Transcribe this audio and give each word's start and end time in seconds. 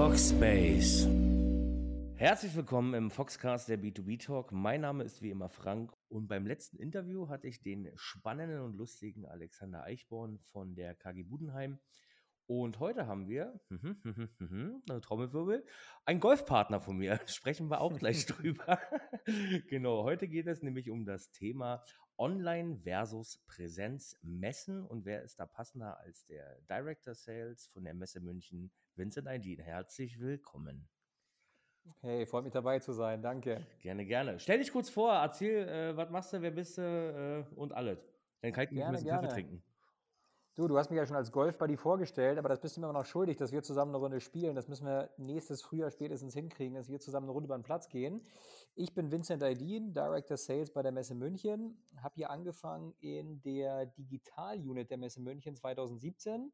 Foxbase. 0.00 1.10
Herzlich 2.14 2.56
willkommen 2.56 2.94
im 2.94 3.10
Foxcast 3.10 3.68
der 3.68 3.78
B2B 3.78 4.18
Talk. 4.18 4.50
Mein 4.50 4.80
Name 4.80 5.04
ist 5.04 5.20
wie 5.20 5.28
immer 5.28 5.50
Frank 5.50 5.92
und 6.08 6.26
beim 6.26 6.46
letzten 6.46 6.78
Interview 6.78 7.28
hatte 7.28 7.48
ich 7.48 7.60
den 7.60 7.90
spannenden 7.96 8.62
und 8.62 8.78
lustigen 8.78 9.26
Alexander 9.26 9.84
Eichborn 9.84 10.38
von 10.38 10.74
der 10.74 10.94
KG 10.94 11.24
Budenheim. 11.24 11.80
Und 12.46 12.80
heute 12.80 13.06
haben 13.06 13.28
wir, 13.28 13.60
eine 14.40 15.00
Trommelwirbel, 15.02 15.66
einen 16.06 16.20
Golfpartner 16.20 16.80
von 16.80 16.96
mir. 16.96 17.20
Sprechen 17.26 17.68
wir 17.68 17.82
auch 17.82 17.98
gleich 17.98 18.24
drüber. 18.24 18.80
genau, 19.68 20.04
heute 20.04 20.28
geht 20.28 20.46
es 20.46 20.62
nämlich 20.62 20.88
um 20.88 21.04
das 21.04 21.30
Thema 21.30 21.84
Online 22.16 22.78
versus 22.78 23.38
Präsenz 23.46 24.16
messen. 24.22 24.82
Und 24.82 25.04
wer 25.04 25.22
ist 25.22 25.40
da 25.40 25.44
passender 25.44 25.98
als 26.00 26.24
der 26.24 26.58
Director 26.70 27.14
Sales 27.14 27.66
von 27.66 27.84
der 27.84 27.92
Messe 27.92 28.20
München, 28.20 28.70
Vincent 29.00 29.26
Aydin? 29.26 29.60
Herzlich 29.60 30.20
willkommen. 30.20 30.86
Hey, 32.02 32.26
freut 32.26 32.44
mich 32.44 32.52
dabei 32.52 32.80
zu 32.80 32.92
sein, 32.92 33.22
danke. 33.22 33.66
Gerne, 33.80 34.04
gerne. 34.04 34.38
Stell 34.38 34.58
dich 34.58 34.70
kurz 34.70 34.90
vor, 34.90 35.14
erzähl, 35.14 35.66
äh, 35.66 35.96
was 35.96 36.10
machst 36.10 36.34
du, 36.34 36.42
wer 36.42 36.50
bist 36.50 36.76
du 36.76 36.82
äh, 36.82 37.54
und 37.56 37.72
alles. 37.72 37.98
Dann 38.42 38.52
kann 38.52 38.64
ich 38.64 38.70
gerne, 38.70 38.88
ein 38.88 38.92
bisschen 38.92 39.08
Kaffee 39.08 39.28
trinken. 39.28 39.62
Du, 40.54 40.68
du 40.68 40.76
hast 40.76 40.90
mich 40.90 40.98
ja 40.98 41.06
schon 41.06 41.16
als 41.16 41.32
Golfbuddy 41.32 41.78
vorgestellt, 41.78 42.36
aber 42.36 42.50
das 42.50 42.60
bist 42.60 42.76
du 42.76 42.82
mir 42.82 42.88
immer 42.88 42.98
noch 42.98 43.06
schuldig, 43.06 43.38
dass 43.38 43.52
wir 43.52 43.62
zusammen 43.62 43.92
eine 43.92 44.04
Runde 44.04 44.20
spielen. 44.20 44.54
Das 44.54 44.68
müssen 44.68 44.84
wir 44.84 45.08
nächstes 45.16 45.62
Frühjahr 45.62 45.90
spätestens 45.90 46.34
hinkriegen, 46.34 46.74
dass 46.74 46.90
wir 46.90 47.00
zusammen 47.00 47.24
eine 47.24 47.32
Runde 47.32 47.46
über 47.46 47.56
den 47.56 47.62
Platz 47.62 47.88
gehen. 47.88 48.20
Ich 48.74 48.92
bin 48.92 49.10
Vincent 49.10 49.42
Aydin, 49.42 49.94
Director 49.94 50.36
Sales 50.36 50.70
bei 50.70 50.82
der 50.82 50.92
Messe 50.92 51.14
München. 51.14 51.82
Habe 52.02 52.16
hier 52.16 52.28
angefangen 52.28 52.92
in 53.00 53.40
der 53.40 53.86
Digital-Unit 53.86 54.90
der 54.90 54.98
Messe 54.98 55.22
München 55.22 55.56
2017. 55.56 56.52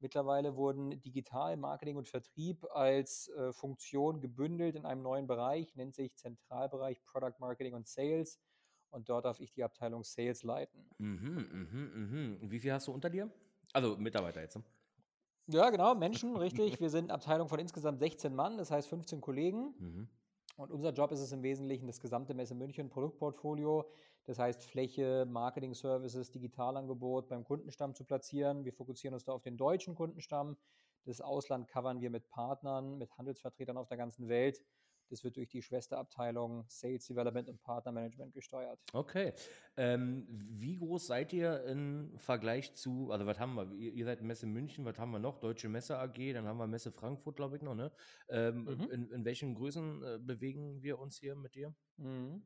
Mittlerweile 0.00 0.56
wurden 0.56 1.00
Digital, 1.00 1.56
Marketing 1.56 1.96
und 1.96 2.08
Vertrieb 2.08 2.64
als 2.72 3.28
äh, 3.30 3.52
Funktion 3.52 4.20
gebündelt 4.20 4.76
in 4.76 4.84
einem 4.84 5.02
neuen 5.02 5.26
Bereich, 5.26 5.74
nennt 5.74 5.94
sich 5.94 6.16
Zentralbereich 6.16 7.04
Product 7.04 7.34
Marketing 7.40 7.74
und 7.74 7.88
Sales. 7.88 8.38
Und 8.90 9.08
dort 9.08 9.24
darf 9.24 9.40
ich 9.40 9.52
die 9.52 9.64
Abteilung 9.64 10.04
Sales 10.04 10.44
leiten. 10.44 10.88
Mhm, 10.98 11.68
mhm, 11.70 12.38
mhm. 12.40 12.50
Wie 12.50 12.58
viel 12.58 12.72
hast 12.72 12.88
du 12.88 12.92
unter 12.92 13.10
dir? 13.10 13.30
Also 13.72 13.96
Mitarbeiter 13.96 14.40
jetzt. 14.40 14.56
Ne? 14.56 14.64
Ja, 15.48 15.70
genau, 15.70 15.94
Menschen, 15.94 16.36
richtig. 16.36 16.80
Wir 16.80 16.90
sind 16.90 17.04
eine 17.04 17.14
Abteilung 17.14 17.48
von 17.48 17.58
insgesamt 17.58 18.00
16 18.00 18.34
Mann, 18.34 18.56
das 18.58 18.70
heißt 18.70 18.88
15 18.88 19.20
Kollegen. 19.20 19.74
Mhm. 19.78 20.08
Und 20.56 20.70
unser 20.70 20.92
Job 20.92 21.12
ist 21.12 21.20
es 21.20 21.32
im 21.32 21.42
Wesentlichen, 21.42 21.86
das 21.86 22.00
gesamte 22.00 22.34
Messe 22.34 22.54
München 22.54 22.90
Produktportfolio, 22.90 23.88
das 24.28 24.38
heißt 24.38 24.62
Fläche, 24.62 25.24
Marketing 25.26 25.72
Services, 25.72 26.30
Digitalangebot 26.30 27.30
beim 27.30 27.44
Kundenstamm 27.44 27.94
zu 27.94 28.04
platzieren. 28.04 28.62
Wir 28.62 28.74
fokussieren 28.74 29.14
uns 29.14 29.24
da 29.24 29.32
auf 29.32 29.40
den 29.40 29.56
deutschen 29.56 29.94
Kundenstamm. 29.94 30.58
Das 31.06 31.22
Ausland 31.22 31.66
covern 31.66 32.02
wir 32.02 32.10
mit 32.10 32.28
Partnern, 32.28 32.98
mit 32.98 33.10
Handelsvertretern 33.16 33.78
auf 33.78 33.88
der 33.88 33.96
ganzen 33.96 34.28
Welt. 34.28 34.62
Das 35.08 35.24
wird 35.24 35.38
durch 35.38 35.48
die 35.48 35.62
Schwesterabteilung 35.62 36.66
Sales 36.68 37.06
Development 37.06 37.48
und 37.48 37.62
Partnermanagement 37.62 38.34
gesteuert. 38.34 38.78
Okay. 38.92 39.32
Ähm, 39.78 40.26
wie 40.28 40.76
groß 40.76 41.06
seid 41.06 41.32
ihr 41.32 41.64
im 41.64 42.12
Vergleich 42.18 42.74
zu, 42.74 43.10
also 43.10 43.24
was 43.24 43.38
haben 43.38 43.54
wir? 43.54 43.72
Ihr, 43.72 44.04
seid 44.04 44.20
Messe 44.20 44.46
München, 44.46 44.84
was 44.84 44.98
haben 44.98 45.12
wir 45.12 45.20
noch? 45.20 45.38
Deutsche 45.38 45.70
Messe 45.70 45.98
AG, 45.98 46.34
dann 46.34 46.46
haben 46.46 46.58
wir 46.58 46.66
Messe 46.66 46.92
Frankfurt, 46.92 47.36
glaube 47.36 47.56
ich 47.56 47.62
noch, 47.62 47.74
ne? 47.74 47.90
Ähm, 48.28 48.64
mhm. 48.64 48.90
in, 48.90 49.10
in, 49.10 49.24
welchen 49.24 49.54
Größen 49.54 50.02
äh, 50.02 50.18
bewegen 50.20 50.82
wir 50.82 50.98
uns 50.98 51.16
hier 51.16 51.34
mit 51.34 51.54
dir? 51.54 51.74
Mhm. 51.96 52.42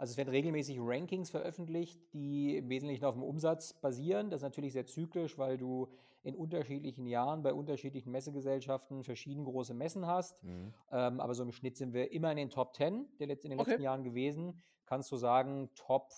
Also 0.00 0.12
es 0.12 0.16
werden 0.16 0.30
regelmäßig 0.30 0.78
Rankings 0.80 1.28
veröffentlicht, 1.28 2.00
die 2.14 2.56
im 2.56 2.70
Wesentlichen 2.70 3.04
auf 3.04 3.12
dem 3.12 3.22
Umsatz 3.22 3.74
basieren. 3.74 4.30
Das 4.30 4.38
ist 4.38 4.44
natürlich 4.44 4.72
sehr 4.72 4.86
zyklisch, 4.86 5.36
weil 5.36 5.58
du 5.58 5.88
in 6.22 6.34
unterschiedlichen 6.34 7.06
Jahren 7.06 7.42
bei 7.42 7.52
unterschiedlichen 7.52 8.10
Messegesellschaften 8.10 9.04
verschieden 9.04 9.44
große 9.44 9.74
Messen 9.74 10.06
hast. 10.06 10.42
Mhm. 10.42 10.72
Ähm, 10.90 11.20
aber 11.20 11.34
so 11.34 11.42
im 11.42 11.52
Schnitt 11.52 11.76
sind 11.76 11.92
wir 11.92 12.12
immer 12.12 12.30
in 12.30 12.38
den 12.38 12.48
Top 12.48 12.74
10 12.74 13.08
der 13.18 13.28
in 13.28 13.28
den 13.28 13.28
letzten 13.28 13.52
okay. 13.60 13.82
Jahren 13.82 14.02
gewesen. 14.02 14.58
Kannst 14.86 15.12
du 15.12 15.18
sagen, 15.18 15.68
Top 15.74 16.08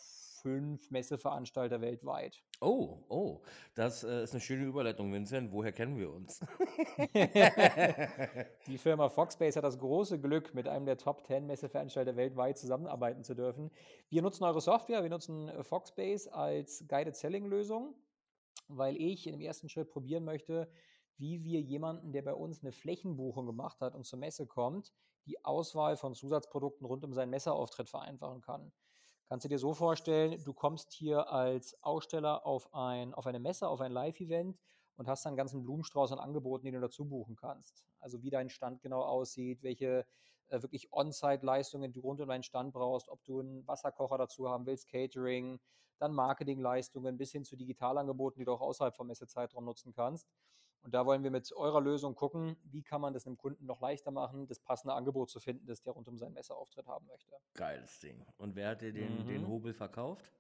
fünf 0.42 0.90
Messeveranstalter 0.90 1.80
weltweit. 1.80 2.42
Oh, 2.60 2.98
oh, 3.08 3.42
das 3.74 4.04
äh, 4.04 4.24
ist 4.24 4.32
eine 4.32 4.40
schöne 4.40 4.64
Überleitung, 4.64 5.12
Vincent. 5.12 5.52
Woher 5.52 5.72
kennen 5.72 5.96
wir 5.96 6.12
uns? 6.12 6.40
Die 8.66 8.78
Firma 8.78 9.08
Foxbase 9.08 9.56
hat 9.56 9.64
das 9.64 9.78
große 9.78 10.20
Glück, 10.20 10.54
mit 10.54 10.68
einem 10.68 10.86
der 10.86 10.98
Top 10.98 11.26
10 11.26 11.46
Messeveranstalter 11.46 12.16
weltweit 12.16 12.58
zusammenarbeiten 12.58 13.24
zu 13.24 13.34
dürfen. 13.34 13.70
Wir 14.08 14.22
nutzen 14.22 14.44
eure 14.44 14.60
Software, 14.60 15.02
wir 15.02 15.10
nutzen 15.10 15.48
äh, 15.48 15.62
Foxbase 15.62 16.32
als 16.32 16.84
Guided 16.88 17.16
Selling 17.16 17.46
Lösung, 17.46 17.94
weil 18.68 18.96
ich 18.96 19.24
dem 19.24 19.40
ersten 19.40 19.68
Schritt 19.68 19.90
probieren 19.90 20.24
möchte, 20.24 20.68
wie 21.18 21.42
wir 21.44 21.60
jemanden, 21.60 22.12
der 22.12 22.22
bei 22.22 22.34
uns 22.34 22.62
eine 22.62 22.72
Flächenbuchung 22.72 23.46
gemacht 23.46 23.80
hat 23.80 23.94
und 23.94 24.04
zur 24.04 24.18
Messe 24.18 24.46
kommt, 24.46 24.92
die 25.26 25.44
Auswahl 25.44 25.96
von 25.96 26.14
Zusatzprodukten 26.14 26.86
rund 26.86 27.04
um 27.04 27.12
seinen 27.12 27.30
Messeauftritt 27.30 27.88
vereinfachen 27.88 28.40
kann. 28.40 28.72
Kannst 29.32 29.46
du 29.46 29.48
dir 29.48 29.58
so 29.58 29.72
vorstellen, 29.72 30.44
du 30.44 30.52
kommst 30.52 30.92
hier 30.92 31.30
als 31.32 31.82
Aussteller 31.82 32.44
auf, 32.44 32.74
ein, 32.74 33.14
auf 33.14 33.26
eine 33.26 33.40
Messe, 33.40 33.66
auf 33.66 33.80
ein 33.80 33.90
Live-Event 33.90 34.60
und 34.96 35.08
hast 35.08 35.24
dann 35.24 35.30
einen 35.30 35.38
ganzen 35.38 35.62
Blumenstrauß 35.62 36.12
an 36.12 36.18
Angeboten, 36.18 36.66
den 36.66 36.74
du 36.74 36.82
dazu 36.82 37.06
buchen 37.06 37.34
kannst. 37.34 37.86
Also 37.98 38.22
wie 38.22 38.28
dein 38.28 38.50
Stand 38.50 38.82
genau 38.82 39.00
aussieht, 39.00 39.62
welche 39.62 40.04
äh, 40.48 40.60
wirklich 40.60 40.92
On-Site-Leistungen 40.92 41.94
du 41.94 42.00
rund 42.00 42.20
um 42.20 42.28
deinen 42.28 42.42
Stand 42.42 42.74
brauchst, 42.74 43.08
ob 43.08 43.24
du 43.24 43.40
einen 43.40 43.66
Wasserkocher 43.66 44.18
dazu 44.18 44.50
haben 44.50 44.66
willst, 44.66 44.86
Catering, 44.90 45.58
dann 45.96 46.12
Marketingleistungen 46.12 47.16
bis 47.16 47.32
hin 47.32 47.44
zu 47.44 47.56
Digitalangeboten, 47.56 48.38
die 48.38 48.44
du 48.44 48.52
auch 48.52 48.60
außerhalb 48.60 48.94
vom 48.94 49.06
Messezeitraum 49.06 49.64
nutzen 49.64 49.94
kannst. 49.94 50.28
Und 50.82 50.94
da 50.94 51.06
wollen 51.06 51.22
wir 51.22 51.30
mit 51.30 51.52
eurer 51.52 51.80
Lösung 51.80 52.14
gucken, 52.14 52.56
wie 52.64 52.82
kann 52.82 53.00
man 53.00 53.12
das 53.12 53.26
einem 53.26 53.36
Kunden 53.36 53.66
noch 53.66 53.80
leichter 53.80 54.10
machen, 54.10 54.46
das 54.46 54.58
passende 54.58 54.94
Angebot 54.94 55.30
zu 55.30 55.38
finden, 55.38 55.66
das 55.66 55.82
der 55.82 55.92
rund 55.92 56.08
um 56.08 56.18
seinen 56.18 56.34
Messeauftritt 56.34 56.86
haben 56.86 57.06
möchte. 57.06 57.36
Geiles 57.54 58.00
Ding. 58.00 58.24
Und 58.36 58.56
wer 58.56 58.70
hat 58.70 58.82
dir 58.82 58.92
den, 58.92 59.22
mhm. 59.22 59.28
den 59.28 59.46
Hobel 59.46 59.72
verkauft? 59.72 60.32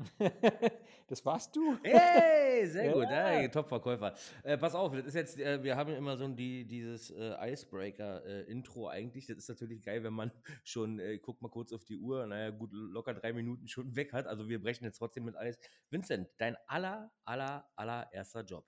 das 1.08 1.24
warst 1.24 1.54
du. 1.54 1.76
Hey, 1.82 2.66
sehr 2.66 2.84
ja. 2.86 2.92
gut. 2.92 3.06
Hey, 3.08 3.50
Top-Verkäufer. 3.50 4.14
Äh, 4.42 4.56
pass 4.56 4.74
auf, 4.74 4.92
das 4.92 5.06
ist 5.06 5.14
jetzt, 5.14 5.38
äh, 5.38 5.62
wir 5.62 5.76
haben 5.76 5.92
immer 5.92 6.16
so 6.16 6.26
die, 6.28 6.66
dieses 6.66 7.10
äh, 7.10 7.52
Icebreaker-Intro 7.52 8.88
eigentlich. 8.88 9.26
Das 9.26 9.38
ist 9.38 9.48
natürlich 9.48 9.82
geil, 9.82 10.02
wenn 10.02 10.12
man 10.12 10.30
schon, 10.64 10.98
äh, 10.98 11.18
guck 11.18 11.40
mal 11.42 11.50
kurz 11.50 11.72
auf 11.72 11.84
die 11.84 11.98
Uhr, 11.98 12.26
naja, 12.26 12.50
gut, 12.50 12.70
locker 12.72 13.14
drei 13.14 13.32
Minuten 13.32 13.68
schon 13.68 13.94
weg 13.96 14.12
hat. 14.12 14.26
Also 14.26 14.48
wir 14.48 14.60
brechen 14.60 14.84
jetzt 14.84 14.98
trotzdem 14.98 15.24
mit 15.24 15.36
Eis. 15.36 15.58
Vincent, 15.90 16.28
dein 16.38 16.56
aller, 16.66 17.10
aller, 17.24 17.68
allererster 17.76 18.42
Job. 18.42 18.64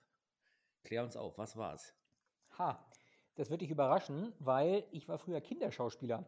Klär 0.83 1.03
uns 1.03 1.15
auf, 1.15 1.37
was 1.37 1.55
war's? 1.55 1.93
Ha, 2.57 2.85
das 3.35 3.49
wird 3.49 3.61
dich 3.61 3.71
überraschen, 3.71 4.33
weil 4.39 4.85
ich 4.91 5.07
war 5.07 5.17
früher 5.17 5.41
Kinderschauspieler. 5.41 6.25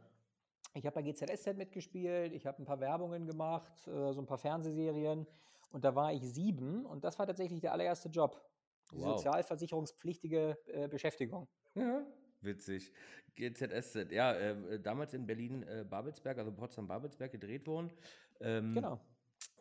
Ich 0.74 0.86
habe 0.86 0.96
bei 0.96 1.02
GZSZ 1.04 1.56
mitgespielt, 1.56 2.34
ich 2.34 2.46
habe 2.46 2.62
ein 2.62 2.66
paar 2.66 2.80
Werbungen 2.80 3.28
gemacht, 3.28 3.88
äh, 3.88 4.12
so 4.12 4.20
ein 4.20 4.26
paar 4.26 4.38
Fernsehserien 4.38 5.28
und 5.72 5.86
da 5.86 5.96
war 5.96 6.14
ich 6.14 6.22
sieben 6.24 6.86
und 6.86 7.04
das 7.04 7.18
war 7.20 7.28
tatsächlich 7.28 7.62
der 7.62 7.74
allererste 7.74 8.10
Job. 8.10 8.42
Die 8.92 8.98
wow. 8.98 9.18
sozialversicherungspflichtige 9.18 10.58
äh, 10.68 10.88
Beschäftigung. 10.88 11.48
Ja. 11.76 12.06
Witzig. 12.42 12.92
GZSZ, 13.36 14.12
ja, 14.12 14.34
äh, 14.34 14.80
damals 14.80 15.14
in 15.14 15.26
Berlin-Babelsberg, 15.26 16.38
äh, 16.38 16.40
also 16.40 16.52
Potsdam-Babelsberg 16.52 17.32
gedreht 17.32 17.68
worden. 17.68 17.92
Ähm, 18.40 18.74
genau. 18.74 19.00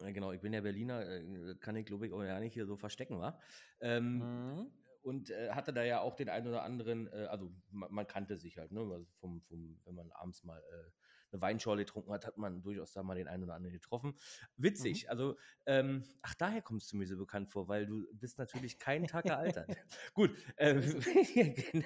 Genau, 0.01 0.33
ich 0.33 0.41
bin 0.41 0.53
ja 0.53 0.61
Berliner, 0.61 1.07
äh, 1.07 1.55
kann 1.61 1.77
ich 1.77 1.87
glaube 1.87 2.07
ich 2.07 2.13
auch 2.13 2.23
ja 2.23 2.39
nicht 2.41 2.55
hier 2.55 2.67
so 2.67 2.77
verstecken, 2.77 3.21
wa? 3.21 3.39
Ähm, 3.81 4.19
mhm 4.19 4.71
und 5.05 5.31
äh, 5.31 5.51
hatte 5.51 5.73
da 5.73 5.85
ja 5.85 6.01
auch 6.01 6.15
den 6.15 6.29
einen 6.29 6.49
oder 6.49 6.63
anderen, 6.63 7.07
äh, 7.13 7.27
also 7.31 7.53
man, 7.71 7.93
man, 7.93 8.07
kannte 8.07 8.39
sich 8.39 8.59
halt, 8.59 8.73
ne? 8.73 8.81
Also 8.81 9.07
vom, 9.21 9.43
vom, 9.43 9.79
wenn 9.85 9.95
man 9.95 10.11
abends 10.13 10.45
mal 10.45 10.59
äh, 10.59 10.91
eine 11.35 11.43
Weinschorle 11.43 11.83
getrunken 11.85 12.13
hat, 12.13 12.27
hat 12.27 12.39
man 12.39 12.63
durchaus 12.63 12.93
da 12.93 13.03
mal 13.03 13.17
den 13.17 13.29
einen 13.29 13.45
oder 13.45 13.55
anderen 13.55 13.75
getroffen. 13.75 14.17
Witzig, 14.57 15.05
mhm. 15.05 15.11
also, 15.11 15.37
ähm, 15.67 16.05
ach, 16.23 16.35
daher 16.35 16.63
kommst 16.63 16.93
du 16.93 16.97
mir 16.97 17.07
so 17.07 17.17
bekannt 17.17 17.51
vor, 17.51 17.69
weil 17.69 17.87
du 17.87 18.07
bist 18.15 18.39
natürlich 18.39 18.79
keinen 18.79 19.07
Tag 19.07 19.25
gealtert. 19.25 19.69
Gut. 20.15 20.31
Ähm, 20.57 20.81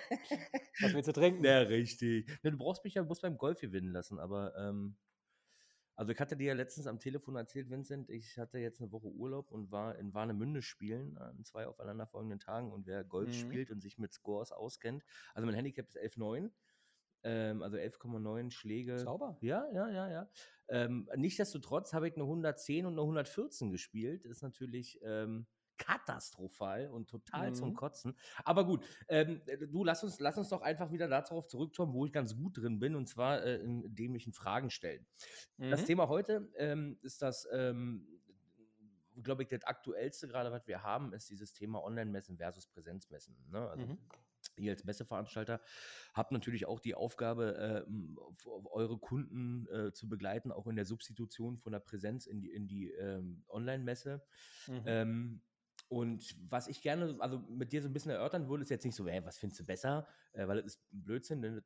Was 0.80 0.94
willst 0.94 1.08
du 1.08 1.12
trinken? 1.12 1.44
Ja, 1.44 1.58
richtig. 1.60 2.30
Du 2.42 2.56
brauchst 2.56 2.84
mich 2.84 2.94
ja 2.94 3.02
bloß 3.02 3.20
beim 3.20 3.36
Golf 3.36 3.60
gewinnen 3.60 3.92
lassen, 3.92 4.18
aber 4.18 4.54
ähm, 4.56 4.96
also 5.98 6.12
ich 6.12 6.20
hatte 6.20 6.36
dir 6.36 6.46
ja 6.46 6.54
letztens 6.54 6.86
am 6.86 7.00
Telefon 7.00 7.34
erzählt, 7.34 7.70
Vincent, 7.70 8.08
ich 8.08 8.38
hatte 8.38 8.58
jetzt 8.58 8.80
eine 8.80 8.92
Woche 8.92 9.08
Urlaub 9.08 9.50
und 9.50 9.72
war 9.72 9.98
in 9.98 10.14
Warnemünde 10.14 10.62
spielen 10.62 11.18
an 11.18 11.42
zwei 11.44 11.66
aufeinanderfolgenden 11.66 12.38
Tagen 12.38 12.70
und 12.70 12.86
wer 12.86 13.02
Golf 13.02 13.30
mhm. 13.30 13.32
spielt 13.32 13.72
und 13.72 13.80
sich 13.80 13.98
mit 13.98 14.12
Scores 14.12 14.52
auskennt, 14.52 15.02
also 15.34 15.44
mein 15.44 15.56
Handicap 15.56 15.88
ist 15.88 15.98
11,9, 15.98 16.50
ähm, 17.24 17.62
also 17.62 17.76
11,9 17.78 18.52
Schläge. 18.52 19.00
Sauber. 19.00 19.38
Ja, 19.40 19.68
ja, 19.72 19.90
ja, 19.90 20.08
ja. 20.08 20.30
Ähm, 20.68 21.10
Nichtsdestotrotz 21.16 21.92
habe 21.92 22.06
ich 22.06 22.14
eine 22.14 22.22
110 22.22 22.86
und 22.86 22.92
eine 22.92 23.00
114 23.00 23.72
gespielt. 23.72 24.24
Ist 24.24 24.42
natürlich 24.42 25.00
ähm, 25.02 25.48
katastrophal 25.78 26.90
und 26.90 27.08
total 27.08 27.50
mhm. 27.50 27.54
zum 27.54 27.74
Kotzen. 27.74 28.16
Aber 28.44 28.66
gut, 28.66 28.84
ähm, 29.08 29.40
du 29.70 29.84
lass 29.84 30.04
uns, 30.04 30.20
lass 30.20 30.36
uns 30.36 30.48
doch 30.48 30.62
einfach 30.62 30.92
wieder 30.92 31.08
darauf 31.08 31.46
zurückkommen, 31.46 31.94
wo 31.94 32.04
ich 32.04 32.12
ganz 32.12 32.36
gut 32.36 32.58
drin 32.58 32.78
bin, 32.78 32.94
und 32.94 33.08
zwar 33.08 33.42
äh, 33.42 33.56
in 33.56 33.94
dämlichen 33.94 34.32
Fragen 34.32 34.70
stellen. 34.70 35.06
Mhm. 35.56 35.70
Das 35.70 35.84
Thema 35.84 36.08
heute 36.08 36.50
ähm, 36.56 36.98
ist 37.02 37.22
das, 37.22 37.48
ähm, 37.52 38.06
glaube 39.22 39.42
ich, 39.42 39.48
das 39.48 39.64
aktuellste 39.64 40.28
gerade, 40.28 40.52
was 40.52 40.66
wir 40.66 40.82
haben, 40.82 41.12
ist 41.12 41.30
dieses 41.30 41.52
Thema 41.52 41.82
Online-Messen 41.82 42.36
versus 42.36 42.66
Präsenzmessen. 42.66 43.36
Ne? 43.50 43.68
Also, 43.68 43.86
mhm. 43.86 43.98
Ihr 44.56 44.72
als 44.72 44.84
Messeveranstalter 44.84 45.60
habt 46.14 46.32
natürlich 46.32 46.66
auch 46.66 46.80
die 46.80 46.94
Aufgabe, 46.94 47.86
äh, 47.86 48.50
eure 48.70 48.98
Kunden 48.98 49.68
äh, 49.68 49.92
zu 49.92 50.08
begleiten, 50.08 50.52
auch 50.52 50.66
in 50.66 50.76
der 50.76 50.84
Substitution 50.84 51.58
von 51.58 51.72
der 51.72 51.80
Präsenz 51.80 52.26
in 52.26 52.40
die, 52.40 52.50
in 52.50 52.66
die 52.66 52.90
ähm, 52.90 53.44
Online-Messe. 53.48 54.22
Mhm. 54.66 54.82
Ähm, 54.86 55.42
und 55.88 56.36
was 56.50 56.68
ich 56.68 56.82
gerne, 56.82 57.16
also 57.18 57.38
mit 57.48 57.72
dir 57.72 57.82
so 57.82 57.88
ein 57.88 57.92
bisschen 57.92 58.10
erörtern 58.10 58.48
würde, 58.48 58.62
ist 58.62 58.70
jetzt 58.70 58.84
nicht 58.84 58.94
so, 58.94 59.06
ey, 59.06 59.24
was 59.24 59.38
findest 59.38 59.60
du 59.60 59.64
besser? 59.64 60.06
Äh, 60.32 60.46
weil 60.46 60.56
das 60.62 60.74
ist 60.74 60.86
Blödsinn, 60.90 61.42
denn 61.42 61.62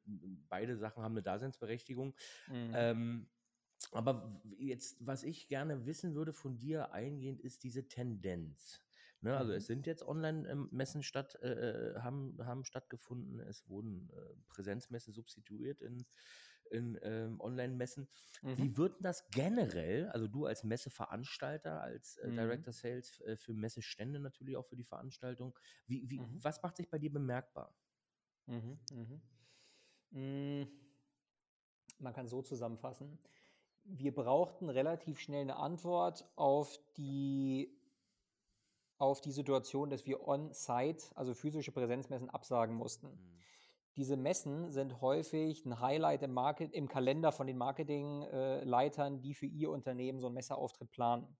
beide 0.48 0.76
Sachen 0.76 1.02
haben 1.02 1.12
eine 1.12 1.22
Daseinsberechtigung. 1.22 2.14
Mhm. 2.48 2.72
Ähm, 2.74 3.26
aber 3.90 4.40
jetzt, 4.58 5.04
was 5.04 5.24
ich 5.24 5.48
gerne 5.48 5.86
wissen 5.86 6.14
würde 6.14 6.32
von 6.32 6.58
dir 6.58 6.92
eingehend, 6.92 7.40
ist 7.40 7.64
diese 7.64 7.88
Tendenz. 7.88 8.80
Ne, 9.22 9.36
also 9.36 9.52
es 9.52 9.64
mhm. 9.64 9.74
sind 9.74 9.86
jetzt 9.86 10.06
Online-Messen 10.06 11.04
statt, 11.04 11.38
äh, 11.42 11.48
äh, 11.48 12.00
haben, 12.00 12.36
haben 12.44 12.64
stattgefunden, 12.64 13.38
es 13.38 13.68
wurden 13.68 14.10
äh, 14.10 14.34
Präsenzmessen 14.48 15.12
substituiert 15.12 15.80
in, 15.80 16.04
in 16.72 16.98
ähm, 17.02 17.40
Online-Messen. 17.40 18.08
Mhm. 18.42 18.58
Wie 18.58 18.76
wird 18.76 18.96
das 19.00 19.28
generell, 19.30 20.08
also 20.08 20.26
du 20.26 20.46
als 20.46 20.64
Messeveranstalter, 20.64 21.80
als 21.80 22.16
äh, 22.18 22.28
mhm. 22.28 22.36
Director 22.36 22.72
Sales 22.72 23.20
äh, 23.20 23.36
für 23.36 23.52
Messestände 23.52 24.18
natürlich 24.18 24.56
auch 24.56 24.66
für 24.66 24.76
die 24.76 24.84
Veranstaltung, 24.84 25.56
wie, 25.86 26.08
wie, 26.10 26.20
mhm. 26.20 26.38
was 26.42 26.62
macht 26.62 26.76
sich 26.76 26.88
bei 26.88 26.98
dir 26.98 27.12
bemerkbar? 27.12 27.74
Mhm, 28.46 28.78
mhm. 28.90 29.22
Hm, 30.10 30.68
man 31.98 32.12
kann 32.12 32.28
so 32.28 32.42
zusammenfassen. 32.42 33.18
Wir 33.84 34.14
brauchten 34.14 34.68
relativ 34.68 35.18
schnell 35.18 35.42
eine 35.42 35.56
Antwort 35.56 36.24
auf 36.36 36.78
die 36.96 37.78
auf 38.98 39.20
die 39.20 39.32
Situation, 39.32 39.90
dass 39.90 40.06
wir 40.06 40.28
on-site, 40.28 41.04
also 41.16 41.34
physische 41.34 41.72
Präsenzmessen, 41.72 42.30
absagen 42.30 42.76
mussten. 42.76 43.08
Diese 43.96 44.16
Messen 44.16 44.70
sind 44.70 45.02
häufig 45.02 45.66
ein 45.66 45.80
Highlight 45.80 46.22
im, 46.22 46.32
Market, 46.32 46.72
im 46.72 46.88
Kalender 46.88 47.30
von 47.30 47.46
den 47.46 47.58
Marketingleitern, 47.58 49.20
die 49.20 49.34
für 49.34 49.46
ihr 49.46 49.70
Unternehmen 49.70 50.18
so 50.18 50.26
einen 50.26 50.34
Messeauftritt 50.34 50.90
planen. 50.90 51.36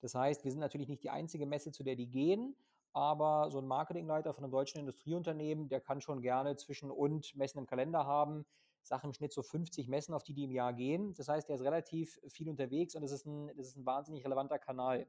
Das 0.00 0.14
heißt, 0.14 0.44
wir 0.44 0.52
sind 0.52 0.60
natürlich 0.60 0.88
nicht 0.88 1.02
die 1.02 1.10
einzige 1.10 1.46
Messe, 1.46 1.72
zu 1.72 1.82
der 1.82 1.96
die 1.96 2.08
gehen, 2.08 2.54
aber 2.92 3.50
so 3.50 3.58
ein 3.58 3.66
Marketingleiter 3.66 4.32
von 4.32 4.44
einem 4.44 4.52
deutschen 4.52 4.78
Industrieunternehmen, 4.78 5.68
der 5.68 5.80
kann 5.80 6.00
schon 6.00 6.22
gerne 6.22 6.56
zwischen 6.56 6.90
und 6.90 7.34
Messen 7.34 7.58
im 7.58 7.66
Kalender 7.66 8.06
haben. 8.06 8.46
Sachen 8.82 9.10
im 9.10 9.12
Schnitt 9.12 9.32
so 9.32 9.42
50 9.42 9.88
Messen, 9.88 10.14
auf 10.14 10.22
die 10.22 10.32
die 10.32 10.44
im 10.44 10.52
Jahr 10.52 10.72
gehen. 10.72 11.12
Das 11.14 11.28
heißt, 11.28 11.48
der 11.48 11.56
ist 11.56 11.62
relativ 11.62 12.20
viel 12.28 12.48
unterwegs 12.48 12.94
und 12.94 13.02
das 13.02 13.10
ist 13.10 13.26
ein, 13.26 13.48
das 13.56 13.66
ist 13.66 13.76
ein 13.76 13.84
wahnsinnig 13.84 14.24
relevanter 14.24 14.58
Kanal. 14.58 15.08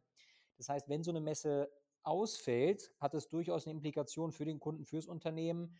Das 0.57 0.67
heißt, 0.67 0.89
wenn 0.89 1.03
so 1.03 1.11
eine 1.11 1.21
Messe 1.21 1.69
ausfällt, 2.01 2.91
hat 2.99 3.13
es 3.13 3.29
durchaus 3.29 3.65
eine 3.65 3.75
Implikation 3.75 4.31
für 4.31 4.45
den 4.45 4.59
Kunden, 4.59 4.83
fürs 4.83 5.07
Unternehmen. 5.07 5.77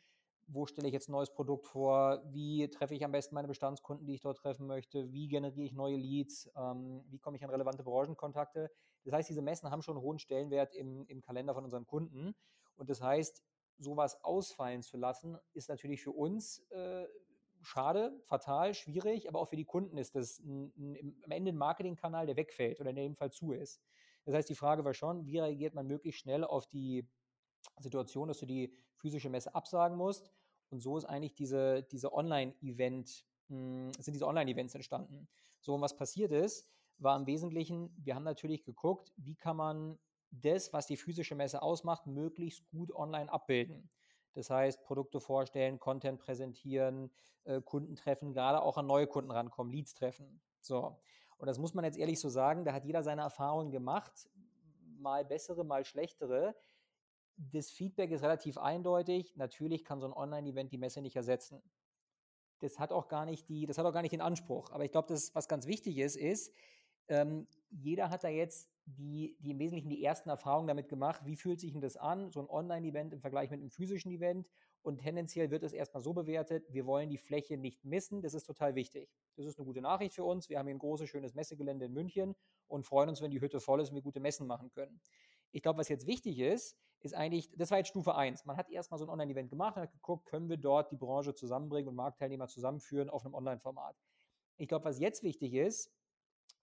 Wo 0.50 0.66
stelle 0.66 0.88
ich 0.88 0.94
jetzt 0.94 1.10
ein 1.10 1.12
neues 1.12 1.30
Produkt 1.30 1.68
vor? 1.68 2.24
Wie 2.32 2.70
treffe 2.70 2.96
ich 2.96 3.04
am 3.04 3.12
besten 3.12 3.36
meine 3.36 3.50
Bestandskunden, 3.50 4.08
die 4.08 4.16
ich 4.16 4.22
dort 4.22 4.38
treffen 4.38 4.66
möchte? 4.66 5.12
Wie 5.12 5.28
generiere 5.28 5.66
ich 5.66 5.74
neue 5.74 5.98
Leads? 5.98 6.50
Ähm, 6.56 7.04
wie 7.10 7.20
komme 7.20 7.36
ich 7.36 7.44
an 7.44 7.50
relevante 7.50 7.84
Branchenkontakte? 7.84 8.72
Das 9.04 9.14
heißt, 9.14 9.30
diese 9.30 9.42
Messen 9.42 9.70
haben 9.70 9.82
schon 9.82 9.98
einen 9.98 10.04
hohen 10.04 10.20
Stellenwert 10.20 10.74
im, 10.74 11.06
im 11.08 11.22
Kalender 11.22 11.54
von 11.54 11.66
unseren 11.66 11.86
Kunden. 11.86 12.34
Und 12.76 12.90
das 12.90 13.02
heißt, 13.02 13.44
sowas 13.78 14.24
ausfallen 14.24 14.84
zu 14.84 14.98
lassen, 14.98 15.38
ist 15.54 15.70
natürlich 15.70 16.02
für 16.02 16.12
uns 16.12 16.60
äh, 16.70 17.08
schade, 17.62 18.18
fatal, 18.24 18.74
schwierig, 18.74 19.28
aber 19.28 19.40
auch 19.40 19.50
für 19.50 19.56
die 19.56 19.66
Kunden 19.66 19.98
ist 19.98 20.16
das 20.16 20.40
ein, 20.40 20.72
ein, 20.78 21.22
am 21.26 21.32
Ende 21.32 21.52
ein 21.52 21.58
Marketingkanal, 21.58 22.26
der 22.26 22.38
wegfällt 22.38 22.80
oder 22.80 22.92
in 22.92 22.96
dem 22.96 23.16
Fall 23.16 23.32
zu 23.32 23.52
ist. 23.52 23.82
Das 24.26 24.36
heißt, 24.36 24.50
die 24.50 24.56
Frage 24.56 24.84
war 24.84 24.94
schon, 24.94 25.26
wie 25.26 25.40
reagiert 25.40 25.74
man 25.74 25.88
möglichst 25.88 26.22
schnell 26.22 26.44
auf 26.44 26.68
die 26.68 27.08
Situation, 27.80 28.28
dass 28.28 28.40
du 28.40 28.46
die 28.46 28.74
physische 28.96 29.30
Messe 29.30 29.54
absagen 29.54 29.98
musst. 29.98 30.31
Und 30.69 30.81
so 30.81 30.98
ist 30.98 31.06
eigentlich 31.06 31.34
diese, 31.34 31.84
diese 31.84 32.14
Online-Event, 32.14 33.25
hm, 33.48 33.92
sind 34.00 34.14
diese 34.14 34.28
Online-Events 34.28 34.75
entstanden. 34.75 35.28
So, 35.62 35.75
und 35.75 35.81
was 35.81 35.96
passiert 35.96 36.31
ist, 36.31 36.69
war 36.98 37.18
im 37.18 37.28
Wesentlichen, 37.28 37.94
wir 37.98 38.16
haben 38.16 38.24
natürlich 38.24 38.64
geguckt, 38.64 39.12
wie 39.18 39.36
kann 39.36 39.56
man 39.56 40.00
das, 40.31 40.74
was 40.74 40.88
die 40.88 40.98
physische 40.98 41.36
Messe 41.36 41.62
ausmacht, 41.62 42.06
möglichst 42.08 42.68
gut 42.69 42.94
online 42.94 43.31
abbilden. 43.31 43.90
Das 44.34 44.50
heißt, 44.50 44.84
Produkte 44.84 45.19
vorstellen, 45.19 45.80
Content 45.80 46.19
präsentieren, 46.19 47.12
äh, 47.46 47.62
Kunden 47.62 47.96
treffen, 47.96 48.34
gerade 48.34 48.62
auch 48.62 48.78
an 48.78 48.86
neue 48.86 49.08
Kunden 49.08 49.31
rankommen, 49.31 49.72
Leads 49.72 49.94
treffen. 49.94 50.42
So. 50.62 51.00
Und 51.38 51.48
das 51.48 51.60
muss 51.60 51.74
man 51.74 51.86
jetzt 51.86 51.98
ehrlich 51.98 52.19
so 52.19 52.30
sagen, 52.30 52.66
da 52.66 52.74
hat 52.74 52.84
jeder 52.84 53.04
seine 53.04 53.22
Erfahrungen 53.22 53.72
gemacht, 53.72 54.30
mal 55.00 55.24
bessere, 55.24 55.64
mal 55.64 55.86
schlechtere. 55.86 56.56
Das 57.38 57.69
Feedback 57.69 58.12
ist 58.12 58.24
relativ 58.24 58.57
eindeutig. 58.57 59.36
Natürlich 59.36 59.86
kann 59.86 60.00
so 60.00 60.07
ein 60.07 60.13
Online-Event 60.13 60.72
die 60.72 60.78
Messe 60.78 61.01
nicht 61.01 61.16
ersetzen. 61.16 61.62
Das 62.60 62.80
hat 62.80 62.92
auch 62.92 63.07
gar 63.07 63.25
nicht 63.25 63.48
die, 63.48 63.68
das 63.68 63.78
hat 63.78 63.86
auch 63.86 63.94
gar 63.94 64.01
nicht 64.01 64.12
den 64.13 64.22
Anspruch. 64.22 64.72
Aber 64.72 64.84
ich 64.84 64.92
glaube, 64.92 65.07
das, 65.07 65.36
was 65.36 65.48
ganz 65.48 65.68
wichtig 65.68 66.00
ist, 66.00 66.16
ist, 66.16 66.51
ähm, 67.07 67.48
jeder 67.69 68.10
hat 68.10 68.24
da 68.24 68.30
jetzt 68.30 68.69
die, 68.86 69.38
die 69.39 69.51
im 69.51 69.60
Wesentlichen 69.60 69.89
die 69.89 70.04
ersten 70.04 70.30
Erfahrungen 70.30 70.68
damit 70.68 70.89
gemacht, 70.89 71.22
wie 71.25 71.36
fühlt 71.36 71.60
sich 71.60 71.72
denn 71.72 71.81
das 71.81 71.98
an, 71.98 72.31
so 72.31 72.39
ein 72.39 72.50
Online-Event 72.50 73.13
im 73.13 73.19
Vergleich 73.19 73.51
mit 73.51 73.60
einem 73.60 73.69
physischen 73.69 74.12
Event. 74.12 74.48
Und 74.81 75.00
tendenziell 75.00 75.51
wird 75.51 75.63
es 75.63 75.74
erstmal 75.74 76.01
so 76.01 76.13
bewertet, 76.13 76.66
wir 76.72 76.86
wollen 76.86 77.10
die 77.10 77.18
Fläche 77.18 77.57
nicht 77.57 77.83
missen, 77.83 78.22
das 78.22 78.33
ist 78.33 78.45
total 78.45 78.75
wichtig. 78.75 79.10
Das 79.36 79.45
ist 79.45 79.60
eine 79.60 79.66
gute 79.66 79.81
Nachricht 79.81 80.16
für 80.16 80.24
uns. 80.24 80.50
Wir 80.50 80.60
haben 80.60 80.68
hier 80.68 80.75
ein 80.75 80.80
großes, 80.80 81.10
schönes 81.10 81.33
Messegelände 81.33 81.86
in 81.86 81.94
München 81.94 82.36
und 82.68 82.86
freuen 82.86 83.10
uns, 83.10 83.22
wenn 83.22 83.31
die 83.31 83.42
Hütte 83.42 83.60
voll 83.60 83.81
ist 83.81 83.90
und 83.90 83.95
wir 83.95 84.01
gute 84.01 84.22
Messen 84.22 84.48
machen 84.48 84.72
können. 84.72 85.01
Ich 85.51 85.62
glaube, 85.62 85.80
was 85.80 85.90
jetzt 85.90 86.07
wichtig 86.07 86.40
ist, 86.40 86.78
ist 87.02 87.14
eigentlich, 87.14 87.50
das 87.56 87.72
war 87.72 87.78
jetzt 87.78 87.90
Stufe 87.90 88.16
1. 88.16 88.46
Man 88.46 88.58
hat 88.58 88.70
erstmal 88.70 88.98
so 88.98 89.06
ein 89.06 89.10
Online-Event 89.10 89.50
gemacht 89.50 89.76
und 89.76 89.84
hat 89.84 89.92
geguckt, 89.92 90.26
können 90.26 90.50
wir 90.50 90.58
dort 90.58 90.92
die 90.92 90.98
Branche 90.98 91.34
zusammenbringen 91.34 91.90
und 91.90 91.96
Marktteilnehmer 91.96 92.48
zusammenführen 92.48 93.10
auf 93.10 93.26
einem 93.26 93.36
Online-Format. 93.36 93.96
Ich 94.58 94.68
glaube, 94.68 94.86
was 94.86 95.00
jetzt 95.00 95.24
wichtig 95.24 95.54
ist, 95.54 95.92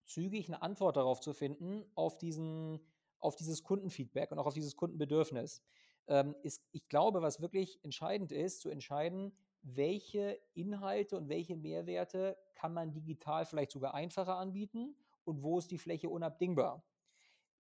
zügig 0.04 0.48
eine 0.48 0.62
Antwort 0.62 0.96
darauf 0.96 1.20
zu 1.20 1.32
finden, 1.32 1.84
auf, 1.94 2.18
diesen, 2.18 2.80
auf 3.20 3.36
dieses 3.36 3.62
Kundenfeedback 3.62 4.32
und 4.32 4.38
auch 4.38 4.46
auf 4.46 4.54
dieses 4.54 4.76
Kundenbedürfnis. 4.76 5.62
Ähm, 6.06 6.34
ist, 6.42 6.60
ich 6.72 6.86
glaube, 6.88 7.22
was 7.22 7.40
wirklich 7.40 7.82
entscheidend 7.82 8.30
ist, 8.32 8.60
zu 8.60 8.68
entscheiden, 8.68 9.32
welche 9.62 10.38
Inhalte 10.52 11.16
und 11.16 11.28
welche 11.28 11.56
Mehrwerte 11.56 12.36
kann 12.54 12.74
man 12.74 12.92
digital 12.92 13.46
vielleicht 13.46 13.70
sogar 13.70 13.94
einfacher 13.94 14.36
anbieten 14.36 14.94
und 15.24 15.42
wo 15.42 15.58
ist 15.58 15.70
die 15.70 15.78
Fläche 15.78 16.10
unabdingbar 16.10 16.84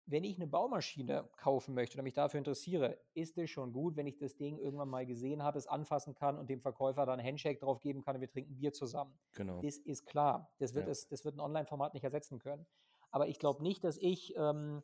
wenn 0.06 0.24
ich 0.24 0.36
eine 0.36 0.46
Baumaschine 0.46 1.28
kaufen 1.36 1.74
möchte 1.74 1.96
oder 1.96 2.02
mich 2.02 2.14
dafür 2.14 2.38
interessiere, 2.38 2.98
ist 3.14 3.38
es 3.38 3.50
schon 3.50 3.72
gut, 3.72 3.96
wenn 3.96 4.06
ich 4.06 4.18
das 4.18 4.36
Ding 4.36 4.58
irgendwann 4.58 4.88
mal 4.88 5.06
gesehen 5.06 5.42
habe, 5.42 5.58
es 5.58 5.66
anfassen 5.66 6.14
kann 6.14 6.38
und 6.38 6.50
dem 6.50 6.60
Verkäufer 6.60 7.06
dann 7.06 7.20
ein 7.20 7.26
Handshake 7.26 7.60
drauf 7.60 7.80
geben 7.80 8.02
kann 8.02 8.16
und 8.16 8.20
wir 8.20 8.28
trinken 8.28 8.56
Bier 8.56 8.72
zusammen. 8.72 9.12
Genau. 9.34 9.60
Das 9.62 9.78
ist 9.78 10.06
klar. 10.06 10.50
Das 10.58 10.74
wird, 10.74 10.86
ja. 10.86 10.92
es, 10.92 11.08
das 11.08 11.24
wird 11.24 11.36
ein 11.36 11.40
Online-Format 11.40 11.94
nicht 11.94 12.04
ersetzen 12.04 12.38
können. 12.38 12.66
Aber 13.10 13.28
ich 13.28 13.38
glaube 13.38 13.62
nicht, 13.62 13.84
dass 13.84 13.96
ich, 13.98 14.34
ähm, 14.36 14.82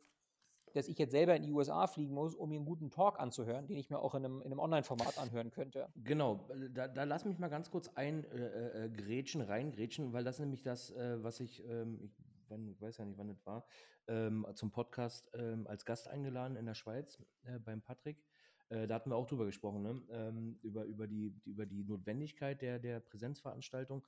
dass 0.73 0.87
ich 0.87 0.97
jetzt 0.97 1.11
selber 1.11 1.35
in 1.35 1.43
die 1.43 1.51
USA 1.51 1.87
fliegen 1.87 2.13
muss, 2.13 2.35
um 2.35 2.49
mir 2.49 2.55
einen 2.55 2.65
guten 2.65 2.91
Talk 2.91 3.19
anzuhören, 3.19 3.67
den 3.67 3.77
ich 3.77 3.89
mir 3.89 3.99
auch 3.99 4.15
in 4.15 4.23
einem, 4.23 4.41
in 4.41 4.51
einem 4.51 4.59
Online-Format 4.59 5.17
anhören 5.17 5.51
könnte. 5.51 5.89
Genau, 5.95 6.47
da, 6.73 6.87
da 6.87 7.03
lass 7.03 7.25
mich 7.25 7.39
mal 7.39 7.49
ganz 7.49 7.71
kurz 7.71 7.89
ein 7.95 8.23
äh, 8.25 8.85
äh, 8.85 8.89
Grätschen, 8.89 9.41
reingrätschen, 9.41 10.13
weil 10.13 10.23
das 10.23 10.39
nämlich 10.39 10.61
das, 10.61 10.91
äh, 10.91 11.21
was 11.23 11.39
ich, 11.39 11.67
ähm, 11.67 11.99
ich 12.01 12.15
wann, 12.49 12.67
ich 12.67 12.81
weiß 12.81 12.97
ja 12.97 13.05
nicht, 13.05 13.17
wann 13.17 13.27
das 13.27 13.45
war, 13.45 13.65
ähm, 14.07 14.45
zum 14.55 14.71
Podcast 14.71 15.29
ähm, 15.33 15.67
als 15.67 15.85
Gast 15.85 16.07
eingeladen 16.07 16.57
in 16.57 16.65
der 16.65 16.75
Schweiz 16.75 17.21
äh, 17.43 17.59
beim 17.59 17.81
Patrick. 17.81 18.23
Äh, 18.69 18.87
da 18.87 18.95
hatten 18.95 19.09
wir 19.09 19.15
auch 19.15 19.27
drüber 19.27 19.45
gesprochen, 19.45 19.81
ne? 19.81 20.01
ähm, 20.11 20.59
über, 20.61 20.85
über, 20.85 21.07
die, 21.07 21.33
über 21.45 21.65
die 21.65 21.83
Notwendigkeit 21.83 22.61
der, 22.61 22.79
der 22.79 22.99
Präsenzveranstaltung. 22.99 24.05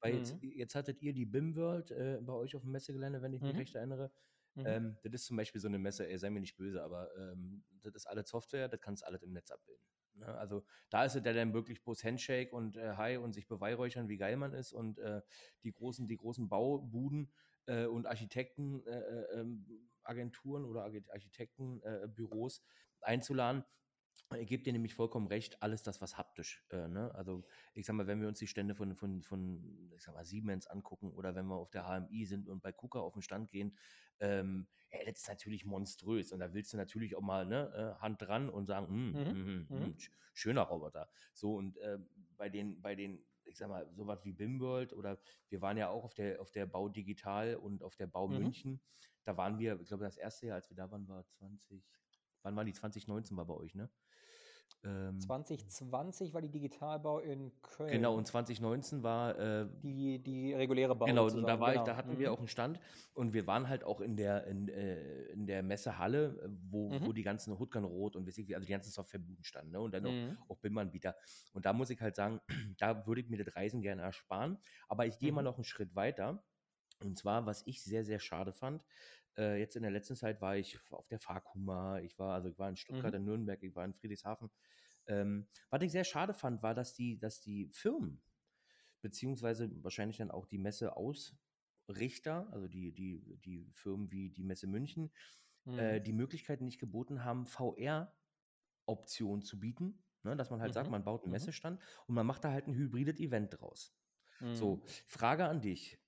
Weil 0.00 0.12
mhm. 0.12 0.18
jetzt, 0.18 0.36
jetzt 0.42 0.74
hattet 0.74 1.02
ihr 1.02 1.12
die 1.12 1.26
BIM 1.26 1.56
World 1.56 1.90
äh, 1.90 2.20
bei 2.22 2.32
euch 2.32 2.54
auf 2.54 2.62
dem 2.62 2.72
Messegelände, 2.72 3.22
wenn 3.22 3.32
ich 3.32 3.42
mich 3.42 3.52
mhm. 3.52 3.58
recht 3.58 3.74
erinnere. 3.74 4.12
Mhm. 4.54 4.66
Ähm, 4.66 4.96
das 5.02 5.12
ist 5.14 5.26
zum 5.26 5.36
Beispiel 5.36 5.60
so 5.60 5.68
eine 5.68 5.78
Messe, 5.78 6.08
ey, 6.08 6.18
sei 6.18 6.30
mir 6.30 6.40
nicht 6.40 6.56
böse, 6.56 6.82
aber 6.82 7.08
ähm, 7.16 7.64
das 7.80 7.94
ist 7.94 8.06
alles 8.06 8.28
Software, 8.28 8.68
das 8.68 8.80
kannst 8.80 9.02
du 9.02 9.06
alles 9.06 9.22
im 9.22 9.32
Netz 9.32 9.50
abbilden. 9.50 9.84
Ne? 10.14 10.26
Also 10.26 10.64
da 10.90 11.04
ist 11.04 11.16
es 11.16 11.22
der 11.22 11.34
dann 11.34 11.52
wirklich 11.52 11.82
bloß 11.82 12.04
Handshake 12.04 12.54
und 12.54 12.76
äh, 12.76 12.94
Hi 12.96 13.16
und 13.16 13.32
sich 13.32 13.48
beweihräuchern, 13.48 14.08
wie 14.08 14.16
geil 14.16 14.36
man 14.36 14.52
ist 14.52 14.72
und 14.72 14.98
äh, 14.98 15.22
die 15.64 15.72
großen, 15.72 16.06
die 16.06 16.16
großen 16.16 16.48
Baubuden 16.48 17.32
äh, 17.66 17.86
und 17.86 18.06
Architektenagenturen 18.06 20.64
äh, 20.64 20.66
äh, 20.66 20.70
oder 20.70 20.84
Architektenbüros 21.12 22.62
einzuladen. 23.00 23.64
Ihr 24.32 24.46
gebt 24.46 24.66
dir 24.66 24.72
nämlich 24.72 24.94
vollkommen 24.94 25.26
recht, 25.26 25.62
alles 25.62 25.82
das, 25.82 26.00
was 26.00 26.16
haptisch, 26.16 26.64
äh, 26.70 26.88
ne? 26.88 27.14
Also 27.14 27.44
ich 27.74 27.84
sag 27.84 27.94
mal, 27.94 28.06
wenn 28.06 28.20
wir 28.20 28.28
uns 28.28 28.38
die 28.38 28.46
Stände 28.46 28.74
von, 28.74 28.96
von, 28.96 29.22
von 29.22 29.92
ich 29.94 30.02
sag 30.02 30.14
mal, 30.14 30.24
Siemens 30.24 30.66
angucken 30.66 31.12
oder 31.12 31.34
wenn 31.34 31.46
wir 31.46 31.56
auf 31.56 31.70
der 31.70 31.84
HMI 31.84 32.24
sind 32.24 32.48
und 32.48 32.62
bei 32.62 32.72
KUKA 32.72 33.00
auf 33.00 33.12
den 33.12 33.22
Stand 33.22 33.50
gehen, 33.50 33.76
ähm, 34.20 34.66
ja, 34.90 35.00
das 35.04 35.20
ist 35.20 35.28
natürlich 35.28 35.66
monströs. 35.66 36.32
Und 36.32 36.40
da 36.40 36.54
willst 36.54 36.72
du 36.72 36.76
natürlich 36.76 37.16
auch 37.16 37.20
mal 37.20 37.46
ne, 37.46 37.96
Hand 38.00 38.22
dran 38.22 38.48
und 38.48 38.66
sagen, 38.66 38.88
hm, 38.88 39.12
mhm. 39.12 39.26
Hm, 39.26 39.66
hm, 39.68 39.78
mhm. 39.78 39.96
schöner 40.32 40.62
Roboter. 40.62 41.08
So, 41.32 41.56
und 41.56 41.76
äh, 41.78 41.98
bei 42.36 42.48
den, 42.48 42.80
bei 42.80 42.94
den 42.94 43.24
ich 43.46 43.56
sag 43.56 43.68
mal, 43.68 43.88
sowas 43.94 44.24
wie 44.24 44.32
BIMWorld 44.32 44.92
oder 44.92 45.18
wir 45.48 45.60
waren 45.60 45.76
ja 45.76 45.88
auch 45.88 46.04
auf 46.04 46.14
der, 46.14 46.40
auf 46.40 46.50
der 46.50 46.66
Bau 46.66 46.88
Digital 46.88 47.56
und 47.56 47.82
auf 47.82 47.96
der 47.96 48.06
Bau 48.06 48.28
mhm. 48.28 48.38
München. 48.38 48.80
Da 49.24 49.36
waren 49.36 49.58
wir, 49.58 49.80
ich 49.80 49.88
glaube, 49.88 50.04
das 50.04 50.16
erste 50.16 50.46
Jahr, 50.46 50.56
als 50.56 50.68
wir 50.68 50.76
da 50.76 50.90
waren, 50.90 51.08
war 51.08 51.26
20, 51.26 51.82
wann 52.42 52.56
waren 52.56 52.66
die? 52.66 52.72
2019 52.72 53.36
war 53.36 53.46
bei 53.46 53.54
euch, 53.54 53.74
ne? 53.74 53.90
Ähm, 54.84 55.18
2020 55.18 56.34
war 56.34 56.42
die 56.42 56.50
Digitalbau 56.50 57.20
in 57.20 57.52
Köln. 57.62 57.90
Genau, 57.90 58.14
und 58.14 58.26
2019 58.26 59.02
war 59.02 59.38
äh, 59.38 59.66
die, 59.82 60.22
die 60.22 60.52
reguläre 60.52 60.94
Bau. 60.94 61.06
Genau, 61.06 61.26
und 61.26 61.42
da 61.42 61.58
war 61.58 61.70
genau. 61.70 61.82
ich, 61.82 61.86
da 61.86 61.96
hatten 61.96 62.14
mhm. 62.14 62.18
wir 62.18 62.32
auch 62.32 62.38
einen 62.38 62.48
Stand 62.48 62.78
und 63.14 63.32
wir 63.32 63.46
waren 63.46 63.68
halt 63.68 63.84
auch 63.84 64.00
in 64.00 64.16
der, 64.16 64.46
in, 64.46 64.68
äh, 64.68 65.24
in 65.32 65.46
der 65.46 65.62
Messehalle, 65.62 66.50
wo, 66.68 66.90
mhm. 66.90 67.06
wo 67.06 67.12
die 67.12 67.22
ganzen 67.22 67.58
Hutkan 67.58 67.84
Rot 67.84 68.16
und 68.16 68.26
wie 68.26 68.54
also 68.54 68.66
die 68.66 68.72
ganzen 68.72 68.90
Softwarebuden 68.90 69.44
standen, 69.44 69.72
ne? 69.72 69.80
Und 69.80 69.94
dann 69.94 70.02
mhm. 70.04 70.38
auch, 70.42 70.50
auch 70.50 70.58
BIM-Anbieter. 70.58 71.16
Und 71.52 71.64
da 71.64 71.72
muss 71.72 71.90
ich 71.90 72.00
halt 72.00 72.16
sagen, 72.16 72.40
da 72.78 73.06
würde 73.06 73.22
ich 73.22 73.28
mir 73.30 73.42
das 73.42 73.56
Reisen 73.56 73.80
gerne 73.80 74.02
ersparen. 74.02 74.58
Aber 74.88 75.06
ich 75.06 75.18
gehe 75.18 75.32
mal 75.32 75.40
mhm. 75.40 75.46
noch 75.46 75.56
einen 75.56 75.64
Schritt 75.64 75.94
weiter. 75.94 76.42
Und 77.02 77.18
zwar, 77.18 77.46
was 77.46 77.66
ich 77.66 77.82
sehr, 77.82 78.04
sehr 78.04 78.20
schade 78.20 78.52
fand, 78.52 78.82
äh, 79.36 79.58
jetzt 79.58 79.76
in 79.76 79.82
der 79.82 79.90
letzten 79.90 80.16
Zeit 80.16 80.40
war 80.40 80.56
ich 80.56 80.78
auf 80.90 81.06
der 81.08 81.18
Fakuma, 81.18 82.00
ich 82.00 82.18
war, 82.18 82.34
also 82.34 82.48
ich 82.48 82.58
war 82.58 82.68
in 82.68 82.76
Stuttgart, 82.76 83.12
mhm. 83.12 83.18
in 83.18 83.24
Nürnberg, 83.24 83.62
ich 83.62 83.74
war 83.74 83.84
in 83.84 83.94
Friedrichshafen. 83.94 84.50
Ähm, 85.06 85.46
was 85.70 85.82
ich 85.82 85.92
sehr 85.92 86.04
schade 86.04 86.34
fand, 86.34 86.62
war, 86.62 86.74
dass 86.74 86.94
die, 86.94 87.18
dass 87.18 87.40
die 87.40 87.68
Firmen, 87.72 88.22
beziehungsweise 89.02 89.70
wahrscheinlich 89.82 90.18
dann 90.18 90.30
auch 90.30 90.46
die 90.46 90.58
Messeausrichter, 90.58 92.48
also 92.52 92.68
die, 92.68 92.92
die, 92.92 93.38
die 93.44 93.70
Firmen 93.74 94.10
wie 94.10 94.30
die 94.30 94.44
Messe 94.44 94.66
München, 94.66 95.12
äh, 95.66 95.70
mhm. 95.70 95.78
äh, 95.78 96.00
die 96.00 96.12
Möglichkeit 96.12 96.60
nicht 96.60 96.78
geboten 96.78 97.24
haben, 97.24 97.46
VR-Optionen 97.46 99.42
zu 99.42 99.58
bieten. 99.60 100.00
Ne, 100.22 100.34
dass 100.36 100.48
man 100.48 100.62
halt 100.62 100.70
mhm. 100.70 100.74
sagt, 100.74 100.90
man 100.90 101.04
baut 101.04 101.20
einen 101.20 101.28
mhm. 101.28 101.32
Messestand 101.32 101.82
und 102.06 102.14
man 102.14 102.24
macht 102.24 102.44
da 102.44 102.50
halt 102.50 102.66
ein 102.66 102.74
hybrides 102.74 103.20
Event 103.20 103.60
draus. 103.60 103.94
So, 104.52 104.76
mhm. 104.76 104.82
Frage 105.06 105.46
an 105.46 105.60
dich. 105.60 105.98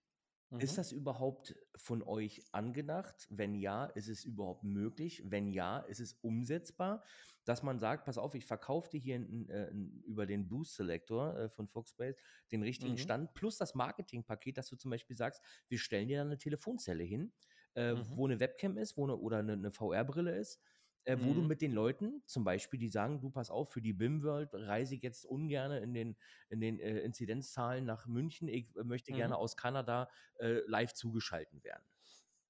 Mhm. 0.51 0.61
Ist 0.61 0.79
das 0.79 0.93
überhaupt 0.93 1.57
von 1.77 2.03
euch 2.03 2.43
angedacht? 2.53 3.27
Wenn 3.31 3.55
ja, 3.55 3.87
ist 3.87 4.09
es 4.09 4.25
überhaupt 4.25 4.65
möglich? 4.65 5.23
Wenn 5.27 5.49
ja, 5.49 5.81
ist 5.81 6.01
es 6.01 6.15
umsetzbar, 6.15 7.03
dass 7.45 7.63
man 7.63 7.79
sagt, 7.79 8.05
pass 8.05 8.19
auf, 8.19 8.35
ich 8.35 8.45
verkaufe 8.45 8.91
dir 8.91 9.01
hier 9.01 9.17
n, 9.17 9.49
äh, 9.49 9.71
über 10.07 10.27
den 10.27 10.49
Boost 10.49 10.75
Selector 10.75 11.37
äh, 11.37 11.49
von 11.49 11.69
Foxbase 11.69 12.19
den 12.53 12.63
richtigen 12.63 12.93
mhm. 12.93 12.99
Stand 12.99 13.35
plus 13.35 13.57
das 13.57 13.75
Marketingpaket, 13.75 14.59
dass 14.59 14.69
du 14.69 14.77
zum 14.77 14.91
Beispiel 14.91 15.17
sagst, 15.17 15.41
wir 15.69 15.79
stellen 15.79 16.09
dir 16.09 16.19
dann 16.19 16.29
eine 16.29 16.39
Telefonzelle 16.39 17.05
hin, 17.05 17.33
äh, 17.75 17.95
mhm. 17.95 18.05
wo 18.17 18.27
eine 18.27 18.41
Webcam 18.41 18.77
ist, 18.79 18.97
wo 18.97 19.05
eine, 19.05 19.17
oder 19.17 19.39
eine, 19.39 19.53
eine 19.53 19.73
VR-Brille 19.73 20.37
ist 20.37 20.61
äh, 21.07 21.17
wo 21.21 21.31
mhm. 21.31 21.35
du 21.35 21.43
mit 21.43 21.63
den 21.63 21.73
Leuten, 21.73 22.23
zum 22.27 22.45
Beispiel, 22.45 22.79
die 22.79 22.89
sagen, 22.89 23.21
du 23.21 23.31
pass 23.31 23.51
auf, 23.51 23.71
für 23.71 23.81
die 23.81 23.93
BIM-World 23.93 24.51
reise 24.55 24.97
ich 24.97 25.03
jetzt 25.03 25.25
ungern 25.25 25.71
in 25.71 25.95
den, 25.95 26.17
in 26.51 26.61
den 26.61 26.81
äh, 26.81 26.99
Inzidenzzahlen 26.99 27.85
nach 27.85 28.07
München, 28.07 28.49
ich 28.49 28.75
äh, 28.77 28.83
möchte 28.83 29.13
mhm. 29.13 29.17
gerne 29.17 29.37
aus 29.37 29.57
Kanada 29.57 30.09
äh, 30.39 30.61
live 30.67 30.93
zugeschalten 30.95 31.63
werden. 31.63 31.85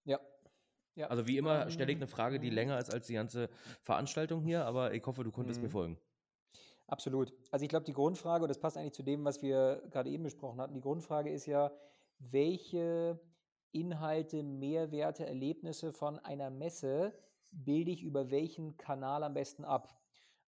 Ja. 0.04 0.20
ja. 0.94 1.08
Also 1.08 1.26
wie 1.26 1.36
immer 1.36 1.70
stelle 1.70 1.92
ich 1.92 1.98
eine 1.98 2.08
Frage, 2.08 2.40
die 2.40 2.48
mhm. 2.48 2.56
länger 2.56 2.78
ist 2.78 2.90
als 2.90 3.06
die 3.06 3.14
ganze 3.14 3.50
Veranstaltung 3.82 4.42
hier, 4.42 4.64
aber 4.64 4.94
ich 4.94 5.04
hoffe, 5.04 5.22
du 5.22 5.30
konntest 5.30 5.60
mir 5.60 5.68
mhm. 5.68 5.72
folgen. 5.72 5.98
Absolut. 6.86 7.34
Also 7.50 7.64
ich 7.64 7.68
glaube, 7.68 7.84
die 7.84 7.92
Grundfrage, 7.92 8.44
und 8.44 8.48
das 8.48 8.60
passt 8.60 8.78
eigentlich 8.78 8.94
zu 8.94 9.02
dem, 9.02 9.24
was 9.24 9.42
wir 9.42 9.82
gerade 9.90 10.08
eben 10.08 10.22
besprochen 10.22 10.60
hatten, 10.60 10.72
die 10.72 10.80
Grundfrage 10.80 11.30
ist 11.30 11.46
ja, 11.46 11.72
welche 12.18 13.20
Inhalte, 13.72 14.42
Mehrwerte, 14.42 15.26
Erlebnisse 15.26 15.92
von 15.92 16.18
einer 16.20 16.48
Messe 16.48 17.12
bilde 17.52 17.90
ich 17.90 18.02
über 18.02 18.30
welchen 18.30 18.76
Kanal 18.76 19.22
am 19.22 19.34
besten 19.34 19.64
ab? 19.64 19.98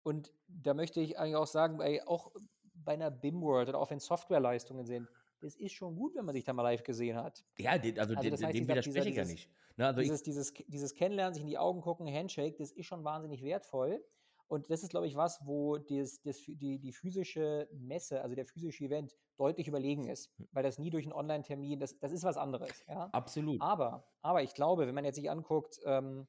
Und 0.03 0.33
da 0.47 0.73
möchte 0.73 1.01
ich 1.01 1.19
eigentlich 1.19 1.35
auch 1.35 1.47
sagen, 1.47 1.77
bei, 1.77 2.05
auch 2.07 2.31
bei 2.73 2.93
einer 2.93 3.11
BIM-World 3.11 3.69
oder 3.69 3.79
auch 3.79 3.89
wenn 3.89 3.99
Softwareleistungen 3.99 4.85
sind, 4.85 5.09
das 5.41 5.55
ist 5.55 5.73
schon 5.73 5.95
gut, 5.95 6.15
wenn 6.15 6.25
man 6.25 6.33
sich 6.33 6.43
da 6.43 6.53
mal 6.53 6.63
live 6.63 6.83
gesehen 6.83 7.17
hat. 7.17 7.45
Ja, 7.57 7.77
den, 7.77 7.99
also, 7.99 8.15
also 8.15 8.29
das 8.29 8.43
heißt, 8.43 8.55
dem 8.55 8.67
widerspreche 8.67 9.09
ich 9.09 9.15
ja 9.15 9.25
nicht. 9.25 9.49
Ne, 9.75 9.85
also 9.85 10.01
dieses, 10.01 10.23
dieses, 10.23 10.53
dieses 10.67 10.95
Kennenlernen, 10.95 11.33
sich 11.33 11.43
in 11.43 11.49
die 11.49 11.57
Augen 11.57 11.81
gucken, 11.81 12.07
Handshake, 12.11 12.55
das 12.57 12.71
ist 12.71 12.85
schon 12.87 13.03
wahnsinnig 13.03 13.43
wertvoll. 13.43 14.03
Und 14.47 14.71
das 14.71 14.81
ist, 14.81 14.89
glaube 14.89 15.07
ich, 15.07 15.15
was, 15.15 15.45
wo 15.45 15.77
das, 15.77 16.21
das, 16.21 16.37
die, 16.47 16.79
die 16.79 16.93
physische 16.93 17.67
Messe, 17.73 18.21
also 18.21 18.33
der 18.33 18.45
physische 18.45 18.85
Event, 18.85 19.17
deutlich 19.35 19.67
überlegen 19.67 20.07
ist. 20.07 20.31
Hm. 20.37 20.47
Weil 20.51 20.63
das 20.63 20.79
nie 20.79 20.89
durch 20.89 21.03
einen 21.05 21.13
Online-Termin, 21.13 21.79
das, 21.79 21.99
das 21.99 22.11
ist 22.11 22.23
was 22.23 22.37
anderes. 22.37 22.71
Ja? 22.87 23.09
Absolut. 23.11 23.61
Aber, 23.61 24.07
aber 24.21 24.43
ich 24.43 24.53
glaube, 24.53 24.87
wenn 24.87 24.95
man 24.95 25.05
jetzt 25.05 25.17
sich 25.17 25.29
anguckt, 25.29 25.79
ähm, 25.85 26.27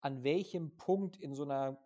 an 0.00 0.22
welchem 0.22 0.76
Punkt 0.76 1.16
in 1.16 1.34
so 1.34 1.44
einer 1.44 1.78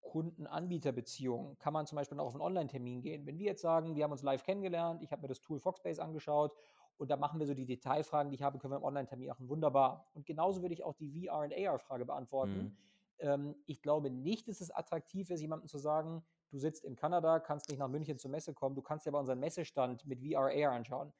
Kunden-Anbieter-Beziehung 0.00 1.56
kann 1.58 1.72
man 1.72 1.86
zum 1.86 1.96
Beispiel 1.96 2.18
auch 2.18 2.26
auf 2.26 2.34
einen 2.34 2.42
Online-Termin 2.42 3.00
gehen. 3.00 3.24
Wenn 3.26 3.38
wir 3.38 3.46
jetzt 3.46 3.62
sagen, 3.62 3.94
wir 3.94 4.04
haben 4.04 4.12
uns 4.12 4.22
live 4.22 4.42
kennengelernt, 4.42 5.02
ich 5.02 5.12
habe 5.12 5.22
mir 5.22 5.28
das 5.28 5.40
Tool 5.40 5.60
Foxbase 5.60 6.02
angeschaut 6.02 6.52
und 6.98 7.10
da 7.10 7.16
machen 7.16 7.38
wir 7.40 7.46
so 7.46 7.54
die 7.54 7.64
Detailfragen, 7.64 8.30
die 8.30 8.36
ich 8.36 8.42
habe, 8.42 8.58
können 8.58 8.72
wir 8.72 8.78
im 8.78 8.84
Online-Termin 8.84 9.28
machen. 9.28 9.48
Wunderbar. 9.48 10.06
Und 10.14 10.26
genauso 10.26 10.60
würde 10.60 10.74
ich 10.74 10.84
auch 10.84 10.94
die 10.94 11.10
VR- 11.10 11.44
und 11.44 11.54
AR-Frage 11.54 12.04
beantworten. 12.04 12.52
Mhm. 12.52 12.76
Ähm, 13.20 13.54
ich 13.66 13.80
glaube 13.80 14.10
nicht, 14.10 14.48
dass 14.48 14.60
es 14.60 14.70
attraktiv 14.70 15.30
ist, 15.30 15.40
jemandem 15.40 15.68
zu 15.68 15.78
sagen, 15.78 16.22
du 16.50 16.58
sitzt 16.58 16.84
in 16.84 16.96
Kanada, 16.96 17.38
kannst 17.40 17.68
nicht 17.70 17.78
nach 17.78 17.88
München 17.88 18.18
zur 18.18 18.30
Messe 18.30 18.52
kommen, 18.52 18.74
du 18.74 18.82
kannst 18.82 19.06
dir 19.06 19.10
aber 19.10 19.20
unseren 19.20 19.38
Messestand 19.38 20.04
mit 20.06 20.20
VR, 20.20 20.50
AR 20.50 20.72
anschauen 20.72 21.12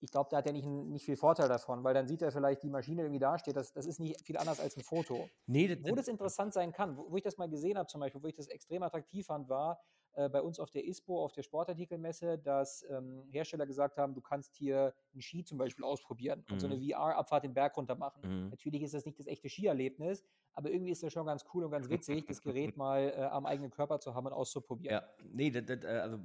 ich 0.00 0.10
glaube, 0.10 0.28
da 0.30 0.38
hat 0.38 0.46
er 0.46 0.52
nicht, 0.52 0.66
nicht 0.66 1.04
viel 1.04 1.16
Vorteil 1.16 1.48
davon, 1.48 1.82
weil 1.84 1.94
dann 1.94 2.06
sieht 2.06 2.22
er 2.22 2.30
vielleicht, 2.30 2.62
die 2.62 2.70
Maschine 2.70 3.02
irgendwie 3.02 3.20
dasteht. 3.20 3.56
Das, 3.56 3.72
das 3.72 3.86
ist 3.86 4.00
nicht 4.00 4.20
viel 4.24 4.36
anders 4.36 4.60
als 4.60 4.76
ein 4.76 4.82
Foto. 4.82 5.28
Nee, 5.46 5.68
das, 5.68 5.90
wo 5.90 5.94
das 5.94 6.08
interessant 6.08 6.52
sein 6.52 6.72
kann, 6.72 6.96
wo, 6.96 7.10
wo 7.10 7.16
ich 7.16 7.22
das 7.22 7.38
mal 7.38 7.48
gesehen 7.48 7.78
habe, 7.78 7.86
zum 7.86 8.00
Beispiel, 8.00 8.22
wo 8.22 8.26
ich 8.26 8.34
das 8.34 8.48
extrem 8.48 8.82
attraktiv 8.82 9.26
fand, 9.26 9.48
war 9.48 9.80
äh, 10.16 10.28
bei 10.28 10.42
uns 10.42 10.60
auf 10.60 10.70
der 10.70 10.84
ISPO, 10.84 11.24
auf 11.24 11.32
der 11.32 11.42
Sportartikelmesse, 11.42 12.38
dass 12.38 12.84
ähm, 12.88 13.24
Hersteller 13.30 13.66
gesagt 13.66 13.96
haben, 13.96 14.14
du 14.14 14.20
kannst 14.20 14.54
hier 14.54 14.94
einen 15.12 15.22
Ski 15.22 15.44
zum 15.44 15.58
Beispiel 15.58 15.84
ausprobieren 15.84 16.44
und 16.50 16.60
so 16.60 16.66
eine 16.66 16.76
mhm. 16.76 16.90
VR-Abfahrt 16.90 17.44
den 17.44 17.54
Berg 17.54 17.76
runter 17.76 17.96
machen. 17.96 18.20
Mhm. 18.22 18.50
Natürlich 18.50 18.82
ist 18.82 18.94
das 18.94 19.04
nicht 19.04 19.18
das 19.18 19.26
echte 19.26 19.48
Skierlebnis, 19.48 20.24
aber 20.52 20.70
irgendwie 20.70 20.92
ist 20.92 21.02
das 21.02 21.12
schon 21.12 21.26
ganz 21.26 21.44
cool 21.52 21.64
und 21.64 21.72
ganz 21.72 21.88
witzig, 21.88 22.26
das 22.26 22.40
Gerät 22.40 22.76
mal 22.76 23.12
äh, 23.16 23.22
am 23.22 23.44
eigenen 23.44 23.70
Körper 23.70 23.98
zu 23.98 24.14
haben 24.14 24.26
und 24.26 24.32
auszuprobieren. 24.32 24.94
Ja, 24.94 25.08
nee, 25.32 25.50
das, 25.50 25.64
das, 25.66 25.82
äh, 25.82 25.88
also 25.88 26.18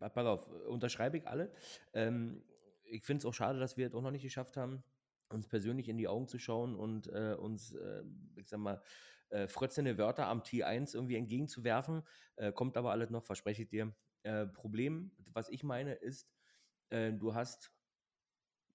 pass 0.00 0.26
auf, 0.26 0.46
unterschreibe 0.66 1.18
ich 1.18 1.28
alle. 1.28 1.52
Ähm, 1.94 2.42
ich 2.88 3.04
finde 3.04 3.20
es 3.20 3.26
auch 3.26 3.34
schade, 3.34 3.58
dass 3.58 3.76
wir 3.76 3.86
es 3.86 3.94
auch 3.94 4.02
noch 4.02 4.10
nicht 4.10 4.22
geschafft 4.22 4.56
haben, 4.56 4.82
uns 5.28 5.48
persönlich 5.48 5.88
in 5.88 5.98
die 5.98 6.08
Augen 6.08 6.28
zu 6.28 6.38
schauen 6.38 6.76
und 6.76 7.08
äh, 7.08 7.34
uns, 7.38 7.72
äh, 7.72 8.02
ich 8.36 8.48
sag 8.48 8.60
mal, 8.60 8.82
äh, 9.30 9.48
frötzende 9.48 9.98
Wörter 9.98 10.26
am 10.26 10.42
T1 10.42 10.94
irgendwie 10.94 11.16
entgegenzuwerfen. 11.16 12.02
Äh, 12.36 12.52
kommt 12.52 12.76
aber 12.76 12.92
alles 12.92 13.10
noch, 13.10 13.24
verspreche 13.24 13.62
ich 13.62 13.68
dir. 13.68 13.94
Äh, 14.22 14.46
Problem, 14.46 15.10
was 15.32 15.48
ich 15.48 15.64
meine, 15.64 15.94
ist, 15.94 16.28
äh, 16.90 17.12
du 17.12 17.34
hast 17.34 17.72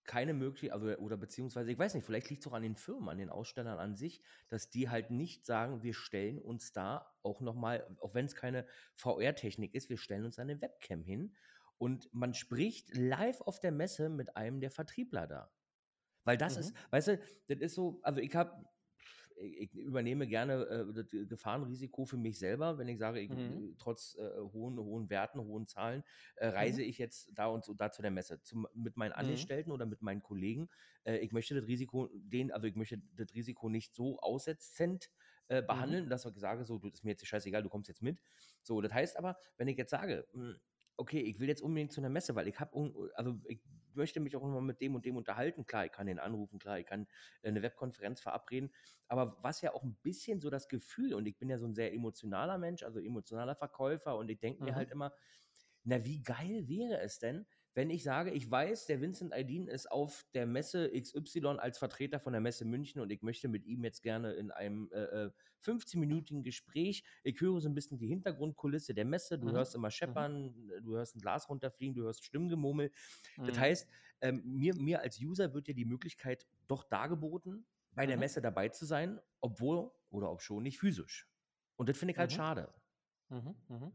keine 0.03 0.34
Möglichkeit, 0.34 0.74
also, 0.74 0.98
oder 0.98 1.15
beziehungsweise, 1.15 1.72
ich 1.72 1.77
weiß 1.77 1.94
nicht, 1.94 2.06
vielleicht 2.06 2.30
liegt 2.30 2.41
es 2.41 2.48
auch 2.48 2.56
an 2.56 2.63
den 2.63 2.75
Firmen, 2.75 3.08
an 3.08 3.18
den 3.18 3.30
Ausstellern 3.30 3.80
an 3.80 3.96
sich, 3.96 4.22
dass 4.50 4.70
die 4.70 4.89
halt 4.89 5.12
nicht 5.12 5.46
sagen, 5.46 5.84
wir 5.84 5.94
stellen 5.94 6.39
uns 6.39 6.74
da 6.74 7.13
auch 7.22 7.39
nochmal, 7.39 7.88
auch 8.01 8.13
wenn 8.13 8.25
es 8.25 8.36
keine 8.36 8.65
VR-Technik 8.96 9.74
ist, 9.75 9.89
wir 9.89 9.98
stellen 9.98 10.25
uns 10.25 10.39
eine 10.39 10.60
Webcam 10.60 11.03
hin 11.03 11.36
und 11.81 12.13
man 12.13 12.35
spricht 12.35 12.95
live 12.95 13.41
auf 13.41 13.59
der 13.59 13.71
Messe 13.71 14.07
mit 14.07 14.38
einem 14.38 14.59
der 14.59 14.69
Vertriebler 14.69 15.25
da. 15.25 15.51
Weil 16.25 16.38
das 16.38 16.53
mhm. 16.53 16.59
ist, 16.59 16.75
weißt 16.91 17.07
du, 17.07 17.19
das 17.47 17.59
ist 17.59 17.73
so, 17.73 18.00
also 18.03 18.21
ich 18.21 18.35
habe, 18.35 18.63
ich 19.35 19.73
übernehme 19.73 20.27
gerne 20.27 20.63
äh, 20.67 20.93
das 20.93 21.07
Gefahrenrisiko 21.09 22.05
für 22.05 22.17
mich 22.17 22.38
selber, 22.38 22.77
wenn 22.77 22.88
ich 22.88 23.00
sage, 23.00 23.19
ich, 23.19 23.31
mhm. 23.31 23.77
trotz 23.79 24.15
äh, 24.19 24.29
hohen, 24.53 24.77
hohen 24.77 25.09
Werten, 25.09 25.39
hohen 25.39 25.65
Zahlen, 25.65 26.03
äh, 26.35 26.50
reise 26.50 26.83
mhm. 26.83 26.88
ich 26.88 27.00
jetzt 27.00 27.31
da 27.33 27.47
und 27.47 27.65
so, 27.65 27.73
da 27.73 27.91
zu 27.91 28.03
der 28.03 28.11
Messe. 28.11 28.39
Zum, 28.43 28.67
mit 28.75 28.95
meinen 28.95 29.13
mhm. 29.13 29.17
Angestellten 29.17 29.71
oder 29.71 29.88
mit 29.88 30.03
meinen 30.03 30.21
Kollegen. 30.21 30.69
Äh, 31.03 31.17
ich 31.17 31.31
möchte 31.31 31.55
das 31.55 31.65
Risiko, 31.65 32.11
den, 32.13 32.51
also 32.51 32.67
ich 32.67 32.75
möchte 32.75 33.01
das 33.15 33.33
Risiko 33.33 33.69
nicht 33.69 33.95
so 33.95 34.19
aussetzend 34.19 35.09
äh, 35.47 35.63
mhm. 35.63 35.65
behandeln, 35.65 36.09
dass 36.11 36.27
ich 36.27 36.38
sage, 36.38 36.63
so, 36.63 36.77
du 36.77 36.89
ist 36.89 37.03
mir 37.03 37.09
jetzt 37.09 37.25
scheißegal, 37.25 37.63
du 37.63 37.69
kommst 37.69 37.88
jetzt 37.88 38.03
mit. 38.03 38.21
So, 38.61 38.81
das 38.81 38.93
heißt 38.93 39.17
aber, 39.17 39.35
wenn 39.57 39.67
ich 39.67 39.77
jetzt 39.77 39.89
sage, 39.89 40.27
mh, 40.33 40.43
hm, 40.43 40.59
okay, 40.98 41.19
ich 41.19 41.39
will 41.39 41.48
jetzt 41.48 41.62
unbedingt 41.62 41.91
zu 41.91 42.01
einer 42.01 42.10
Messe, 42.10 42.36
weil 42.36 42.48
ich 42.48 42.60
habe, 42.60 42.93
also 43.15 43.39
ich 43.48 43.60
möchte 43.93 44.19
mich 44.19 44.36
auch 44.36 44.43
immer 44.43 44.62
mit 44.62 44.81
dem 44.81 44.95
und 44.95 45.05
dem 45.05 45.17
unterhalten. 45.17 45.65
Klar, 45.65 45.86
ich 45.86 45.91
kann 45.91 46.07
den 46.07 46.19
anrufen, 46.19 46.60
klar, 46.60 46.79
ich 46.79 46.86
kann 46.86 47.07
äh, 47.41 47.50
eine 47.50 47.62
Webkonferenz 47.62 48.21
verabreden. 48.21 48.71
Aber 49.07 49.38
was 49.41 49.62
ja 49.62 49.74
auch 49.74 49.83
ein 49.83 49.95
bisschen 50.01 50.39
so 50.39 50.50
das 50.50 50.67
Gefühl, 50.67 51.13
und 51.13 51.25
ich 51.25 51.38
bin 51.38 51.50
ja 51.50 51.57
so 51.57 51.65
ein 51.65 51.75
sehr 51.75 51.93
emotionaler 51.93 52.57
Mensch, 52.57 52.83
also 52.83 53.00
emotionaler 53.00 53.55
Verkäufer, 53.55 54.17
und 54.17 54.29
ich 54.29 54.39
denke 54.39 54.63
mir 54.63 54.71
mhm. 54.71 54.75
halt 54.75 54.91
immer, 54.91 55.13
na, 55.83 56.03
wie 56.05 56.21
geil 56.21 56.67
wäre 56.67 57.00
es 57.01 57.19
denn, 57.19 57.45
wenn 57.73 57.89
ich 57.89 58.03
sage, 58.03 58.31
ich 58.31 58.49
weiß, 58.49 58.85
der 58.85 58.99
Vincent 58.99 59.33
Aydin 59.33 59.67
ist 59.67 59.89
auf 59.89 60.25
der 60.33 60.45
Messe 60.45 60.91
XY 60.91 61.57
als 61.57 61.77
Vertreter 61.77 62.19
von 62.19 62.33
der 62.33 62.41
Messe 62.41 62.65
München 62.65 63.01
und 63.01 63.11
ich 63.11 63.21
möchte 63.21 63.47
mit 63.47 63.65
ihm 63.65 63.83
jetzt 63.83 64.03
gerne 64.03 64.33
in 64.33 64.51
einem 64.51 64.89
äh, 64.91 65.29
15-minütigen 65.63 66.39
äh, 66.39 66.43
Gespräch, 66.43 67.03
ich 67.23 67.39
höre 67.39 67.61
so 67.61 67.69
ein 67.69 67.75
bisschen 67.75 67.97
die 67.97 68.07
Hintergrundkulisse 68.07 68.93
der 68.93 69.05
Messe, 69.05 69.39
du 69.39 69.47
mhm. 69.47 69.53
hörst 69.53 69.75
immer 69.75 69.89
scheppern, 69.89 70.53
mhm. 70.53 70.83
du 70.83 70.95
hörst 70.95 71.15
ein 71.15 71.21
Glas 71.21 71.47
runterfliegen, 71.47 71.95
du 71.95 72.03
hörst 72.03 72.25
Stimmgemummel. 72.25 72.91
Mhm. 73.37 73.45
Das 73.45 73.57
heißt, 73.57 73.87
ähm, 74.21 74.41
mir, 74.45 74.75
mir 74.75 75.01
als 75.01 75.19
User 75.21 75.53
wird 75.53 75.67
ja 75.67 75.73
die 75.73 75.85
Möglichkeit 75.85 76.45
doch 76.67 76.83
dargeboten, 76.83 77.65
bei 77.93 78.05
der 78.05 78.17
mhm. 78.17 78.21
Messe 78.21 78.41
dabei 78.41 78.69
zu 78.69 78.85
sein, 78.85 79.19
obwohl 79.39 79.91
oder 80.09 80.31
ob 80.31 80.41
schon 80.41 80.63
nicht 80.63 80.79
physisch. 80.79 81.27
Und 81.77 81.89
das 81.89 81.97
finde 81.97 82.13
ich 82.13 82.17
halt 82.17 82.31
mhm. 82.31 82.35
schade. 82.35 82.73
Mhm, 83.29 83.55
mhm. 83.69 83.91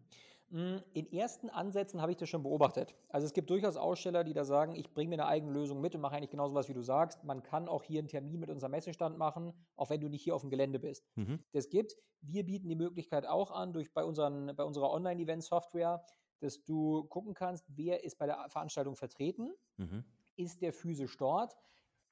Hm, 0.50 0.80
in 0.92 1.10
ersten 1.12 1.50
Ansätzen 1.50 2.00
habe 2.00 2.12
ich 2.12 2.18
das 2.18 2.28
schon 2.28 2.44
beobachtet. 2.44 2.94
Also, 3.08 3.26
es 3.26 3.32
gibt 3.32 3.50
durchaus 3.50 3.76
Aussteller, 3.76 4.22
die 4.22 4.32
da 4.32 4.44
sagen: 4.44 4.76
„Ich 4.76 4.94
bringe 4.94 5.08
mir 5.10 5.16
'ne 5.16 5.26
eigene 5.26 5.52
Lösung 5.52 5.80
mit 5.80 5.94
und 5.96 6.00
mache 6.00 6.14
eigentlich 6.16 6.30
genau 6.30 6.48
so 6.48 6.54
was, 6.54 6.68
wie 6.68 6.74
du 6.74 6.82
sagst. 6.82 7.24
Man 7.24 7.42
kann 7.42 7.68
auch 7.68 7.82
hier 7.82 8.00
'n 8.00 8.06
Termin 8.06 8.38
mit 8.38 8.50
unserem 8.50 8.70
Messestand 8.70 9.18
machen, 9.18 9.54
auch 9.74 9.90
wenn 9.90 10.00
du 10.00 10.08
nicht 10.08 10.22
hier 10.22 10.36
auf'm 10.36 10.48
Gelände 10.50 10.78
bist.“ 10.78 11.04
Mhm. 11.16 11.46
Das 11.52 11.68
gibt's. 11.68 11.96
Wir 12.20 12.44
bieten 12.46 12.68
die 12.68 12.76
Möglichkeit 12.76 13.26
auch 13.26 13.50
an 13.50 13.72
durch 13.72 13.92
bei 13.92 14.04
unseren 14.04 14.54
bei 14.56 14.62
unserer 14.64 14.90
Online-Event-Software, 14.90 16.04
dass 16.38 16.62
du 16.64 17.04
gucken 17.04 17.34
kannst, 17.34 17.64
wer 17.68 18.04
ist 18.04 18.16
bei 18.18 18.26
der 18.26 18.48
Veranstaltung 18.48 18.94
vertreten? 18.96 19.52
Mhm. 19.78 20.06
Ist 20.36 20.62
der 20.62 20.72
physisch 20.72 21.16
dort? 21.18 21.56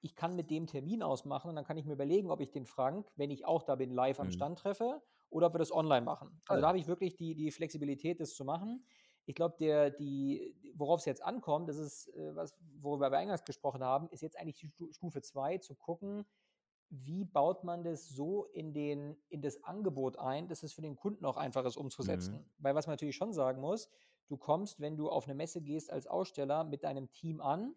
Ich 0.02 0.16
kann 0.16 0.36
mit 0.36 0.50
dem 0.50 0.66
Termin 0.66 1.02
ausmachen 1.02 1.50
und 1.50 1.56
dann 1.56 1.64
kann 1.66 1.76
ich 1.78 1.86
mir 1.86 1.94
überlegen, 1.94 2.30
ob 2.30 2.40
ich 2.40 2.50
den 2.52 2.66
Frank, 2.66 3.12
wenn 3.16 3.30
ich 3.30 3.46
auch 3.46 3.62
da 3.64 3.76
bin, 3.76 3.90
live 3.90 4.20
am 4.20 4.30
Mhm. 4.30 4.30
Stand 4.30 4.58
treffe 4.60 5.02
oder 5.30 5.48
ob 5.48 5.54
wir 5.54 5.58
das 5.58 5.72
online 5.72 6.04
machen. 6.06 6.40
Also, 6.48 6.62
da 6.62 6.68
habe 6.68 6.78
ich 6.78 6.86
wirklich 6.86 7.16
die 7.16 7.34
die 7.34 7.50
Flexibilität, 7.50 8.20
das 8.20 8.34
zu 8.34 8.44
machen. 8.44 8.86
Ich 9.26 9.34
glaube, 9.34 9.56
der 9.58 9.90
die 9.90 10.54
worauf's 10.76 11.04
jetzt 11.06 11.22
ankommt, 11.24 11.68
das 11.68 11.76
ist, 11.78 12.08
äh, 12.14 12.34
was 12.36 12.54
worüber 12.80 13.10
wir 13.10 13.18
eingangs 13.18 13.44
gesprochen 13.44 13.82
haben, 13.84 14.08
ist 14.10 14.20
jetzt 14.22 14.38
eigentlich 14.38 14.58
die 14.58 14.68
Stu 14.68 14.92
Stufe 14.92 15.22
2 15.22 15.58
zu 15.58 15.74
gucken, 15.74 16.26
wie 16.90 17.24
baut 17.24 17.64
man 17.64 17.82
das 17.84 18.08
so 18.08 18.44
in 18.46 18.72
den 18.74 19.16
in 19.28 19.42
das 19.42 19.64
Angebot 19.64 20.18
ein, 20.18 20.48
dass 20.48 20.62
es 20.62 20.72
für 20.74 20.82
den 20.82 20.96
Kunden 20.96 21.24
auch 21.26 21.36
einfach 21.36 21.64
ist 21.64 21.76
Mhm. 22.00 22.44
umzusetzen. 22.46 22.50
Weil 22.58 22.74
was 22.76 22.86
man 22.86 22.94
natürlich 22.94 23.16
schon 23.16 23.32
sagen 23.32 23.60
muss, 23.60 23.90
du 24.28 24.36
kommst, 24.36 24.80
wenn 24.80 24.96
du 24.96 25.08
auf 25.10 25.26
'ne 25.26 25.34
Messe 25.34 25.60
gehst 25.62 25.90
als 25.92 26.06
Aussteller, 26.06 26.64
mit 26.64 26.84
deinem 26.84 27.10
Team 27.12 27.40
an 27.40 27.74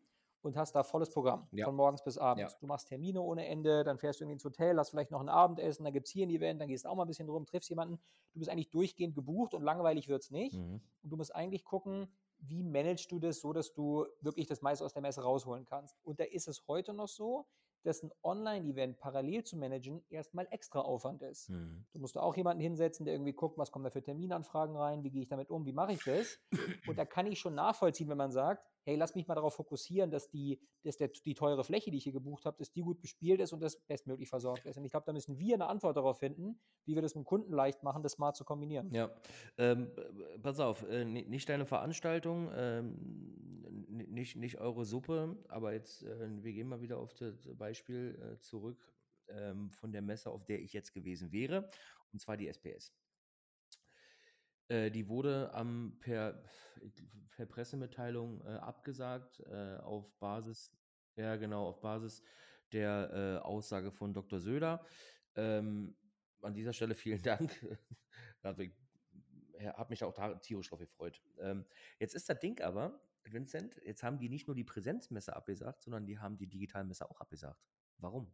und 0.48 0.58
hast 0.58 0.74
da 0.76 0.84
volles 0.84 1.12
Programm 1.12 1.50
Ja. 1.52 1.68
von 1.68 1.76
morgens 1.76 2.04
bis 2.04 2.18
Ja. 2.34 2.52
abends. 2.52 2.58
Du 2.60 2.68
machst 2.68 2.88
Termine 2.90 3.22
ohne 3.22 3.46
Ende, 3.48 3.84
dann 3.84 4.00
fährst 4.00 4.20
du 4.20 4.24
irgendwie 4.26 4.34
ins 4.36 4.46
Hotel, 4.46 4.78
hast 4.80 4.92
vielleicht 4.92 5.12
noch 5.12 5.22
'n 5.22 5.30
Abendessen, 5.30 5.84
dann 5.84 5.94
gibt's 5.94 6.12
hier 6.12 6.26
'n 6.26 6.30
Event, 6.32 6.62
dann 6.62 6.70
gehst 6.70 6.86
du 6.86 6.90
auch 6.90 6.96
mal 6.96 7.04
'n 7.06 7.08
bisschen 7.08 7.30
rum, 7.30 7.46
triffst 7.46 7.70
jemanden. 7.70 8.00
Du 8.34 8.40
bist 8.40 8.50
eigentlich 8.52 8.72
durchgehend 8.72 9.16
gebucht 9.16 9.54
und 9.54 9.64
langweilig 9.64 10.08
wird's 10.08 10.32
nicht. 10.32 10.64
Mhm. 10.64 10.88
Und 11.04 11.12
du 11.12 11.18
musst 11.18 11.36
eigentlich 11.36 11.66
gucken, 11.66 12.14
wie 12.40 12.64
managst 12.64 13.12
du 13.12 13.20
das 13.20 13.40
so, 13.42 13.54
dass 13.54 13.74
du 13.74 14.06
wirklich 14.22 14.48
das 14.48 14.62
meiste 14.62 14.86
aus 14.86 14.94
der 14.94 15.02
Messe 15.02 15.22
rausholen 15.24 15.66
kannst? 15.66 15.98
Und 16.04 16.20
da 16.20 16.24
ist 16.26 16.48
es 16.48 16.68
heute 16.68 16.94
noch 16.94 17.08
so, 17.08 17.48
dass 17.84 18.04
'n 18.04 18.12
Online-Event 18.24 19.00
parallel 19.00 19.44
zu 19.44 19.58
managen 19.58 20.04
erst 20.10 20.34
mal 20.34 20.48
Extraaufwand 20.52 21.22
ist. 21.24 21.50
Mhm. 21.50 21.88
Du 21.94 22.00
musst 22.02 22.16
da 22.16 22.22
auch 22.22 22.36
jemanden 22.38 22.62
hinsetzen, 22.62 23.06
der 23.06 23.16
irgendwie 23.16 23.34
guckt, 23.34 23.58
was 23.58 23.72
kommen 23.72 23.86
da 23.86 23.90
für 23.92 24.02
Terminanfragen 24.04 24.76
rein, 24.76 25.04
wie 25.04 25.12
gehe 25.12 25.22
ich 25.24 25.28
damit 25.30 25.50
um, 25.50 25.66
wie 25.66 25.74
mache 25.74 25.94
ich 25.94 26.04
das? 26.04 26.40
Und 26.86 27.00
da 27.00 27.06
kann 27.06 27.26
ich 27.28 27.40
schon 27.40 27.56
nachvollziehen, 27.56 28.10
wenn 28.10 28.18
man 28.18 28.32
sagt: 28.32 28.66
„Hey, 28.88 28.96
lass 28.96 29.16
mich 29.16 29.28
mal 29.28 29.36
darauf 29.36 29.56
fokussieren, 29.56 30.12
dass 30.12 30.30
die 30.30 30.60
dass 30.84 30.96
der 30.98 31.10
die 31.10 31.34
teure 31.36 31.64
Fläche, 31.66 31.92
die 31.92 31.98
ich 31.98 32.04
hier 32.06 32.14
gebucht 32.14 32.46
habe, 32.46 32.58
dass 32.58 32.72
die 32.72 32.82
gut 32.82 33.02
bespielt 33.02 33.42
ist 33.42 33.52
und 33.54 33.60
dass 33.62 33.82
bestmöglich 33.82 34.30
versorgt 34.30 34.66
ist.“ 34.66 34.78
Und 34.78 34.86
ich 34.86 34.92
glaube, 34.92 35.06
da 35.06 35.14
müssen 35.14 35.38
wir 35.40 35.58
'ne 35.58 35.68
Antwort 35.68 35.98
darauf 35.98 36.20
finden, 36.20 36.62
wie 36.86 36.96
wir 36.96 37.02
das 37.02 37.14
dem 37.14 37.26
Kunden 37.26 37.52
leicht 37.54 37.84
machen, 37.84 38.02
das 38.04 38.14
smart 38.14 38.38
zu 38.38 38.46
kombinieren. 38.46 38.88
Ja, 38.90 39.12
ähm, 39.58 39.92
pass 40.42 40.60
auf, 40.62 40.84
äh, 40.88 41.04
ni 41.04 41.24
nicht 41.26 41.50
deine 41.50 41.66
Veranstaltung, 41.66 42.50
ähm, 42.54 43.86
nicht 43.90 44.38
nicht 44.38 44.60
eure 44.60 44.86
Suppe, 44.86 45.44
aber 45.50 45.74
jetzt, 45.74 46.04
äh, 46.04 46.42
wir 46.44 46.54
gehen 46.54 46.68
mal 46.70 46.80
wieder 46.80 46.98
auf 46.98 47.14
das 47.14 47.50
Beispiel, 47.58 48.18
äh, 48.38 48.40
zurück, 48.40 48.94
ähm, 49.28 49.72
von 49.72 49.92
der 49.92 50.02
Messe, 50.02 50.30
auf 50.32 50.46
der 50.46 50.62
ich 50.62 50.72
jetzt 50.72 50.94
gewesen 50.94 51.34
wäre, 51.34 51.70
und 52.14 52.20
zwar 52.22 52.38
die 52.38 52.48
SPS. 52.48 52.92
Äh, 54.70 54.92
die 54.92 55.08
wurde 55.08 55.54
am 55.54 55.98
per 56.00 56.44
per 57.32 57.46
Pressemitteilung, 57.46 58.42
äh, 58.42 58.56
abgesagt, 58.56 59.42
äh, 59.42 59.78
auf 59.78 60.12
Basis 60.18 60.72
ja, 61.18 61.36
genau, 61.36 61.68
auf 61.68 61.82
Basis 61.82 62.24
der, 62.72 63.40
äh, 63.42 63.46
Aussage 63.46 63.92
von 63.92 64.14
Doktor 64.14 64.40
Söder. 64.40 64.86
Ähm, 65.36 65.96
an 66.42 66.54
dieser 66.54 66.74
Stelle 66.74 66.96
vielen 66.96 67.22
Dank. 67.22 67.52
Also, 68.44 68.62
ich 68.62 68.72
habe 69.60 69.90
mich 69.90 70.04
auch 70.04 70.14
da 70.14 70.36
tierisch 70.36 70.70
drauf 70.70 70.80
gefreut. 70.80 71.22
Ähm, 71.40 71.66
jetzt 72.00 72.14
ist 72.14 72.30
das 72.30 72.40
Ding 72.40 72.62
aber, 72.62 73.02
Vincent, 73.24 73.76
jetzt 73.84 74.04
haben 74.04 74.20
die 74.20 74.30
nicht 74.30 74.48
nur 74.48 74.56
die 74.56 74.64
Präsenzmesse 74.64 75.36
abgesagt, 75.36 75.82
sondern 75.82 76.06
die 76.06 76.20
haben 76.20 76.38
die 76.38 76.48
Digitalmesse 76.48 77.10
auch 77.10 77.20
abgesagt. 77.20 77.60
Warum? 77.98 78.32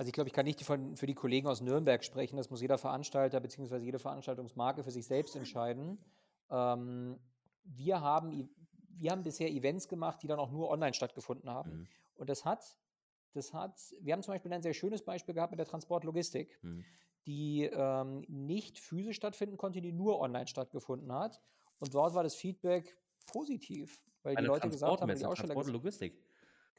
Also, 0.00 0.08
ich 0.08 0.14
glaube, 0.14 0.28
ich 0.28 0.32
kann 0.32 0.46
nicht 0.46 0.62
von 0.62 0.96
für 0.96 1.04
die 1.04 1.14
Kollegen 1.14 1.46
aus 1.46 1.60
Nürnberg 1.60 2.02
sprechen. 2.02 2.38
Das 2.38 2.48
muss 2.48 2.62
jeder 2.62 2.78
Veranstalter 2.78 3.38
beziehungsweise 3.38 3.84
jede 3.84 3.98
Veranstaltungsmarke 3.98 4.82
für 4.82 4.90
sich 4.90 5.04
selbst 5.04 5.36
entscheiden. 5.36 5.98
Ähm, 6.50 7.20
wir 7.64 8.00
haben 8.00 8.48
wir 8.88 9.10
haben 9.10 9.24
bisher 9.24 9.50
Events 9.50 9.88
gemacht, 9.88 10.22
die 10.22 10.26
dann 10.26 10.38
auch 10.38 10.50
nur 10.50 10.70
online 10.70 10.94
stattgefunden 10.94 11.50
haben. 11.50 11.70
Mhm. 11.70 11.88
Und 12.14 12.30
das 12.30 12.46
hat 12.46 12.78
das 13.34 13.52
hat 13.52 13.78
wir 14.00 14.14
haben 14.14 14.22
zum 14.22 14.32
Beispiel 14.32 14.50
ein 14.54 14.62
sehr 14.62 14.72
schönes 14.72 15.04
Beispiel 15.04 15.34
gehabt 15.34 15.50
mit 15.50 15.58
der 15.58 15.66
Transportlogistik, 15.66 16.58
Mhm. 16.62 16.82
die, 17.26 17.64
ähm, 17.70 18.24
nicht 18.26 18.78
physisch 18.78 19.16
stattfinden 19.16 19.58
konnte, 19.58 19.82
die 19.82 19.92
nur 19.92 20.18
online 20.18 20.46
stattgefunden 20.46 21.12
hat. 21.12 21.42
Und 21.78 21.94
dort 21.94 22.14
war 22.14 22.22
das 22.22 22.34
Feedback 22.34 22.96
positiv, 23.26 24.00
weil 24.22 24.32
die 24.32 24.38
Eine 24.38 24.46
Leute 24.46 24.70
gesagt 24.70 25.02
haben 25.02 25.14
die 25.14 25.26
Aussteller 25.26 25.52
Transport 25.52 25.66
und 25.66 25.72
ges 25.72 26.00
Logistik? 26.00 26.29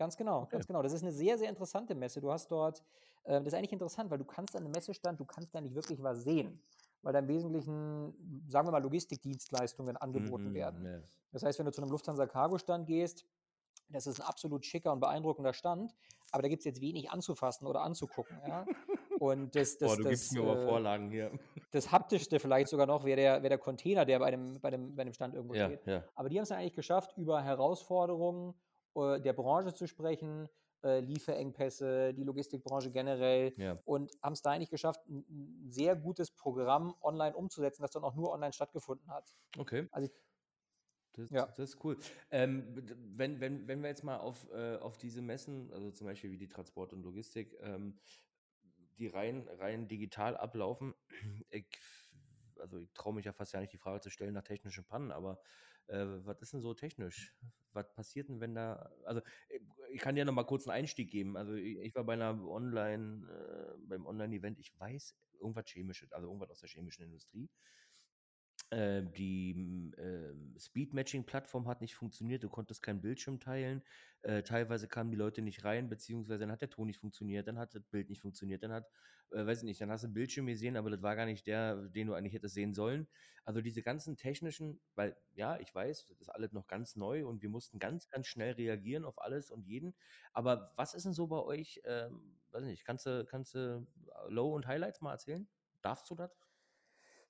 Ganz 0.02 0.18
genau, 0.18 0.48
Okay. 0.54 0.64
ganz 0.64 0.66
genau. 0.66 0.82
Das 0.82 0.94
ist 0.94 1.04
'ne 1.04 1.12
sehr, 1.12 1.38
sehr 1.38 1.48
interessante 1.48 1.94
Messe. 1.94 2.22
Du 2.22 2.32
hast 2.32 2.50
dort 2.52 2.84
äh, 3.24 3.38
das 3.38 3.50
ist 3.50 3.54
eigentlich 3.54 3.72
interessant, 3.72 4.10
weil 4.10 4.18
du 4.18 4.26
kannst 4.26 4.56
an 4.56 4.64
'nem 4.64 4.72
Messestand 4.72 5.20
du 5.20 5.26
kannst 5.26 5.54
da 5.54 5.62
nicht 5.62 5.76
wirklich 5.76 6.02
was 6.02 6.24
sehen, 6.24 6.64
weil 7.04 7.14
da 7.14 7.20
im 7.20 7.28
Wesentlichen, 7.28 8.44
sagen 8.48 8.68
wir 8.68 8.72
mal, 8.72 8.82
Logistikdienstleistungen 8.82 9.98
angeboten 9.98 10.54
Mhm, 10.54 10.56
werden. 10.56 10.82
ja. 10.86 11.12
Das 11.32 11.44
heißt, 11.44 11.60
wenn 11.60 11.68
du 11.68 11.72
zu 11.72 11.82
'nem 11.82 11.92
Lufthansa-Cargo-Stand 11.92 12.88
gehst, 12.88 13.28
das 13.90 14.08
ist 14.08 14.20
'n 14.20 14.24
absolut 14.24 14.66
schicker 14.66 14.94
und 14.94 15.02
beeindruckender 15.02 15.54
Stand, 15.54 15.96
aber 16.32 16.44
da 16.44 16.50
gibt's 16.50 16.66
jetzt 16.66 16.82
wenig 16.82 17.12
anzufassen 17.12 17.68
oder 17.68 17.82
anzugucken, 17.84 18.42
ja? 18.46 18.70
Und 19.18 19.56
das 19.56 19.78
Boah, 19.82 19.98
das 19.98 19.98
du 19.98 20.06
gibst 20.06 20.32
das, 20.32 20.34
mir 20.34 20.42
aber 20.42 20.58
äh 20.58 20.58
Vorlagen 20.58 21.12
hier. 21.12 21.32
das 21.72 21.92
Haptischste 21.92 22.40
vielleicht 22.40 22.70
sogar 22.70 22.88
noch 22.88 23.06
wäre 23.06 23.18
der 23.18 23.34
wäre 23.44 23.50
der 23.50 23.58
Container, 23.60 24.06
der 24.06 24.20
bei 24.20 24.32
dem 24.32 24.62
bei 24.62 24.72
dem 24.72 24.96
bei 24.96 25.04
dem 25.06 25.14
Stand 25.14 25.36
irgendwo 25.36 25.54
Ja, 25.54 25.58
steht. 25.58 25.84
ja. 25.86 26.12
Aber 26.16 26.30
die 26.30 26.38
haben's 26.38 26.50
dann 26.50 26.60
eigentlich 26.60 26.74
geschafft, 26.76 27.18
über 27.18 27.42
Herausforderungen, 27.44 28.56
der 28.96 29.34
Branche 29.34 29.74
zu 29.74 29.88
sprechen, 29.88 30.48
äh, 30.84 31.00
Lieferengpässe, 31.02 32.14
die 32.14 32.24
Logistikbranche 32.24 32.92
generell 32.92 33.56
Ja. 33.58 33.82
und 33.86 34.12
haben's 34.24 34.42
da 34.42 34.52
eigentlich 34.52 34.70
geschafft, 34.72 35.02
'n 35.08 35.26
'n 35.30 35.72
sehr 35.72 35.96
gutes 35.96 36.32
Programm 36.32 36.96
online 37.02 37.36
umzusetzen, 37.36 37.82
das 37.84 37.92
dann 37.92 38.04
auch 38.04 38.16
nur 38.16 38.32
online 38.32 38.54
stattgefunden 38.54 39.12
hat. 39.12 39.38
Okay. 39.60 39.90
Also 39.92 40.10
Das 41.16 41.30
Ja. 41.30 41.56
das 41.56 41.72
ist 41.72 41.84
cool. 41.84 41.98
Ähm, 42.30 42.74
wenn 43.18 43.42
wenn 43.42 43.68
wenn 43.68 43.82
wir 43.82 43.90
jetzt 43.90 44.04
mal 44.04 44.18
auf 44.18 44.48
äh, 44.52 44.78
auf 44.78 44.98
diese 44.98 45.22
Messen, 45.22 45.72
also, 45.74 45.92
zum 45.92 46.08
Beispiel 46.08 46.32
wie 46.32 46.38
die 46.38 46.48
Transport 46.48 46.94
und 46.94 47.04
Logistik, 47.04 47.58
ähm, 47.62 48.00
die 48.98 49.08
rein 49.08 49.48
rein 49.50 49.88
digital 49.88 50.38
ablaufen, 50.38 50.94
also, 52.62 52.80
ich 52.80 52.94
traue 52.94 53.14
mich 53.16 53.26
ja 53.26 53.34
fast 53.34 53.54
gar 53.54 53.62
nicht, 53.62 53.74
die 53.74 53.78
Frage 53.80 54.02
zu 54.02 54.10
stellen 54.12 54.34
nach 54.36 54.44
technischen 54.44 54.86
Pannen, 54.86 55.12
aber, 55.12 55.42
äh, 55.88 56.06
was 56.26 56.42
ist 56.42 56.54
denn 56.54 56.62
so 56.62 56.74
technisch? 56.76 57.36
Was 57.74 57.94
passiert 57.94 58.30
denn, 58.30 58.42
wenn 58.42 58.56
da 58.56 58.92
also, 59.06 59.22
äh, 59.50 59.60
ich 59.92 60.02
kann 60.02 60.16
dir 60.16 60.26
noch 60.26 60.34
mal 60.34 60.46
kurz 60.46 60.66
'n 60.68 60.72
Einstieg 60.72 61.10
geben. 61.12 61.38
Also, 61.38 61.54
i 61.56 61.80
ich 61.82 61.96
war 61.96 62.04
bei 62.06 62.16
'ner 62.18 62.44
Online 62.48 63.28
äh, 63.30 63.78
beim 63.88 64.06
Online-Event, 64.06 64.60
ich 64.60 64.78
weiß, 64.80 65.18
irgendwas 65.40 65.66
Chemisches, 65.70 66.12
also, 66.14 66.28
irgendwas 66.28 66.50
aus 66.52 66.60
der 66.62 66.70
chemischen 66.70 67.04
Industrie. 67.06 67.50
Äh, 68.72 69.04
die, 69.04 69.92
ähm, 69.98 70.56
Speed-Matching-Plattform 70.58 71.68
hat 71.68 71.82
nicht 71.82 71.94
funktioniert, 71.96 72.42
du 72.44 72.50
konntest 72.50 72.82
keinen 72.82 73.02
Bildschirm 73.02 73.42
teilen. 73.42 73.84
Äh, 74.22 74.44
teilweise 74.44 74.88
kamen 74.88 75.12
die 75.12 75.18
Leute 75.18 75.42
nicht 75.42 75.66
rein, 75.66 75.90
beziehungsweise 75.90 76.40
dann 76.40 76.52
hat 76.54 76.62
der 76.62 76.70
Ton 76.70 76.88
nicht 76.88 77.00
funktioniert, 77.00 77.48
dann 77.48 77.60
hat 77.60 77.76
das 77.76 77.84
Bild 77.84 78.10
nicht 78.10 78.22
funktioniert, 78.22 78.64
dann 78.64 78.72
hat 78.72 78.88
äh, 79.32 79.46
weiß 79.46 79.60
ich 79.60 79.64
nicht, 79.66 79.82
dann 79.82 79.90
hast 79.92 80.04
du 80.04 80.08
'n 80.08 80.14
Bildschirm 80.14 80.46
gesehen, 80.48 80.78
aber 80.78 80.90
das 80.90 81.02
war 81.02 81.16
gar 81.18 81.26
nicht 81.26 81.48
der, 81.48 81.76
den 81.90 82.08
du 82.08 82.14
eigentlich 82.14 82.34
hättest 82.34 82.54
sehen 82.56 82.74
sollen. 82.74 83.08
Also, 83.44 83.60
diese 83.62 83.82
ganzen 83.84 84.16
technischen 84.16 84.80
weil 84.96 85.18
ja, 85.34 85.60
ich 85.60 85.74
weiß, 85.76 86.08
das 86.08 86.22
ist 86.22 86.30
alles 86.30 86.54
noch 86.54 86.68
ganz 86.68 86.96
neu 86.96 87.26
und 87.26 87.42
wir 87.42 87.50
mussten 87.50 87.78
ganz, 87.80 88.08
ganz 88.10 88.28
schnell 88.28 88.54
reagieren 88.54 89.04
auf 89.06 89.22
alles 89.22 89.52
und 89.52 89.66
jeden. 89.66 89.96
Aber 90.34 90.72
was 90.78 90.94
ist 90.94 91.04
denn 91.06 91.14
so 91.14 91.28
bei 91.28 91.40
euch, 91.40 91.82
ähm 91.86 92.38
weiß 92.52 92.64
nicht, 92.66 92.84
kannst 92.86 93.06
du 93.06 93.26
kannst 93.26 93.54
du 93.56 93.88
Low 94.30 94.54
und 94.54 94.68
Highlights 94.68 95.02
mal 95.02 95.12
erzählen? 95.14 95.48
Darfst 95.82 96.10
du 96.10 96.16
das? 96.16 96.51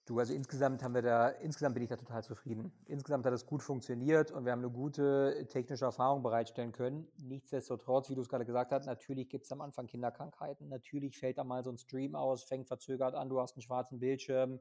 Du, 0.07 0.17
also, 0.17 0.33
insgesamt 0.33 0.81
haben 0.81 0.95
wir 0.95 1.03
da 1.03 1.29
insgesamt 1.29 1.75
bin 1.75 1.83
ich 1.83 1.89
da 1.89 1.95
total 1.95 2.23
zufrieden. 2.23 2.73
Insgesamt 2.87 3.23
hat 3.25 3.33
es 3.33 3.45
gut 3.45 3.61
funktioniert 3.61 4.31
und 4.31 4.45
wir 4.45 4.51
haben 4.51 4.61
'ne 4.61 4.71
gute 4.71 5.45
technische 5.47 5.85
Erfahrung 5.85 6.23
bereitstellen 6.23 6.71
können. 6.71 7.07
Nichtsdestotrotz, 7.17 8.09
wie 8.09 8.15
du's 8.15 8.27
grade 8.27 8.45
gesagt 8.45 8.71
hast, 8.71 8.87
natürlich 8.87 9.29
gibt's 9.29 9.51
am 9.51 9.61
Anfang 9.61 9.85
Kinderkrankheiten. 9.85 10.67
Natürlich 10.69 11.17
fällt 11.19 11.37
da 11.37 11.43
mal 11.43 11.63
so 11.63 11.69
'n 11.69 11.77
Stream 11.77 12.15
aus, 12.15 12.43
fängt 12.43 12.67
verzögert 12.67 13.13
an, 13.13 13.29
du 13.29 13.39
hast 13.39 13.55
'n 13.57 13.61
schwarzen 13.61 13.99
Bildschirm 13.99 14.59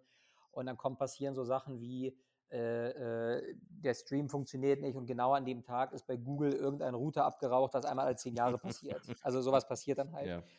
und 0.51 0.67
dann 0.67 0.77
kommen 0.77 0.99
passieren 0.99 1.35
so 1.35 1.43
Sachen 1.45 1.81
wie, 1.81 2.19
äh, 2.51 3.39
äh, 3.39 3.55
der 3.71 3.95
Stream 3.95 4.29
funktioniert 4.29 4.83
nicht 4.83 4.97
und 4.97 5.07
genau 5.07 5.33
an 5.33 5.47
dem 5.47 5.63
Tag 5.63 5.93
ist 5.95 6.07
bei 6.07 6.17
Google 6.19 6.53
irgendein 6.53 6.95
Router 6.95 7.25
abgeraucht, 7.25 7.73
was 7.73 7.87
einmal 7.87 8.07
alle 8.07 8.17
10 8.17 8.35
Jahre 8.35 8.59
passiert. 8.59 9.11
Also, 9.23 9.41
so 9.41 9.53
was 9.53 9.67
passiert 9.67 9.97
dann 9.99 10.13
halt. 10.13 10.33
Ja. 10.33 10.51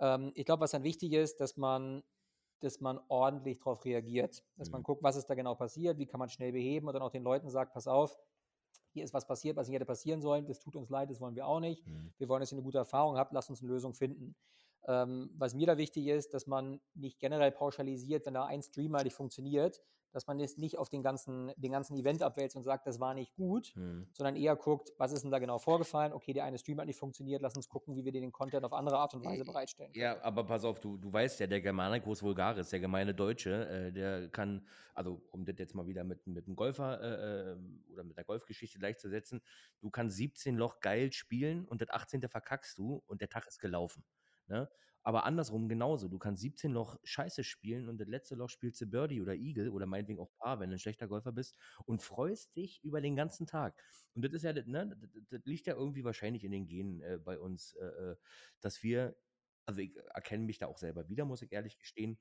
Ähm, 0.00 0.32
ich 0.34 0.44
glaube, 0.46 0.62
was 0.62 0.72
dann 0.72 0.84
wichtig 0.84 1.12
ist, 1.12 1.40
dass 1.40 1.56
man 1.56 2.02
dass 2.60 2.80
man 2.80 3.00
ordentlich 3.08 3.58
drauf 3.60 3.84
reagiert, 3.84 4.44
dass 4.58 4.72
man 4.72 4.82
Mhm. 4.82 4.84
guckt, 4.84 5.02
was 5.02 5.16
ist 5.16 5.26
da 5.30 5.34
genau 5.34 5.54
passiert, 5.54 5.98
wie 5.98 6.06
kann 6.06 6.18
man 6.20 6.28
schnell 6.30 6.52
beheben 6.52 6.88
und 6.88 6.94
dann 6.94 7.02
auch 7.02 7.10
den 7.10 7.22
Leuten 7.24 7.50
sagt: 7.50 7.74
„Pass 7.74 7.88
auf, 7.88 8.18
hier 8.92 9.04
ist 9.04 9.14
was 9.14 9.26
passiert, 9.26 9.56
was 9.56 9.68
nicht 9.68 9.76
hätte 9.76 9.86
passieren 9.86 10.20
sollen. 10.22 10.46
Das 10.46 10.58
tut 10.60 10.76
uns 10.76 10.90
leid, 10.90 11.10
das 11.10 11.20
wollen 11.20 11.36
wir 11.36 11.46
auch 11.46 11.60
nicht. 11.60 11.86
Mhm. 11.86 12.10
Wir 12.18 12.28
wollen, 12.28 12.40
dass 12.40 12.52
ihr 12.52 12.56
'ne 12.58 12.62
gute 12.64 12.78
Erfahrung 12.78 13.16
habt, 13.18 13.32
lasst 13.32 13.50
uns 13.50 13.62
'ne 13.62 13.68
Lösung 13.68 13.94
finden.“ 13.94 14.36
Ähm, 14.88 15.30
was 15.36 15.54
mir 15.54 15.66
da 15.66 15.78
wichtig 15.78 16.06
ist, 16.08 16.34
dass 16.34 16.46
man 16.46 16.80
nicht 16.94 17.20
generell 17.20 17.52
pauschalisiert, 17.52 18.26
wenn 18.26 18.34
da 18.34 18.46
ein 18.46 18.62
Stream 18.62 18.92
mal 18.92 19.04
nicht 19.04 19.14
funktioniert, 19.14 19.82
dass 20.12 20.26
man 20.26 20.38
jetzt 20.38 20.58
nicht 20.58 20.78
auf 20.78 20.88
den 20.88 21.02
ganzen, 21.02 21.52
den 21.56 21.72
ganzen 21.72 21.96
Event 21.96 22.22
abwälzt 22.22 22.56
und 22.56 22.62
sagt, 22.62 22.86
das 22.86 23.00
war 23.00 23.14
nicht 23.14 23.34
gut, 23.34 23.72
Mhm. 23.76 24.06
sondern 24.14 24.36
eher 24.36 24.56
guckt, 24.56 24.92
was 24.98 25.12
ist 25.12 25.22
denn 25.22 25.30
da 25.30 25.38
genau 25.38 25.58
vorgefallen? 25.58 26.12
Okay, 26.12 26.32
der 26.32 26.44
eine 26.44 26.58
Stream 26.58 26.78
hat 26.80 26.86
nicht 26.86 26.98
funktioniert, 26.98 27.42
lass 27.42 27.54
uns 27.56 27.68
gucken, 27.68 27.94
wie 27.96 28.04
wir 28.04 28.12
dir 28.12 28.20
den 28.20 28.32
Content 28.32 28.64
auf 28.64 28.72
andere 28.72 28.98
Art 28.98 29.14
und 29.14 29.24
Weise 29.24 29.44
bereitstellen 29.44 29.92
können. 29.92 30.02
Ja, 30.02 30.22
aber 30.22 30.44
pass 30.44 30.64
auf, 30.64 30.80
du, 30.80 30.96
du 30.96 31.12
weißt 31.12 31.40
ja, 31.40 31.46
der 31.46 31.60
Germanicus 31.60 32.22
Vulgaris, 32.22 32.70
der 32.70 32.80
gemeine 32.80 33.14
Deutsche, 33.14 33.68
äh, 33.68 33.92
der 33.92 34.28
kann, 34.28 34.66
also 34.94 35.22
um 35.30 35.44
das 35.44 35.56
jetzt 35.58 35.74
mal 35.74 35.86
wieder 35.86 36.04
mit, 36.04 36.26
mit 36.26 36.46
einem 36.46 36.56
Golfer 36.56 37.00
äh, 37.00 37.52
äh, 37.52 37.56
oder 37.92 38.04
mit 38.04 38.16
einer 38.16 38.24
Golfgeschichte 38.24 38.78
gleichzusetzen, 38.78 39.40
du 39.80 39.90
kannst 39.90 40.16
17 40.16 40.56
Loch 40.56 40.80
geil 40.80 41.12
spielen 41.12 41.66
und 41.66 41.80
das 41.80 41.90
18. 41.90 42.22
verkackst 42.28 42.78
du 42.78 43.02
und 43.06 43.20
der 43.20 43.28
Tag 43.28 43.46
ist 43.46 43.58
gelaufen. 43.60 44.04
Ne? 44.48 44.68
Aber 45.02 45.24
andersrum 45.24 45.68
genauso. 45.68 46.08
Du 46.08 46.18
kannst 46.18 46.42
17 46.42 46.72
Loch 46.72 46.98
scheiße 47.04 47.42
spielen 47.42 47.88
und 47.88 47.98
das 47.98 48.08
letzte 48.08 48.34
Loch 48.34 48.50
spielst 48.50 48.80
du 48.80 48.86
Birdie 48.86 49.20
oder 49.20 49.34
Eagle 49.34 49.70
oder 49.70 49.86
meinetwegen 49.86 50.20
auch 50.20 50.30
Paar, 50.36 50.60
wenn 50.60 50.70
du 50.70 50.76
ein 50.76 50.78
schlechter 50.78 51.08
Golfer 51.08 51.32
bist 51.32 51.56
und 51.86 52.02
freust 52.02 52.54
dich 52.56 52.82
über 52.84 53.00
den 53.00 53.16
ganzen 53.16 53.46
Tag. 53.46 53.82
Und 54.14 54.24
das 54.24 54.32
ist 54.32 54.42
ja, 54.42 54.52
ne, 54.52 54.96
das, 55.00 55.10
das 55.28 55.44
liegt 55.44 55.66
ja 55.66 55.74
irgendwie 55.74 56.04
wahrscheinlich 56.04 56.44
in 56.44 56.52
den 56.52 56.66
Genen 56.66 57.00
äh, 57.00 57.18
bei 57.18 57.38
uns, 57.38 57.74
äh, 57.74 57.84
äh, 57.86 58.16
dass 58.60 58.82
wir, 58.82 59.16
also 59.64 59.80
ich 59.80 59.96
erkenne 60.14 60.44
mich 60.44 60.58
da 60.58 60.66
auch 60.66 60.78
selber 60.78 61.08
wieder, 61.08 61.24
muss 61.24 61.42
ich 61.42 61.52
ehrlich 61.52 61.78
gestehen. 61.78 62.18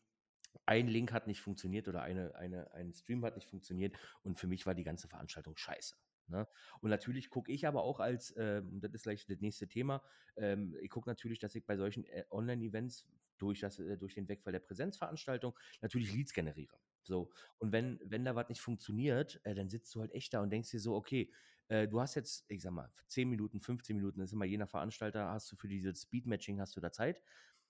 Ein 0.65 0.87
Link 0.87 1.11
hat 1.11 1.27
nicht 1.27 1.41
funktioniert 1.41 1.87
oder 1.87 2.01
eine, 2.01 2.33
eine, 2.35 2.71
ein 2.73 2.93
Stream 2.93 3.23
hat 3.25 3.35
nicht 3.35 3.49
funktioniert 3.49 3.95
und 4.23 4.39
für 4.39 4.47
mich 4.47 4.65
war 4.65 4.73
die 4.73 4.83
ganze 4.83 5.07
Veranstaltung 5.07 5.57
scheiße. 5.57 5.95
Ne? 6.29 6.47
Und 6.81 6.89
natürlich 6.89 7.29
gucke 7.29 7.51
ich 7.51 7.67
aber 7.67 7.83
auch 7.83 7.99
als, 7.99 8.33
ähm, 8.37 8.79
das 8.81 8.93
ist 8.93 9.03
gleich 9.03 9.25
das 9.25 9.39
nächste 9.39 9.67
Thema, 9.67 10.03
ähm, 10.35 10.75
ich 10.81 10.89
gucke 10.89 11.09
natürlich, 11.09 11.39
dass 11.39 11.55
ich 11.55 11.65
bei 11.65 11.77
solchen 11.77 12.05
äh, 12.05 12.25
Online-Events 12.31 13.07
durch, 13.37 13.59
das, 13.59 13.79
äh, 13.79 13.97
durch 13.97 14.15
den 14.15 14.27
Wegfall 14.27 14.53
der 14.53 14.59
Präsenzveranstaltung 14.59 15.57
natürlich 15.81 16.13
Leads 16.13 16.33
generiere. 16.33 16.77
So, 17.03 17.31
und 17.57 17.71
wenn, 17.71 17.99
wenn 18.03 18.25
da 18.25 18.35
was 18.35 18.49
nicht 18.49 18.61
funktioniert, 18.61 19.39
äh, 19.43 19.55
dann 19.55 19.69
sitzt 19.69 19.93
du 19.95 20.01
halt 20.01 20.11
echt 20.13 20.33
da 20.33 20.41
und 20.41 20.51
denkst 20.51 20.69
dir 20.71 20.79
so, 20.79 20.95
okay, 20.95 21.31
äh, 21.69 21.87
du 21.87 22.01
hast 22.01 22.15
jetzt, 22.15 22.45
ich 22.49 22.61
sag 22.61 22.71
mal, 22.71 22.91
10 23.07 23.29
Minuten, 23.29 23.59
15 23.61 23.95
Minuten, 23.95 24.19
das 24.19 24.29
ist 24.29 24.33
immer 24.33 24.45
je 24.45 24.57
nach 24.57 24.69
Veranstalter, 24.69 25.29
hast 25.29 25.51
du 25.51 25.55
für 25.55 25.67
dieses 25.67 26.01
Speed-Matching, 26.01 26.59
hast 26.59 26.75
du 26.75 26.81
da 26.81 26.91
Zeit. 26.91 27.21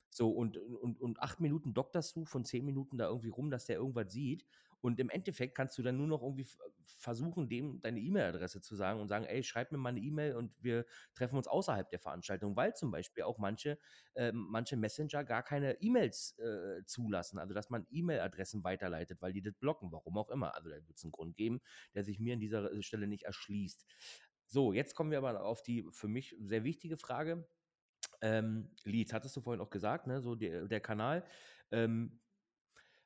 So, 0.09 0.31
und, 0.31 0.57
und, 0.57 0.99
und 0.99 1.19
acht 1.19 1.39
Minuten 1.39 1.73
dokterst 1.73 2.15
du 2.15 2.25
von 2.25 2.45
zehn 2.45 2.65
Minuten 2.65 2.97
da 2.97 3.07
irgendwie 3.07 3.29
rum, 3.29 3.51
dass 3.51 3.65
der 3.65 3.77
irgendwas 3.77 4.11
sieht. 4.11 4.45
Und 4.81 4.99
im 4.99 5.09
Endeffekt 5.09 5.55
kannst 5.55 5.77
du 5.77 5.83
dann 5.83 5.97
nur 5.97 6.07
noch 6.07 6.21
irgendwie 6.23 6.47
versuchen, 6.85 7.49
dem 7.49 7.81
deine 7.81 7.99
E-Mail-Adresse 7.99 8.61
zu 8.61 8.75
sagen 8.75 8.99
und 9.01 9.09
sagen, 9.09 9.25
ey, 9.25 9.43
schreib 9.43 9.71
mir 9.71 9.77
mal 9.77 9.89
eine 9.89 9.99
E-Mail 9.99 10.35
und 10.35 10.53
wir 10.63 10.85
treffen 11.13 11.35
uns 11.35 11.47
außerhalb 11.47 11.89
der 11.89 11.99
Veranstaltung, 11.99 12.55
weil 12.55 12.73
zum 12.75 12.89
Beispiel 12.91 13.23
auch 13.23 13.37
manche, 13.37 13.77
äh, 14.15 14.31
manche 14.31 14.77
Messenger 14.77 15.25
gar 15.25 15.43
keine 15.43 15.81
E-Mails 15.81 16.37
äh, 16.39 16.83
zulassen, 16.85 17.39
also 17.39 17.53
dass 17.53 17.69
man 17.69 17.87
E-Mail-Adressen 17.91 18.63
weiterleitet, 18.63 19.21
weil 19.21 19.33
die 19.33 19.41
das 19.41 19.53
blocken, 19.53 19.91
warum 19.91 20.17
auch 20.17 20.29
immer. 20.29 20.55
Also 20.55 20.69
da 20.69 20.75
wird 20.75 20.97
es 20.97 21.03
einen 21.03 21.11
Grund 21.11 21.35
geben, 21.35 21.59
der 21.93 22.05
sich 22.05 22.19
mir 22.19 22.33
an 22.35 22.39
dieser 22.39 22.71
äh, 22.71 22.81
Stelle 22.81 23.07
nicht 23.07 23.23
erschließt. 23.23 23.85
So, 24.45 24.73
jetzt 24.73 24.95
kommen 24.95 25.11
wir 25.11 25.19
aber 25.19 25.43
auf 25.43 25.61
die 25.61 25.85
für 25.91 26.07
mich 26.07 26.35
sehr 26.39 26.63
wichtige 26.63 26.97
Frage. 26.97 27.45
Ähm, 28.21 28.71
Leads, 28.83 29.13
hattest 29.13 29.35
du 29.37 29.41
vorhin 29.41 29.61
auch 29.61 29.69
gesagt, 29.69 30.07
ne? 30.07 30.21
so 30.21 30.35
der, 30.35 30.67
der 30.67 30.81
Kanal. 30.81 31.25
Ähm, 31.71 32.19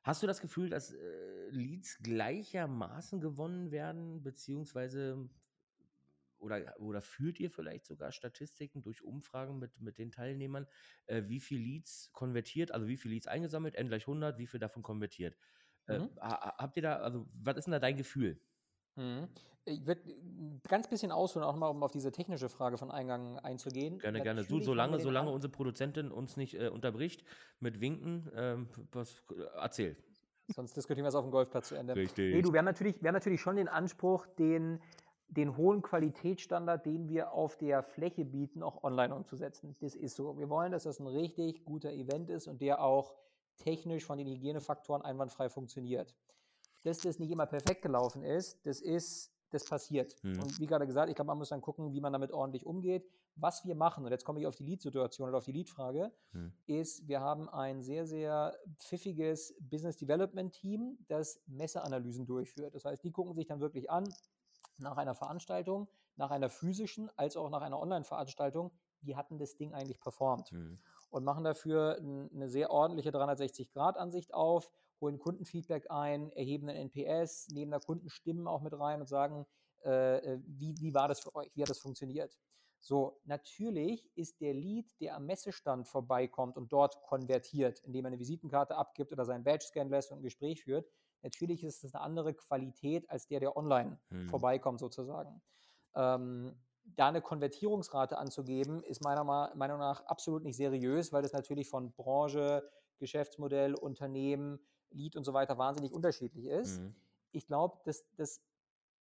hast 0.02 0.22
du 0.22 0.26
das 0.28 0.40
Gefühl, 0.40 0.70
dass 0.70 0.92
äh, 0.92 1.48
Leads 1.50 1.98
gleichermaßen 2.02 3.20
gewonnen 3.20 3.70
werden, 3.72 4.22
beziehungsweise 4.22 5.30
oder, 6.38 6.74
oder 6.78 7.00
führt 7.00 7.40
ihr 7.40 7.50
vielleicht 7.50 7.86
sogar 7.86 8.12
Statistiken 8.12 8.82
durch 8.82 9.02
Umfragen 9.02 9.58
mit, 9.58 9.80
mit 9.80 9.98
den 9.98 10.10
Teilnehmern, 10.10 10.66
äh, 11.06 11.22
wie 11.26 11.40
viel 11.40 11.60
Leads 11.60 12.12
konvertiert, 12.12 12.72
also 12.72 12.86
wie 12.88 12.96
viel 12.96 13.12
Leads 13.12 13.26
eingesammelt, 13.26 13.74
n 13.76 13.88
gleich 13.88 14.06
100, 14.06 14.38
wie 14.38 14.46
viel 14.46 14.60
davon 14.60 14.82
konvertiert? 14.82 15.36
Äh, 15.86 16.00
Mhm. 16.00 16.18
ha- 16.20 16.56
habt 16.58 16.76
ihr 16.76 16.82
da, 16.82 16.96
also 16.96 17.28
was 17.34 17.56
ist 17.56 17.64
denn 17.66 17.72
da 17.72 17.78
dein 17.80 17.96
Gefühl? 17.96 18.40
Mhm. 18.96 19.28
Ich 19.66 19.86
würde 19.86 20.02
ganz 20.68 20.88
bisschen 20.88 21.10
ausholen, 21.10 21.46
auch 21.46 21.56
mal, 21.56 21.68
um 21.68 21.82
auf 21.82 21.90
diese 21.90 22.12
technische 22.12 22.50
Frage 22.50 22.76
von 22.76 22.90
Eingang 22.90 23.38
einzugehen. 23.38 23.98
Gerne, 23.98 24.20
gerne. 24.20 24.40
Du, 24.40 24.44
Natürlich 24.44 24.66
solange, 24.66 25.00
solange 25.00 25.28
An- 25.28 25.34
unsere 25.34 25.50
Produzentin 25.50 26.10
uns 26.12 26.36
nicht 26.36 26.54
äh, 26.54 26.68
unterbricht 26.68 27.24
mit 27.60 27.80
Winken, 27.80 28.30
ähm, 28.36 28.68
was, 28.92 29.22
erzähl. 29.56 29.96
Sonst 30.54 30.76
diskutieren 30.76 31.04
wir 31.04 31.08
es 31.08 31.14
auf 31.14 31.24
dem 31.24 31.30
Golfplatz 31.30 31.68
zu 31.68 31.76
Ende. 31.76 31.96
Richtig. 31.96 32.34
Nee, 32.34 32.42
du, 32.42 32.52
wir 32.52 32.58
haben 32.58 32.66
natürlich, 32.66 33.00
wir 33.00 33.08
haben 33.08 33.14
natürlich 33.14 33.40
schon 33.40 33.56
den 33.56 33.68
Anspruch, 33.68 34.26
den, 34.38 34.80
den 35.28 35.56
hohen 35.56 35.80
Qualitätsstandard, 35.80 36.84
den 36.84 37.08
wir 37.08 37.32
auf 37.32 37.56
der 37.56 37.82
Fläche 37.82 38.26
bieten, 38.26 38.62
auch 38.62 38.84
online 38.84 39.14
umzusetzen. 39.14 39.74
Das 39.80 39.94
ist 39.94 40.14
so. 40.16 40.36
Wir 40.38 40.50
wollen, 40.50 40.72
dass 40.72 40.82
das 40.82 41.00
ein 41.00 41.06
richtig 41.06 41.64
guter 41.64 41.90
Event 41.90 42.28
ist 42.28 42.46
und 42.48 42.60
der 42.60 42.82
auch 42.82 43.14
technisch 43.56 44.04
von 44.04 44.18
den 44.18 44.26
Hygienefaktoren 44.26 45.00
einwandfrei 45.00 45.48
funktioniert. 45.48 46.14
Dass 46.84 46.98
das 46.98 47.18
nicht 47.18 47.30
immer 47.30 47.46
perfekt 47.46 47.82
gelaufen 47.82 48.22
ist, 48.22 48.64
das 48.64 48.80
ist, 48.80 49.32
das 49.50 49.64
passiert. 49.64 50.16
Mhm. 50.22 50.40
Und 50.40 50.60
wie 50.60 50.66
gerade 50.66 50.86
gesagt, 50.86 51.08
ich 51.08 51.16
glaube, 51.16 51.28
man 51.28 51.38
muss 51.38 51.48
dann 51.48 51.60
gucken, 51.60 51.92
wie 51.92 52.00
man 52.00 52.12
damit 52.12 52.30
ordentlich 52.32 52.64
umgeht. 52.66 53.06
Was 53.36 53.64
wir 53.66 53.74
machen, 53.74 54.04
und 54.04 54.12
jetzt 54.12 54.24
komme 54.24 54.38
ich 54.38 54.46
auf 54.46 54.54
die 54.54 54.62
Lead-Situation 54.62 55.28
oder 55.28 55.38
auf 55.38 55.44
die 55.44 55.52
Lead-Frage, 55.52 56.12
Hm. 56.32 56.52
ist, 56.66 57.08
wir 57.08 57.20
haben 57.20 57.48
ein 57.48 57.82
sehr, 57.82 58.06
sehr 58.06 58.56
pfiffiges 58.78 59.56
Business 59.58 59.96
Development 59.96 60.52
Team, 60.52 60.98
das 61.08 61.40
Messeanalysen 61.46 62.26
durchführt. 62.26 62.76
Das 62.76 62.84
heißt, 62.84 63.02
die 63.02 63.10
gucken 63.10 63.34
sich 63.34 63.46
dann 63.46 63.58
wirklich 63.60 63.90
an, 63.90 64.04
nach 64.78 64.96
einer 64.98 65.16
Veranstaltung, 65.16 65.88
nach 66.16 66.30
einer 66.30 66.48
physischen 66.48 67.10
als 67.16 67.36
auch 67.36 67.50
nach 67.50 67.62
einer 67.62 67.80
Online-Veranstaltung, 67.80 68.70
wie 69.00 69.16
hat 69.16 69.30
denn 69.30 69.38
das 69.38 69.56
Ding 69.56 69.74
eigentlich 69.74 70.00
performt? 70.00 70.50
Hm. 70.50 70.78
Und 71.10 71.24
machen 71.24 71.44
dafür 71.44 71.98
eine 71.98 72.48
sehr 72.48 72.70
ordentliche 72.70 73.10
360-Grad-Ansicht 73.10 74.32
auf, 74.32 74.70
holen 75.04 75.18
Kundenfeedback 75.18 75.90
ein, 75.90 76.30
erheben 76.32 76.68
einen 76.68 76.90
NPS, 76.90 77.48
nehmen 77.48 77.70
da 77.70 77.78
Kundenstimmen 77.78 78.48
auch 78.48 78.62
mit 78.62 78.72
rein 78.72 79.00
und 79.00 79.06
sagen, 79.06 79.46
äh, 79.84 80.16
äh, 80.16 80.40
wie, 80.46 80.74
wie 80.80 80.94
war 80.94 81.08
das 81.08 81.20
für 81.20 81.34
euch, 81.34 81.50
wie 81.54 81.62
hat 81.62 81.68
das 81.68 81.78
funktioniert? 81.78 82.36
So, 82.80 83.20
natürlich 83.24 84.10
ist 84.16 84.40
der 84.40 84.54
Lead, 84.54 84.98
der 85.00 85.16
am 85.16 85.26
Messestand 85.26 85.88
vorbeikommt 85.88 86.56
und 86.56 86.72
dort 86.72 87.02
konvertiert, 87.02 87.80
indem 87.80 88.06
er 88.06 88.08
eine 88.08 88.18
Visitenkarte 88.18 88.76
abgibt 88.76 89.12
oder 89.12 89.24
seinen 89.24 89.44
Badge 89.44 89.66
scannen 89.66 89.90
lässt 89.90 90.10
und 90.10 90.18
ein 90.18 90.22
Gespräch 90.22 90.64
führt, 90.64 90.86
natürlich 91.22 91.64
ist 91.64 91.84
es 91.84 91.94
eine 91.94 92.02
andere 92.02 92.34
Qualität 92.34 93.08
als 93.10 93.26
der, 93.26 93.40
der 93.40 93.56
online 93.56 93.98
Hm. 94.10 94.28
vorbeikommt 94.28 94.80
sozusagen. 94.80 95.42
Ähm, 95.94 96.56
da 96.84 97.08
eine 97.08 97.22
Konvertierungsrate 97.22 98.18
anzugeben, 98.18 98.82
ist 98.82 99.02
meiner 99.02 99.24
Meinung 99.24 99.78
nach 99.78 100.04
absolut 100.06 100.44
nicht 100.44 100.56
seriös, 100.56 101.12
weil 101.12 101.22
das 101.22 101.32
natürlich 101.32 101.68
von 101.68 101.92
Branche, 101.92 102.70
Geschäftsmodell, 102.98 103.74
Unternehmen, 103.74 104.60
Lead 104.94 105.16
und 105.16 105.24
so 105.24 105.32
weiter 105.32 105.58
wahnsinnig 105.58 105.92
unterschiedlich 105.92 106.46
ist. 106.46 106.78
Hm. 106.78 106.94
Ich 107.32 107.46
glaube, 107.46 107.78
das, 107.84 108.04
das 108.16 108.40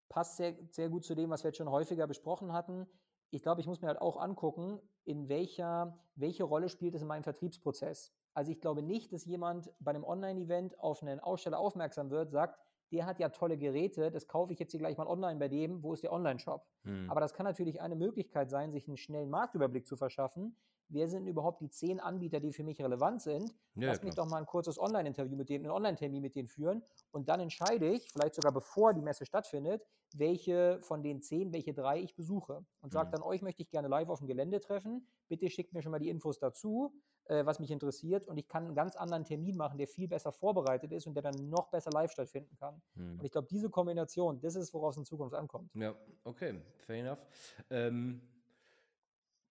passt 0.09 0.37
sehr, 0.37 0.55
sehr 0.71 0.89
gut 0.89 1.05
zu 1.05 1.15
dem, 1.15 1.31
was 1.31 1.45
wir 1.45 1.49
jetzt 1.49 1.59
schon 1.59 1.71
häufiger 1.71 2.07
besprochen 2.07 2.53
hatten. 2.53 2.87
Ich 3.31 3.43
glaube, 3.43 3.61
ich 3.61 3.67
muss 3.67 3.81
mir 3.81 3.89
halt 3.89 4.01
auch 4.01 4.17
angucken, 4.19 4.81
in 5.05 5.29
welcher, 5.29 5.99
welche 6.17 6.45
Rolle 6.45 6.69
spielt 6.69 6.95
es 6.95 7.03
in 7.03 7.09
meinem 7.09 7.25
Vertriebsprozess. 7.25 8.13
Also 8.35 8.53
ich 8.53 8.61
glaube 8.61 8.83
nicht, 8.83 9.13
dass 9.13 9.25
jemand 9.25 9.71
bei 9.81 9.91
einem 9.91 10.05
Online-Event 10.05 10.79
auf 10.79 11.03
einen 11.03 11.21
Aussteller 11.21 11.59
aufmerksam 11.59 12.11
wird, 12.11 12.31
sagt, 12.31 12.59
der 12.93 13.07
hat 13.07 13.19
ja 13.19 13.31
tolle 13.31 13.57
Geräte, 13.57 14.11
das 14.11 14.29
kaufe 14.29 14.53
ich 14.53 14.59
jetzt 14.59 14.73
hier 14.73 14.81
gleich 14.81 14.99
mal 14.99 15.07
online 15.07 15.39
bei 15.39 15.49
dem, 15.49 15.83
wo 15.83 15.95
ist 15.95 16.03
der 16.03 16.13
Online-Shop? 16.13 16.67
Hm. 16.85 17.11
Aber 17.11 17.21
das 17.21 17.33
kann 17.33 17.45
natürlich 17.45 17.81
eine 17.81 17.97
Möglichkeit 17.97 18.51
sein, 18.51 18.71
sich 18.71 18.87
einen 18.87 18.99
schnellen 18.99 19.31
Marktüberblick 19.31 19.87
zu 19.87 19.97
verschaffen. 19.97 20.57
Wer 20.89 21.09
sind 21.09 21.27
überhaupt 21.27 21.61
die 21.63 21.71
zehn 21.71 22.01
Anbieter, 22.01 22.41
die 22.41 22.53
für 22.53 22.65
mich 22.65 22.81
relevant 22.83 23.23
sind? 23.23 23.51
Ja, 23.75 23.89
Lass 23.89 24.03
mich 24.03 24.15
klar. 24.15 24.27
doch 24.27 24.31
mal 24.31 24.39
ein 24.39 24.47
kurzes 24.47 24.79
Online-Interview 24.79 25.37
mit 25.37 25.49
denen, 25.49 25.65
einen 25.65 25.73
Online-Termin 25.75 26.21
mit 26.21 26.35
denen 26.35 26.49
führen 26.49 26.83
und 27.11 27.29
dann 27.29 27.41
entscheide 27.41 27.89
ich, 27.89 28.11
vielleicht 28.11 28.35
sogar 28.35 28.53
bevor 28.53 28.93
die 28.93 29.01
Messe 29.03 29.25
stattfindet, 29.25 29.83
welche 30.15 30.79
von 30.83 31.03
den 31.03 31.23
zehn, 31.23 31.53
welche 31.55 31.73
drei 31.73 31.99
ich 32.01 32.15
besuche. 32.15 32.65
Und 32.83 32.93
sage 32.93 33.09
Mhm. 33.09 33.13
dann, 33.13 33.23
euch 33.23 33.41
möchte 33.41 33.63
ich 33.63 33.71
gerne 33.71 33.89
live 33.89 34.11
auf 34.11 34.19
dem 34.19 34.27
Gelände 34.27 34.61
treffen. 34.61 35.07
Bitte 35.29 35.49
schickt 35.49 35.73
mir 35.73 35.81
schon 35.81 35.91
mal 35.93 35.99
die 36.01 36.11
Infos 36.11 36.39
dazu, 36.39 36.93
äh, 37.25 37.47
was 37.47 37.59
mich 37.61 37.71
interessiert. 37.71 38.29
Und 38.29 38.37
ich 38.37 38.47
kann 38.47 38.67
einen 38.67 38.75
ganz 38.75 38.95
anderen 38.97 39.25
Termin 39.25 39.57
machen, 39.57 39.79
der 39.79 39.89
viel 39.89 40.09
besser 40.09 40.31
vorbereitet 40.31 40.93
ist 40.93 41.07
und 41.07 41.15
der 41.15 41.23
dann 41.23 41.49
noch 41.49 41.71
besser 41.71 41.91
live 41.91 42.13
stattfinden 42.13 42.55
kann. 42.57 42.83
Hm. 42.95 43.19
Und 43.21 43.25
ich 43.25 43.31
glaube, 43.33 43.49
diese 43.51 43.71
Kombination, 43.71 44.39
das 44.43 44.55
ist, 44.55 44.75
worauf 44.75 44.91
es 44.91 44.99
in 44.99 45.07
Zukunft 45.07 45.35
ankommt. 45.35 45.71
Ja, 45.75 45.95
okay, 46.25 46.61
fair 46.81 46.97
enough. 46.97 47.27
Ähm, 47.71 48.21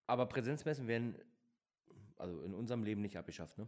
aber 0.07 0.25
Präsenzmessen 0.25 0.87
werden 0.87 1.15
also 2.17 2.41
in 2.41 2.53
unserem 2.53 2.83
Leben 2.83 3.01
nicht 3.01 3.17
abgeschafft, 3.17 3.57
ne? 3.57 3.67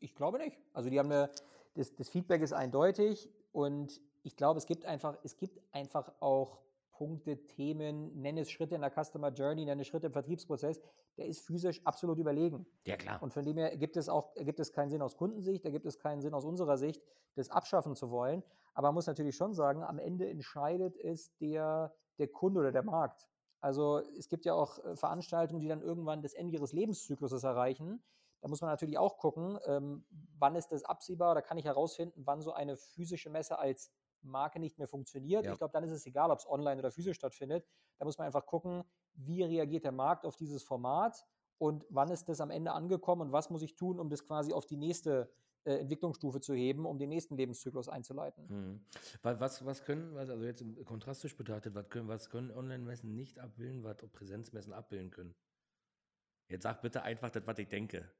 Ich 0.00 0.14
glaube 0.14 0.38
nicht. 0.38 0.58
Also 0.72 0.90
die 0.90 0.98
haben 0.98 1.10
eine, 1.10 1.30
das, 1.74 1.94
das 1.94 2.08
Feedback 2.08 2.42
ist 2.42 2.52
eindeutig 2.52 3.30
und 3.52 4.00
ich 4.22 4.36
glaube, 4.36 4.58
es 4.58 4.66
gibt 4.66 4.84
einfach, 4.84 5.16
es 5.22 5.36
gibt 5.36 5.60
einfach 5.72 6.12
auch 6.20 6.60
Punkte, 6.92 7.46
Themen, 7.46 8.20
nenne 8.20 8.42
es 8.42 8.50
Schritte 8.50 8.74
in 8.76 8.80
der 8.80 8.90
Customer 8.90 9.30
Journey, 9.30 9.64
nenne 9.64 9.82
es 9.82 9.88
Schritte 9.88 10.06
im 10.06 10.12
Vertriebsprozess, 10.12 10.80
der 11.16 11.26
ist 11.26 11.40
physisch 11.40 11.84
absolut 11.84 12.18
überlegen. 12.18 12.66
Ja, 12.86 12.96
klar. 12.96 13.22
Und 13.22 13.32
von 13.32 13.44
dem 13.44 13.56
her 13.56 13.76
gibt 13.76 13.96
es 13.96 14.08
auch, 14.08 14.34
gibt 14.34 14.60
es 14.60 14.72
keinen 14.72 14.90
Sinn 14.90 15.02
aus 15.02 15.16
Kundensicht, 15.16 15.64
da 15.64 15.70
gibt 15.70 15.86
es 15.86 15.98
keinen 15.98 16.20
Sinn 16.20 16.34
aus 16.34 16.44
unserer 16.44 16.78
Sicht, 16.78 17.02
das 17.34 17.50
abschaffen 17.50 17.96
zu 17.96 18.10
wollen. 18.10 18.42
Aber 18.74 18.88
man 18.88 18.94
muss 18.94 19.06
natürlich 19.06 19.36
schon 19.36 19.54
sagen, 19.54 19.82
am 19.82 19.98
Ende 19.98 20.28
entscheidet 20.28 20.96
es 20.96 21.36
der, 21.38 21.94
der 22.18 22.28
Kunde 22.28 22.60
oder 22.60 22.72
der 22.72 22.84
Markt. 22.84 23.26
Also 23.64 24.02
es 24.18 24.28
gibt 24.28 24.44
ja 24.44 24.52
auch 24.52 24.78
äh, 24.84 24.94
Veranstaltungen, 24.94 25.58
die 25.58 25.68
dann 25.68 25.80
irgendwann 25.80 26.20
das 26.20 26.34
Ende 26.34 26.52
ihres 26.52 26.74
Lebenszykluses 26.74 27.44
erreichen. 27.44 28.04
Da 28.42 28.48
muss 28.48 28.60
man 28.60 28.68
natürlich 28.68 28.98
auch 28.98 29.16
gucken, 29.16 29.58
ähm, 29.64 30.04
wann 30.38 30.54
ist 30.54 30.70
das 30.70 30.84
absehbar? 30.84 31.34
Da 31.34 31.40
kann 31.40 31.56
ich 31.56 31.64
herausfinden, 31.64 32.26
wann 32.26 32.42
so 32.42 32.52
eine 32.52 32.76
physische 32.76 33.30
Messe 33.30 33.58
als 33.58 33.90
Marke 34.20 34.60
nicht 34.60 34.76
mehr 34.76 34.86
funktioniert. 34.86 35.46
Ja. 35.46 35.52
Ich 35.52 35.56
glaube, 35.56 35.72
dann 35.72 35.82
ist 35.82 35.92
es 35.92 36.04
egal, 36.04 36.30
ob 36.30 36.40
es 36.40 36.46
online 36.46 36.78
oder 36.78 36.90
physisch 36.90 37.16
stattfindet. 37.16 37.66
Da 37.98 38.04
muss 38.04 38.18
man 38.18 38.26
einfach 38.26 38.44
gucken, 38.44 38.84
wie 39.14 39.42
reagiert 39.42 39.84
der 39.84 39.92
Markt 39.92 40.26
auf 40.26 40.36
dieses 40.36 40.62
Format 40.62 41.24
und 41.56 41.86
wann 41.88 42.10
ist 42.10 42.28
das 42.28 42.42
am 42.42 42.50
Ende 42.50 42.72
angekommen 42.72 43.22
und 43.22 43.32
was 43.32 43.48
muss 43.48 43.62
ich 43.62 43.76
tun, 43.76 43.98
um 43.98 44.10
das 44.10 44.26
quasi 44.26 44.52
auf 44.52 44.66
die 44.66 44.76
nächste 44.76 45.32
äh, 45.64 45.78
Entwicklungsstufe 45.78 46.40
zu 46.40 46.54
heben, 46.54 46.84
um 46.84 46.98
den 46.98 47.08
nächsten 47.08 47.36
Lebenszyklus 47.36 47.88
einzuleiten. 47.88 48.46
Mhm. 48.48 48.80
Was, 49.22 49.64
was 49.64 49.84
können, 49.84 50.16
also 50.16 50.34
jetzt 50.42 50.60
im 50.60 50.84
kontrastisch 50.84 51.36
betrachtet, 51.36 51.74
was 51.74 51.88
können, 51.88 52.08
was 52.08 52.28
können 52.28 52.50
Online-Messen 52.50 53.14
nicht 53.14 53.38
abbilden, 53.38 53.82
was 53.82 53.96
Präsenzmessen 54.12 54.72
abbilden 54.72 55.10
können? 55.10 55.34
Jetzt 56.48 56.64
sag 56.64 56.82
bitte 56.82 57.02
einfach 57.02 57.30
das, 57.30 57.46
was 57.46 57.58
ich 57.58 57.68
denke. 57.68 58.10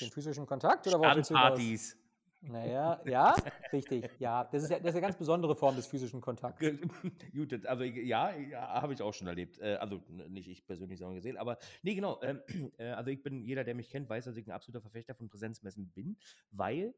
Den 0.00 0.10
physischen 0.10 0.46
Kontakt 0.46 0.86
oder 0.86 0.98
worauf 0.98 1.28
Partys. 1.28 1.97
Naja, 2.40 3.00
ja, 3.04 3.34
richtig. 3.72 4.08
Ja, 4.20 4.44
das 4.44 4.62
ist 4.62 4.70
ja 4.70 4.78
das 4.78 4.90
ist 4.90 4.94
eine 4.94 5.00
ganz 5.00 5.16
besondere 5.16 5.56
Form 5.56 5.74
des 5.74 5.86
physischen 5.88 6.20
Kontakts. 6.20 6.60
Gut, 7.34 7.66
also 7.66 7.82
ja, 7.82 8.34
ja 8.36 8.80
habe 8.80 8.94
ich 8.94 9.02
auch 9.02 9.12
schon 9.12 9.26
erlebt. 9.26 9.58
Äh, 9.58 9.74
also 9.74 10.02
nicht 10.08 10.48
ich 10.48 10.64
persönlich, 10.64 10.98
sondern 10.98 11.16
gesehen. 11.16 11.36
Aber 11.36 11.58
nee, 11.82 11.94
genau. 11.94 12.20
Ähm, 12.22 12.40
äh, 12.78 12.90
also 12.90 13.10
ich 13.10 13.22
bin, 13.22 13.42
jeder, 13.42 13.64
der 13.64 13.74
mich 13.74 13.90
kennt, 13.90 14.08
weiß, 14.08 14.26
dass 14.26 14.36
ich 14.36 14.46
ein 14.46 14.52
absoluter 14.52 14.80
Verfechter 14.80 15.14
von 15.14 15.28
Präsenzmessen 15.28 15.90
bin, 15.90 16.16
weil 16.50 16.94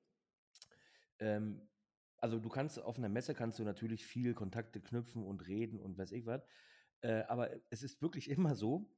ähm, 1.20 1.68
also 2.18 2.38
du 2.38 2.48
kannst 2.50 2.78
auf 2.78 2.98
einer 2.98 3.08
Messe 3.08 3.34
kannst 3.34 3.58
du 3.58 3.64
natürlich 3.64 4.04
viel 4.04 4.34
Kontakte 4.34 4.80
knüpfen 4.80 5.24
und 5.24 5.46
reden 5.46 5.80
und 5.80 5.96
weiß 5.96 6.12
ich 6.12 6.26
was. 6.26 6.44
Äh, 7.00 7.22
aber 7.28 7.50
es 7.70 7.82
ist 7.82 8.02
wirklich 8.02 8.28
immer 8.28 8.54
so, 8.54 8.90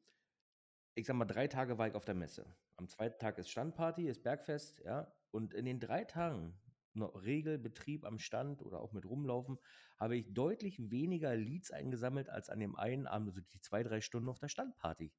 ich 0.95 1.07
sag 1.07 1.15
mal, 1.15 1.25
drei 1.25 1.47
Tage 1.47 1.79
war 1.79 1.87
ich 1.87 1.95
auf 1.95 2.05
der 2.05 2.17
Messe. 2.17 2.45
Am 2.77 2.89
zweiten 2.89 3.19
Tag 3.21 3.39
ist 3.39 3.49
Standparty, 3.49 4.09
ist 4.09 4.25
Bergfest, 4.25 4.81
ja. 4.85 5.13
Und 5.33 5.55
in 5.55 5.65
den 5.65 5.81
drei 5.81 6.05
Tagen 6.05 6.55
Regelbetrieb 6.95 8.05
am 8.05 8.19
Stand 8.19 8.63
oder 8.63 8.81
auch 8.81 8.93
mit 8.93 9.07
rumlaufen, 9.07 9.59
habe 9.99 10.17
ich 10.17 10.33
deutlich 10.33 10.91
weniger 10.91 11.35
Leads 11.35 11.71
eingesammelt 11.71 12.29
als 12.29 12.51
an 12.51 12.61
dem 12.61 12.77
einen 12.77 13.07
Abend, 13.07 13.29
also 13.29 13.41
die 13.41 13.61
zwei, 13.61 13.83
drei 13.83 14.01
Stunden 14.01 14.29
auf 14.29 14.39
der 14.39 14.49
Standparty. 14.49 15.13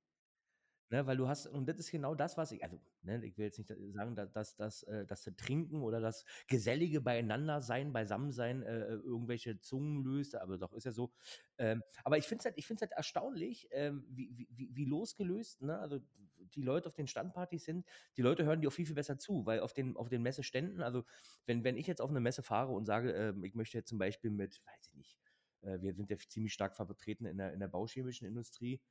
Ne, 0.90 1.06
weil 1.08 1.18
du 1.18 1.28
hast, 1.28 1.48
und 1.48 1.68
das 1.68 1.78
ist 1.80 1.90
genau 1.92 2.14
das, 2.14 2.38
was 2.38 2.52
ich, 2.52 2.64
also, 2.64 2.80
ne, 3.02 3.24
ich 3.26 3.38
will 3.38 3.46
jetzt 3.46 3.58
nicht 3.58 3.74
sagen, 3.94 4.16
dass, 4.16 4.32
dass, 4.32 4.56
dass, 4.56 4.84
äh, 4.84 5.06
das 5.06 5.24
Trinken 5.38 5.82
oder 5.82 6.00
das 6.00 6.24
gesellige 6.48 7.02
Beieinander-Sein, 7.02 7.94
Beisammensein 7.94 8.62
äh, 8.62 8.80
äh, 8.80 8.94
irgendwelche 8.96 9.60
Zungen 9.60 10.04
löst, 10.04 10.36
aber 10.36 10.58
doch 10.58 10.74
ist 10.74 10.84
ja 10.86 10.92
so. 10.92 11.12
Ähm, 11.58 11.82
aber 12.04 12.18
ich 12.18 12.26
finde 12.28 12.42
es 12.42 12.46
halt, 12.46 12.82
halt 12.82 12.92
erstaunlich, 12.92 13.68
ähm, 13.72 14.06
wie, 14.10 14.48
wie, 14.52 14.70
wie 14.76 14.86
losgelöst, 14.86 15.62
ne? 15.62 15.80
also 15.80 16.00
die 16.38 16.62
Leute 16.62 16.88
auf 16.90 16.96
den 16.96 17.08
Standpartys 17.08 17.66
sind, 17.66 17.86
die 18.18 18.22
Leute 18.22 18.46
hören 18.46 18.62
dir 18.62 18.68
auch 18.68 18.74
viel, 18.74 18.86
viel 18.86 18.96
besser 18.96 19.18
zu, 19.18 19.46
weil 19.46 19.62
auf 19.62 19.74
den, 19.74 19.96
auf 19.98 20.10
den 20.10 20.22
Messeständen, 20.22 20.82
also 20.82 21.04
wenn, 21.46 21.64
wenn 21.64 21.78
ich 21.78 21.88
jetzt 21.88 22.02
auf 22.02 22.10
eine 22.10 22.20
Messe 22.20 22.44
fahre 22.44 22.72
und 22.72 22.86
sage, 22.86 23.14
äh, 23.14 23.34
ich 23.46 23.56
möchte 23.56 23.78
jetzt 23.78 23.90
zum 23.90 23.98
Beispiel 23.98 24.30
mit, 24.32 24.62
weiß 24.66 24.88
ich 24.88 24.94
nicht, 24.94 25.18
äh, 25.62 25.82
wir 25.82 25.94
sind 25.94 26.10
ja 26.10 26.18
ziemlich 26.18 26.54
stark 26.54 26.76
vertreten 26.76 27.26
in 27.26 27.38
der, 27.38 27.54
in 27.54 27.60
der 27.60 27.68
bauchemischen 27.68 28.28
Industrie, 28.28 28.82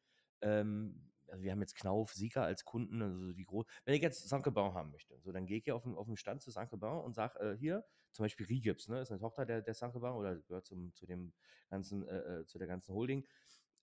ähm, 0.40 1.10
also 1.32 1.42
wir 1.44 1.50
haben 1.50 1.60
jetzt 1.60 1.74
Knauf, 1.74 2.12
Sika 2.12 2.44
als 2.44 2.64
Kunden, 2.64 3.00
also 3.00 3.32
die 3.32 3.44
groß. 3.44 3.64
Wenn 3.84 3.94
ich 3.94 4.02
jetzt 4.02 4.28
Saint-Gobain 4.28 4.74
haben 4.74 4.90
möchte, 4.90 5.18
so 5.20 5.32
dann 5.32 5.46
gehe 5.46 5.56
ich 5.58 5.64
hier 5.64 5.74
auf 5.74 5.82
den, 5.82 5.96
auf 5.96 6.06
den 6.06 6.18
Stand 6.18 6.42
zu 6.42 6.50
Saint-Gobain 6.50 6.98
und 6.98 7.14
sage, 7.14 7.40
äh, 7.40 7.56
hier, 7.56 7.84
zum 8.12 8.24
Beispiel 8.24 8.46
Rigips, 8.46 8.88
ne, 8.88 9.00
ist 9.00 9.10
eine 9.10 9.18
Tochter 9.18 9.46
der, 9.46 9.62
der 9.62 9.72
Saint-Gobain 9.72 10.12
oder 10.12 10.36
gehört 10.36 10.66
zum, 10.66 10.94
zu 10.94 11.06
dem 11.06 11.32
ganzen, 11.70 12.06
äh, 12.06 12.40
äh, 12.40 12.46
zu 12.46 12.58
der 12.58 12.68
ganzen 12.68 12.94
Holding. 12.94 13.26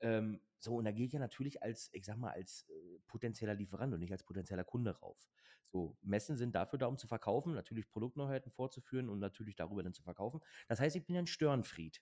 Ähm, 0.01 0.39
so, 0.59 0.75
und 0.75 0.85
da 0.85 0.91
gehe 0.91 1.07
ich 1.07 1.11
ja 1.11 1.19
natürlich 1.19 1.63
als, 1.63 1.89
ich 1.91 2.05
sag 2.05 2.17
mal, 2.17 2.31
als 2.31 2.67
äh, 2.69 2.99
potenzieller 3.07 3.55
Lieferant 3.55 3.93
und 3.93 3.99
nicht 3.99 4.11
als 4.11 4.23
potenzieller 4.23 4.63
Kunde 4.63 4.91
rauf. 4.91 5.27
So, 5.71 5.97
Messen 6.01 6.37
sind 6.37 6.53
dafür 6.53 6.77
da, 6.77 6.85
um 6.85 6.97
zu 6.97 7.07
verkaufen, 7.07 7.53
natürlich 7.53 7.89
Produktneuheiten 7.89 8.51
vorzuführen 8.51 9.09
und 9.09 9.19
natürlich 9.19 9.55
darüber 9.55 9.81
dann 9.81 9.93
zu 9.93 10.03
verkaufen. 10.03 10.39
Das 10.67 10.79
heißt, 10.79 10.95
ich 10.95 11.05
bin 11.05 11.15
ja 11.15 11.21
ein 11.23 11.27
Störenfried. 11.27 12.01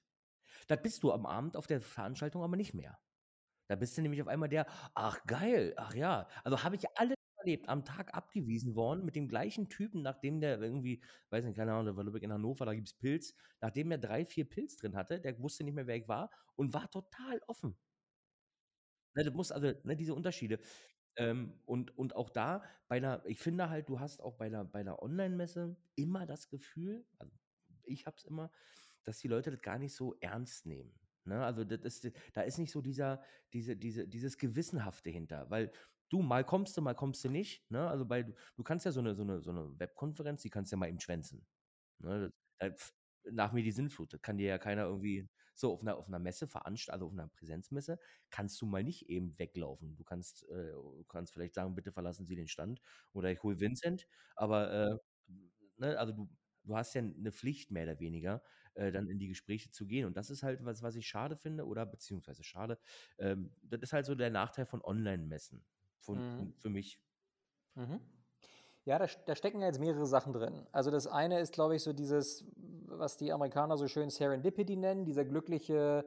Das 0.68 0.82
bist 0.82 1.04
du 1.04 1.12
am 1.14 1.26
Abend 1.26 1.56
auf 1.56 1.68
der 1.68 1.80
Veranstaltung 1.82 2.44
aber 2.44 2.58
nicht 2.58 2.74
mehr. 2.74 3.00
Da 3.68 3.76
bist 3.76 3.98
du 3.98 4.02
nämlich 4.02 4.22
auf 4.22 4.28
einmal 4.28 4.50
der, 4.50 4.66
ach 4.96 5.26
geil, 5.26 5.74
ach 5.78 5.94
ja. 5.94 6.28
Also 6.44 6.64
habe 6.64 6.76
ich 6.76 6.86
alle 6.98 7.16
erlebt, 7.40 7.70
am 7.70 7.86
Tag 7.86 8.14
abgewiesen 8.16 8.76
worden 8.76 9.06
mit 9.06 9.16
dem 9.16 9.28
gleichen 9.28 9.70
Typen, 9.70 10.02
nachdem 10.02 10.40
der 10.42 10.60
irgendwie, 10.62 11.02
weiß 11.30 11.46
nicht, 11.46 11.56
keine 11.58 11.74
Ahnung, 11.74 11.86
der 11.86 11.98
war 12.14 12.22
in 12.22 12.32
Hannover, 12.34 12.66
da 12.66 12.74
gibt 12.74 12.88
es 12.88 12.94
Pilz, 12.94 13.34
nachdem 13.62 13.92
er 13.92 13.98
drei, 13.98 14.26
vier 14.26 14.46
Pilz 14.50 14.78
drin 14.78 14.96
hatte, 14.96 15.20
der 15.20 15.40
wusste 15.40 15.64
nicht 15.64 15.76
mehr, 15.76 15.88
wer 15.88 15.98
ich 15.98 16.08
war 16.08 16.30
und 16.56 16.74
war 16.74 16.90
total 16.90 17.42
offen. 17.48 17.78
Ne, 19.16 19.24
du 19.24 19.32
musst 19.32 19.52
also, 19.52 19.74
ne, 19.84 19.96
diese 19.96 20.14
Unterschiede. 20.14 20.60
Ähm, 21.18 21.60
und, 21.66 21.98
und 21.98 22.16
auch 22.16 22.30
da, 22.30 22.64
bei 22.88 22.98
einer, 22.98 23.24
ich 23.26 23.40
finde 23.40 23.70
halt, 23.70 23.90
du 23.90 24.00
hast 24.00 24.22
auch 24.22 24.36
bei 24.38 24.46
einer, 24.48 24.66
bei 24.66 24.80
einer 24.82 25.02
Online-Messe 25.02 25.76
immer 25.96 26.26
das 26.28 26.50
Gefühl, 26.50 27.06
also 27.18 27.34
ich 27.86 28.06
habe 28.06 28.18
es 28.18 28.26
immer, 28.26 28.52
dass 29.04 29.20
die 29.20 29.28
Leute 29.28 29.52
das 29.52 29.62
gar 29.62 29.80
nicht 29.80 29.96
so 29.96 30.16
ernst 30.20 30.66
nehmen. 30.66 30.94
Ne? 31.28 31.44
Also 31.44 31.64
das 31.64 31.82
ist, 31.82 32.12
da 32.34 32.42
ist 32.42 32.58
nicht 32.58 32.72
so 32.72 32.82
dieser, 32.82 33.22
diese, 33.54 33.76
diese, 33.76 34.08
dieses 34.08 34.38
Gewissenhafte 34.38 35.10
hinter, 35.10 35.50
weil 35.50 35.72
du 36.10 36.22
mal 36.22 36.44
kommst 36.44 36.78
du, 36.78 36.82
mal 36.82 36.96
kommst 36.96 37.24
du 37.24 37.30
nicht. 37.30 37.70
Ne? 37.70 37.88
Also 37.88 38.06
bei, 38.06 38.24
du 38.24 38.64
kannst 38.64 38.86
ja 38.86 38.92
so 38.92 39.00
eine, 39.00 39.16
so 39.16 39.24
eine, 39.24 39.42
so 39.42 39.52
eine 39.52 39.80
Webkonferenz, 39.80 40.42
die 40.42 40.50
kannst 40.50 40.72
du 40.72 40.76
ja 40.76 40.80
mal 40.80 40.90
eben 40.90 41.00
schwänzen. 41.00 41.46
Ne? 42.00 42.32
nach 43.32 43.52
mir 43.52 43.64
die 43.64 43.72
Sinnflut. 43.72 44.14
Das 44.14 44.22
kann 44.22 44.38
dir 44.38 44.48
ja 44.48 44.58
keiner 44.58 44.84
irgendwie 44.84 45.28
so 45.54 45.74
auf 45.74 45.82
einer, 45.82 45.98
auf 45.98 46.08
einer 46.08 46.20
Messe 46.20 46.48
veranstalten, 46.48 46.94
also 46.94 47.08
auf 47.08 47.14
einer 47.14 47.28
Präsenzmesse, 47.30 48.00
kannst 48.30 48.62
du 48.62 48.66
mal 48.66 48.84
nicht 48.84 49.10
eben 49.10 49.38
weglaufen. 49.40 49.96
Du 49.96 50.04
kannst, 50.04 50.48
äh, 50.50 50.74
kannst 51.08 51.34
vielleicht 51.34 51.56
sagen, 51.56 51.76
bitte 51.76 51.92
verlassen 51.92 52.26
Sie 52.26 52.36
den 52.36 52.48
Stand 52.48 52.80
oder 53.14 53.32
ich 53.32 53.42
hole 53.42 53.60
Vincent, 53.60 54.08
aber 54.36 54.72
äh, 54.72 54.98
ne, 55.78 55.98
also 55.98 56.14
du, 56.14 56.30
du 56.68 56.76
hast 56.76 56.94
ja 56.94 57.02
eine 57.02 57.32
Pflicht 57.32 57.72
mehr 57.72 57.84
oder 57.84 58.00
weniger, 58.00 58.42
äh, 58.76 58.92
dann 58.92 59.08
in 59.08 59.20
die 59.20 59.28
Gespräche 59.28 59.72
zu 59.72 59.88
gehen. 59.88 60.06
Und 60.06 60.18
das 60.18 60.30
ist 60.30 60.44
halt 60.44 60.64
was, 60.64 60.84
was 60.84 60.96
ich 60.96 61.08
schade 61.08 61.36
finde, 61.36 61.66
oder 61.66 61.86
beziehungsweise 61.86 62.44
schade. 62.44 62.78
Ähm, 63.18 63.52
das 63.64 63.82
ist 63.82 63.94
halt 63.94 64.06
so 64.06 64.16
der 64.16 64.30
Nachteil 64.30 64.66
von 64.66 64.84
Online-Messen. 64.84 65.64
Mhm. 66.08 66.54
Für 66.58 66.70
mich. 66.70 67.02
Mhm. 67.76 68.00
Ja, 68.86 68.98
da, 69.00 69.08
da, 69.26 69.36
stecken 69.36 69.62
jetzt 69.62 69.80
mehrere 69.80 70.06
Sachen 70.06 70.32
drin. 70.32 70.66
Also 70.72 70.92
das 70.92 71.08
eine 71.08 71.42
ist, 71.42 71.52
glaube 71.52 71.76
ich, 71.76 71.84
so 71.84 71.92
dieses, 71.92 72.46
was 72.86 73.18
die 73.18 73.34
Amerikaner 73.34 73.78
so 73.78 73.88
schön 73.88 74.10
Serendipity 74.10 74.78
nennen, 74.78 75.04
dieser 75.04 75.26
glückliche 75.26 76.06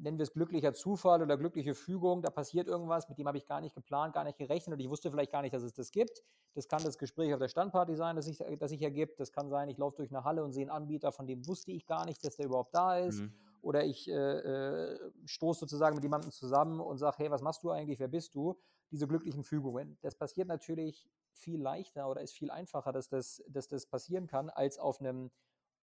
nennen 0.00 0.18
wir 0.18 0.22
es 0.22 0.32
glücklicher 0.32 0.74
Zufall 0.74 1.22
oder 1.22 1.36
glückliche 1.36 1.74
Fügung, 1.74 2.22
da 2.22 2.30
passiert 2.30 2.68
irgendwas, 2.68 3.08
mit 3.08 3.18
dem 3.18 3.26
habe 3.26 3.38
ich 3.38 3.46
gar 3.46 3.60
nicht 3.60 3.74
geplant, 3.74 4.14
gar 4.14 4.24
nicht 4.24 4.38
gerechnet 4.38 4.74
und 4.74 4.80
ich 4.80 4.88
wusste 4.88 5.10
vielleicht 5.10 5.32
gar 5.32 5.42
nicht, 5.42 5.54
dass 5.54 5.62
es 5.62 5.74
das 5.74 5.90
gibt. 5.90 6.22
Das 6.54 6.68
kann 6.68 6.82
das 6.82 6.98
Gespräch 6.98 7.32
auf 7.32 7.40
der 7.40 7.48
Standparty 7.48 7.96
sein, 7.96 8.16
das 8.16 8.26
sich, 8.26 8.38
das 8.58 8.70
sich 8.70 8.82
ergibt. 8.82 9.20
Das 9.20 9.32
kann 9.32 9.48
sein, 9.48 9.68
ich 9.68 9.78
laufe 9.78 9.96
durch 9.96 10.10
eine 10.10 10.24
Halle 10.24 10.42
und 10.44 10.52
sehe 10.52 10.62
einen 10.62 10.70
Anbieter, 10.70 11.12
von 11.12 11.26
dem 11.26 11.46
wusste 11.46 11.72
ich 11.72 11.86
gar 11.86 12.04
nicht, 12.04 12.24
dass 12.24 12.36
der 12.36 12.46
überhaupt 12.46 12.74
da 12.74 12.98
ist. 12.98 13.20
Mhm. 13.20 13.32
Oder 13.60 13.84
ich 13.84 14.08
äh, 14.08 14.14
äh, 14.14 15.10
stoße 15.24 15.60
sozusagen 15.60 15.96
mit 15.96 16.04
jemandem 16.04 16.30
zusammen 16.30 16.80
und 16.80 16.98
sage, 16.98 17.16
hey, 17.18 17.30
was 17.30 17.42
machst 17.42 17.62
du 17.64 17.70
eigentlich, 17.70 17.98
wer 17.98 18.08
bist 18.08 18.34
du? 18.34 18.56
Diese 18.90 19.06
glücklichen 19.06 19.42
Fügungen. 19.42 19.98
Das 20.00 20.14
passiert 20.14 20.48
natürlich 20.48 21.08
viel 21.32 21.60
leichter 21.60 22.08
oder 22.08 22.22
ist 22.22 22.34
viel 22.34 22.50
einfacher, 22.50 22.92
dass 22.92 23.08
das, 23.08 23.42
dass 23.48 23.68
das 23.68 23.86
passieren 23.86 24.26
kann, 24.26 24.48
als 24.48 24.78
auf 24.78 25.00
einem 25.00 25.30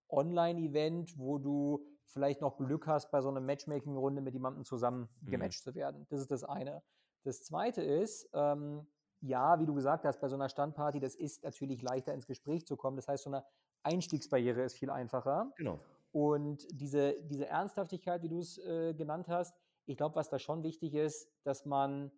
Online-Event, 0.09 1.17
wo 1.17 1.37
du 1.37 1.85
vielleicht 2.07 2.41
noch 2.41 2.57
Glück 2.57 2.87
hast, 2.87 3.11
bei 3.11 3.21
so 3.21 3.29
einer 3.29 3.41
Matchmaking-Runde 3.41 4.21
mit 4.21 4.33
jemandem 4.33 4.63
zusammen 4.63 5.09
mhm. 5.21 5.31
gematcht 5.31 5.65
mhm. 5.65 5.71
zu 5.71 5.75
werden. 5.75 6.05
Das 6.09 6.19
ist 6.19 6.31
das 6.31 6.43
eine. 6.43 6.81
Das 7.23 7.43
zweite 7.43 7.81
ist, 7.81 8.29
ähm, 8.33 8.85
ja, 9.21 9.59
wie 9.59 9.65
du 9.65 9.73
gesagt 9.73 10.05
hast, 10.05 10.19
bei 10.19 10.27
so 10.27 10.35
einer 10.35 10.49
Standparty, 10.49 10.99
das 10.99 11.15
ist 11.15 11.43
natürlich 11.43 11.81
leichter 11.81 12.13
ins 12.13 12.27
Gespräch 12.27 12.65
zu 12.65 12.77
kommen. 12.77 12.95
Das 12.95 13.07
heißt, 13.07 13.23
so 13.23 13.29
eine 13.31 13.43
Einstiegsbarriere 13.83 14.61
ist 14.61 14.77
viel 14.77 14.89
einfacher. 14.89 15.51
Genau. 15.57 15.79
Und 16.11 16.65
diese, 16.71 17.21
diese 17.23 17.47
Ernsthaftigkeit, 17.47 18.21
wie 18.21 18.29
du 18.29 18.39
es 18.39 18.57
äh, 18.59 18.93
genannt 18.93 19.27
hast, 19.27 19.55
ich 19.85 19.97
glaube, 19.97 20.15
was 20.15 20.29
da 20.29 20.39
schon 20.39 20.63
wichtig 20.63 20.93
ist, 20.93 21.29
dass 21.43 21.65
man, 21.65 22.11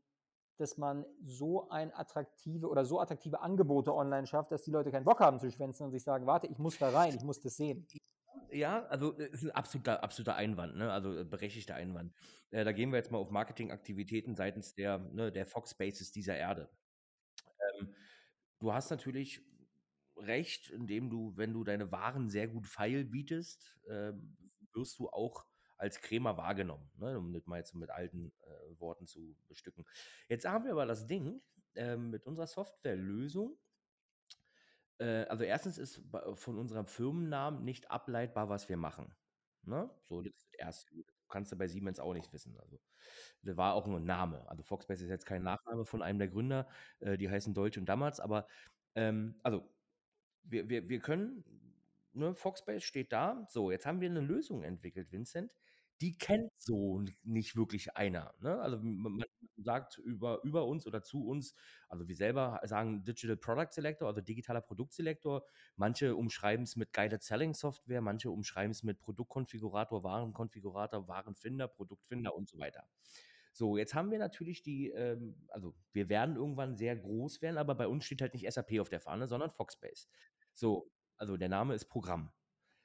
dass 0.57 0.77
man 0.77 1.05
so 1.23 1.69
ein 1.69 1.93
attraktive 1.93 2.67
oder 2.67 2.85
so 2.85 2.99
attraktive 2.99 3.41
Angebote 3.41 3.93
online 3.93 4.27
schafft, 4.27 4.51
dass 4.51 4.63
die 4.63 4.71
Leute 4.71 4.91
keinen 4.91 5.03
Bock 5.03 5.19
haben 5.19 5.39
zu 5.39 5.49
schwänzen 5.49 5.85
und 5.85 5.91
sich 5.91 6.03
sagen, 6.03 6.27
warte, 6.27 6.47
ich 6.47 6.59
muss 6.59 6.77
da 6.77 6.89
rein, 6.89 7.15
ich 7.15 7.23
muss 7.23 7.41
das 7.41 7.55
sehen 7.57 7.87
ja, 8.51 8.85
also 8.87 9.17
es 9.17 9.41
ist 9.41 9.43
ein 9.45 9.51
absoluter, 9.51 10.03
absoluter 10.03 10.35
Einwand, 10.35 10.75
ne? 10.75 10.91
also 10.91 11.17
äh, 11.17 11.23
berechtigter 11.23 11.75
Einwand. 11.75 12.13
Äh, 12.51 12.63
da 12.63 12.71
gehen 12.71 12.91
wir 12.91 12.97
jetzt 12.97 13.11
mal 13.11 13.17
auf 13.17 13.31
Marketingaktivitäten 13.31 14.35
seitens 14.35 14.73
der, 14.75 14.99
ne, 14.99 15.31
der 15.31 15.45
Fox 15.45 15.71
Spaces 15.71 16.11
dieser 16.11 16.37
Erde. 16.37 16.69
Ähm, 17.79 17.95
du 18.59 18.73
hast 18.73 18.89
natürlich 18.89 19.41
recht, 20.15 20.69
indem 20.69 21.09
du, 21.09 21.33
wenn 21.35 21.53
du 21.53 21.63
deine 21.63 21.91
Waren 21.91 22.29
sehr 22.29 22.47
gut 22.47 22.67
feil 22.67 23.05
bietest, 23.05 23.77
äh, 23.87 24.13
wirst 24.73 24.99
du 24.99 25.09
auch 25.09 25.45
als 25.77 26.01
Krämer 26.01 26.37
wahrgenommen, 26.37 26.89
ne? 26.97 27.17
um 27.17 27.33
das 27.33 27.45
mal 27.45 27.57
jetzt 27.57 27.75
mit 27.75 27.89
alten 27.89 28.31
äh, 28.41 28.79
Worten 28.79 29.05
zu 29.05 29.35
bestücken. 29.47 29.85
Jetzt 30.27 30.45
haben 30.45 30.65
wir 30.65 30.71
aber 30.71 30.85
das 30.85 31.05
Ding, 31.05 31.41
ähm, 31.75 32.09
mit 32.09 32.25
unserer 32.25 32.47
Softwarelösung 32.47 33.57
äh, 34.99 35.25
also 35.25 35.43
erstens 35.43 35.77
ist 35.77 36.01
von 36.35 36.57
unserem 36.57 36.87
Firmennamen 36.87 37.63
nicht 37.63 37.91
ableitbar, 37.91 38.49
was 38.49 38.69
wir 38.69 38.77
machen. 38.77 39.13
Ne? 39.63 39.89
So, 40.03 40.21
das 40.21 40.33
ist 40.33 40.45
das 40.53 40.53
Erste. 40.59 40.95
Das 41.05 41.27
kannst 41.29 41.51
du 41.51 41.57
bei 41.57 41.67
Siemens 41.67 41.99
auch 41.99 42.13
nicht 42.13 42.31
wissen. 42.33 42.57
Also, 42.59 42.79
das 43.43 43.57
war 43.57 43.73
auch 43.73 43.87
ein 43.87 44.05
Name. 44.05 44.47
Also 44.49 44.63
Foxbase 44.63 45.03
ist 45.05 45.09
jetzt 45.09 45.25
kein 45.25 45.43
Nachname 45.43 45.85
von 45.85 46.01
einem 46.01 46.19
der 46.19 46.29
Gründer. 46.29 46.67
Äh, 46.99 47.17
die 47.17 47.29
heißen 47.29 47.53
Deutsch 47.53 47.77
und 47.77 47.85
Damals, 47.87 48.19
aber 48.19 48.47
Ähm, 48.95 49.39
also, 49.43 49.69
wir, 50.43 50.69
wir, 50.69 50.89
wir 50.89 50.99
können, 50.99 51.43
ne, 52.13 52.33
Foxbase 52.35 52.81
steht 52.81 53.11
da. 53.13 53.45
So, 53.49 53.71
jetzt 53.71 53.85
haben 53.85 54.01
wir 54.01 54.09
eine 54.09 54.21
Lösung 54.21 54.63
entwickelt, 54.63 55.11
Vincent. 55.11 55.53
Die 56.01 56.17
kennt 56.17 56.51
so 56.57 57.03
nicht 57.23 57.55
wirklich 57.55 57.95
einer. 57.95 58.33
Ne? 58.39 58.59
Also 58.59 58.77
man 58.81 59.23
sagt 59.57 59.97
über, 59.97 60.41
über 60.43 60.65
uns 60.65 60.85
oder 60.85 61.01
zu 61.01 61.25
uns, 61.25 61.55
also 61.89 62.07
wir 62.07 62.15
selber 62.15 62.59
sagen 62.63 63.03
Digital 63.03 63.37
Product 63.37 63.71
Selector, 63.71 64.07
also 64.07 64.21
digitaler 64.21 64.61
Produktselektor. 64.61 65.43
Manche 65.75 66.15
umschreiben 66.15 66.63
es 66.63 66.75
mit 66.75 66.93
Guided 66.93 67.23
Selling 67.23 67.53
Software, 67.53 68.01
manche 68.01 68.29
umschreiben 68.29 68.71
es 68.71 68.83
mit 68.83 68.99
Produktkonfigurator, 68.99 70.03
Warenkonfigurator, 70.03 71.07
Warenfinder, 71.07 71.67
Produktfinder 71.67 72.35
und 72.35 72.47
so 72.47 72.59
weiter. 72.59 72.87
So, 73.57 73.75
jetzt 73.75 73.95
haben 73.95 74.11
wir 74.11 74.19
natürlich 74.19 74.61
die, 74.61 74.89
ähm, 74.91 75.35
also 75.49 75.73
wir 75.91 76.09
werden 76.09 76.35
irgendwann 76.35 76.75
sehr 76.75 76.95
groß 76.95 77.41
werden, 77.41 77.57
aber 77.57 77.73
bei 77.73 77.87
uns 77.87 78.05
steht 78.05 78.21
halt 78.21 78.35
nicht 78.35 78.45
SAP 78.51 78.79
auf 78.79 78.89
der 78.89 78.99
Fahne, 78.99 79.27
sondern 79.27 79.49
Foxbase. 79.49 80.07
So, 80.53 80.91
also 81.15 81.37
der 81.37 81.49
Name 81.49 81.73
ist 81.73 81.85
Programm. 81.85 82.31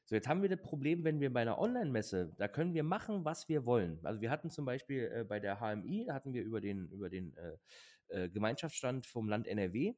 So, 0.04 0.16
jetzt 0.16 0.28
haben 0.28 0.42
wir 0.42 0.48
das 0.48 0.60
Problem, 0.60 1.04
wenn 1.04 1.20
wir 1.20 1.32
bei 1.32 1.42
einer 1.42 1.58
Online-Messe, 1.58 2.34
da 2.36 2.48
können 2.48 2.74
wir 2.74 2.82
machen, 2.82 3.24
was 3.24 3.48
wir 3.48 3.64
wollen. 3.64 4.00
Also 4.04 4.20
wir 4.20 4.30
hatten 4.30 4.50
zum 4.50 4.64
Beispiel 4.64 5.10
äh, 5.12 5.24
bei 5.24 5.38
der 5.38 5.60
HMI, 5.60 6.06
da 6.06 6.14
hatten 6.14 6.34
wir 6.34 6.42
über 6.42 6.60
den, 6.60 6.88
über 6.88 7.08
den 7.08 7.36
äh, 7.36 7.56
äh, 8.08 8.28
Gemeinschaftsstand 8.28 9.06
vom 9.06 9.28
Land 9.28 9.46
NRW 9.46 9.94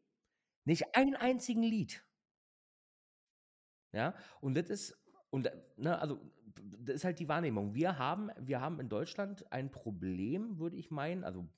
nicht 0.65 0.97
einen 0.97 1.15
einzigen 1.15 1.63
Lied. 1.63 2.05
Ja, 3.93 4.15
und 4.41 4.57
das 4.57 4.71
ist, 4.71 4.99
und 5.31 5.51
ne, 5.77 5.99
also 5.99 6.21
das 6.79 6.97
ist 6.97 7.05
halt 7.05 7.19
die 7.19 7.29
Wahrnehmung. 7.29 7.75
Wir 7.75 7.99
haben, 7.99 8.31
wir 8.39 8.61
haben 8.61 8.81
in 8.81 8.89
Deutschland 8.89 9.51
ein 9.53 9.71
Problem, 9.71 10.59
würde 10.59 10.77
ich 10.77 10.91
meinen. 10.91 11.25
Also 11.25 11.49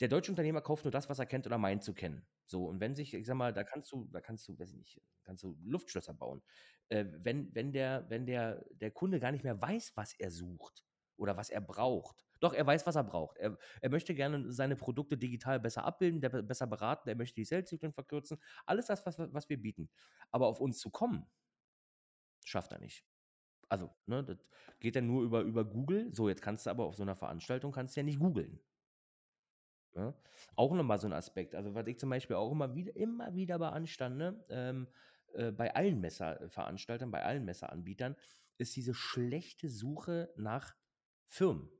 der 0.00 0.08
deutsche 0.08 0.30
Unternehmer 0.30 0.60
kauft 0.60 0.84
nur 0.84 0.92
das, 0.92 1.08
was 1.08 1.18
er 1.18 1.26
kennt 1.26 1.46
oder 1.46 1.58
meint 1.58 1.82
zu 1.82 1.94
kennen. 1.94 2.26
So, 2.46 2.66
und 2.66 2.80
wenn 2.80 2.94
sich, 2.94 3.14
ich 3.14 3.26
sag 3.26 3.34
mal, 3.34 3.52
da 3.52 3.64
kannst 3.64 3.90
du, 3.92 4.06
da 4.12 4.20
kannst 4.20 4.46
du, 4.46 4.58
weiß 4.58 4.70
ich 4.70 4.76
nicht, 4.76 5.00
kannst 5.24 5.42
du 5.42 5.56
Luftschlösser 5.64 6.14
bauen. 6.14 6.42
Äh, 6.88 7.06
wenn, 7.18 7.54
wenn 7.54 7.72
der, 7.72 8.06
wenn 8.08 8.26
der, 8.26 8.64
der 8.72 8.90
Kunde 8.90 9.20
gar 9.20 9.32
nicht 9.32 9.44
mehr 9.44 9.60
weiß, 9.60 9.92
was 9.96 10.14
er 10.14 10.30
sucht 10.30 10.84
oder 11.16 11.36
was 11.36 11.50
er 11.50 11.60
braucht. 11.60 12.24
Doch, 12.40 12.52
er 12.52 12.66
weiß, 12.66 12.86
was 12.86 12.96
er 12.96 13.04
braucht. 13.04 13.38
Er, 13.38 13.56
er 13.80 13.90
möchte 13.90 14.14
gerne 14.14 14.52
seine 14.52 14.76
Produkte 14.76 15.16
digital 15.16 15.58
besser 15.58 15.84
abbilden, 15.84 16.20
der, 16.20 16.28
besser 16.28 16.66
beraten, 16.66 17.08
er 17.08 17.16
möchte 17.16 17.36
die 17.36 17.44
Sales-Zyklen 17.44 17.92
verkürzen. 17.92 18.38
Alles 18.66 18.86
das, 18.86 19.04
was, 19.06 19.18
was 19.18 19.48
wir 19.48 19.60
bieten. 19.60 19.90
Aber 20.30 20.46
auf 20.46 20.60
uns 20.60 20.78
zu 20.78 20.90
kommen, 20.90 21.26
schafft 22.44 22.72
er 22.72 22.78
nicht. 22.78 23.04
Also, 23.68 23.90
ne, 24.06 24.22
das 24.22 24.38
geht 24.78 24.94
dann 24.96 25.06
nur 25.06 25.24
über, 25.24 25.40
über 25.40 25.64
Google. 25.64 26.14
So, 26.14 26.28
jetzt 26.28 26.42
kannst 26.42 26.66
du 26.66 26.70
aber 26.70 26.84
auf 26.84 26.94
so 26.94 27.02
einer 27.02 27.16
Veranstaltung 27.16 27.72
kannst 27.72 27.96
du 27.96 28.00
ja 28.00 28.04
nicht 28.04 28.20
googeln. 28.20 28.60
Ne? 29.96 30.14
Auch 30.56 30.74
nochmal 30.74 30.98
so 30.98 31.06
ein 31.06 31.12
Aspekt. 31.12 31.54
Also, 31.54 31.74
was 31.74 31.86
ich 31.86 31.98
zum 31.98 32.10
Beispiel 32.10 32.36
auch 32.36 32.52
immer 32.52 32.74
wieder, 32.74 32.94
immer 32.96 33.34
wieder 33.34 33.58
beanstande, 33.58 34.44
ähm, 34.50 34.88
äh, 35.32 35.50
bei 35.50 35.74
allen 35.74 36.00
Messerveranstaltern, 36.00 37.10
bei 37.10 37.24
allen 37.24 37.44
Messeranbietern, 37.44 38.14
ist 38.58 38.76
diese 38.76 38.94
schlechte 38.94 39.68
Suche 39.70 40.30
nach 40.36 40.76
Firmen. 41.28 41.70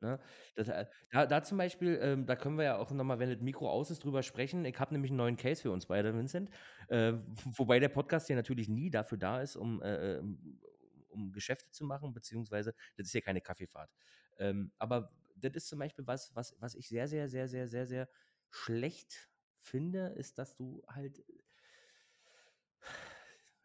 Ne? 0.00 0.18
Das, 0.56 0.68
äh, 0.68 0.86
da, 1.10 1.26
da 1.26 1.42
zum 1.42 1.56
Beispiel, 1.58 1.98
ähm, 2.02 2.26
da 2.26 2.36
können 2.36 2.58
wir 2.58 2.64
ja 2.64 2.76
auch 2.76 2.90
nochmal, 2.90 3.18
wenn 3.18 3.30
das 3.30 3.40
Mikro 3.40 3.70
aus 3.70 3.90
ist, 3.90 4.04
drüber 4.04 4.22
sprechen. 4.22 4.64
Ich 4.64 4.78
habe 4.78 4.92
nämlich 4.92 5.10
einen 5.10 5.18
neuen 5.18 5.36
Case 5.36 5.62
für 5.62 5.70
uns 5.70 5.86
beide, 5.86 6.14
Vincent. 6.14 6.50
Äh, 6.88 7.14
wobei 7.56 7.78
der 7.78 7.88
Podcast 7.88 8.26
hier 8.26 8.36
natürlich 8.36 8.68
nie 8.68 8.90
dafür 8.90 9.16
da 9.16 9.40
ist, 9.40 9.56
um, 9.56 9.80
äh, 9.80 10.16
ähm, 10.16 10.60
um 11.08 11.32
Geschäfte 11.32 11.70
zu 11.70 11.84
machen, 11.84 12.12
beziehungsweise 12.12 12.74
das 12.96 13.06
ist 13.06 13.14
ja 13.14 13.20
keine 13.20 13.40
Kaffeefahrt. 13.40 13.90
Ähm, 14.38 14.72
aber 14.78 15.12
das 15.42 15.54
ist 15.54 15.68
zum 15.68 15.78
Beispiel 15.78 16.06
was, 16.06 16.34
was, 16.34 16.54
was 16.60 16.74
ich 16.74 16.88
sehr, 16.88 17.08
sehr, 17.08 17.28
sehr, 17.28 17.48
sehr, 17.48 17.68
sehr, 17.68 17.86
sehr 17.86 18.08
schlecht 18.50 19.30
finde, 19.58 20.08
ist, 20.08 20.38
dass 20.38 20.56
du 20.56 20.82
halt 20.88 21.22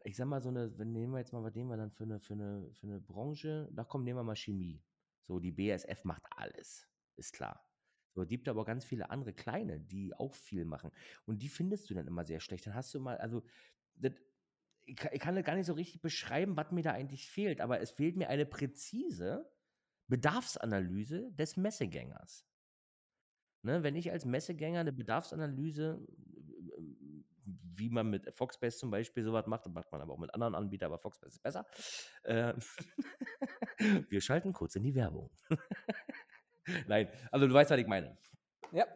ich 0.04 0.16
sag 0.16 0.26
mal, 0.26 0.40
so 0.40 0.48
eine, 0.48 0.76
wenn 0.78 0.92
nehmen 0.92 1.12
wir 1.12 1.18
jetzt 1.18 1.32
mal, 1.32 1.42
was 1.42 1.54
nehmen 1.54 1.70
wir 1.70 1.76
dann 1.76 1.90
für 1.90 2.04
eine, 2.04 2.18
für 2.18 2.34
eine, 2.34 2.70
für 2.72 2.86
eine 2.86 3.00
Branche? 3.00 3.68
Da 3.72 3.84
kommen, 3.84 4.04
nehmen 4.04 4.18
wir 4.18 4.24
mal 4.24 4.36
Chemie. 4.36 4.82
So, 5.26 5.38
die 5.38 5.52
BSF 5.52 6.04
macht 6.04 6.22
alles, 6.30 6.88
ist 7.16 7.34
klar. 7.34 7.62
So, 8.14 8.24
gibt 8.24 8.48
aber 8.48 8.64
ganz 8.64 8.84
viele 8.84 9.10
andere 9.10 9.34
kleine, 9.34 9.80
die 9.80 10.14
auch 10.14 10.34
viel 10.34 10.64
machen. 10.64 10.90
Und 11.26 11.42
die 11.42 11.48
findest 11.48 11.90
du 11.90 11.94
dann 11.94 12.06
immer 12.06 12.24
sehr 12.24 12.40
schlecht. 12.40 12.66
Dann 12.66 12.74
hast 12.74 12.94
du 12.94 13.00
mal, 13.00 13.18
also, 13.18 13.44
das, 13.96 14.12
ich, 14.86 14.96
kann, 14.96 15.12
ich 15.12 15.20
kann 15.20 15.34
das 15.34 15.44
gar 15.44 15.54
nicht 15.54 15.66
so 15.66 15.74
richtig 15.74 16.00
beschreiben, 16.00 16.56
was 16.56 16.72
mir 16.72 16.82
da 16.82 16.92
eigentlich 16.92 17.28
fehlt, 17.28 17.60
aber 17.60 17.80
es 17.80 17.90
fehlt 17.90 18.16
mir 18.16 18.28
eine 18.28 18.46
präzise 18.46 19.50
Bedarfsanalyse 20.08 21.30
des 21.32 21.56
Messegängers. 21.56 22.44
Ne, 23.62 23.82
wenn 23.82 23.96
ich 23.96 24.10
als 24.12 24.24
Messegänger 24.24 24.80
eine 24.80 24.92
Bedarfsanalyse 24.92 26.06
wie 27.78 27.88
man 27.90 28.10
mit 28.10 28.34
Foxbase 28.34 28.78
zum 28.78 28.90
Beispiel 28.90 29.24
sowas 29.24 29.46
macht. 29.46 29.66
Macht 29.68 29.90
man 29.92 30.00
aber 30.00 30.12
auch 30.12 30.18
mit 30.18 30.32
anderen 30.34 30.54
Anbietern, 30.54 30.86
aber 30.86 30.98
Foxbase 30.98 31.36
ist 31.36 31.42
besser. 31.42 31.66
Äh, 32.24 32.54
wir 34.08 34.20
schalten 34.20 34.52
kurz 34.52 34.76
in 34.76 34.82
die 34.82 34.94
Werbung. 34.94 35.30
Nein, 36.86 37.08
also 37.30 37.46
du 37.46 37.54
weißt, 37.54 37.70
was 37.70 37.78
ich 37.78 37.86
meine. 37.86 38.16
Ja. 38.72 38.86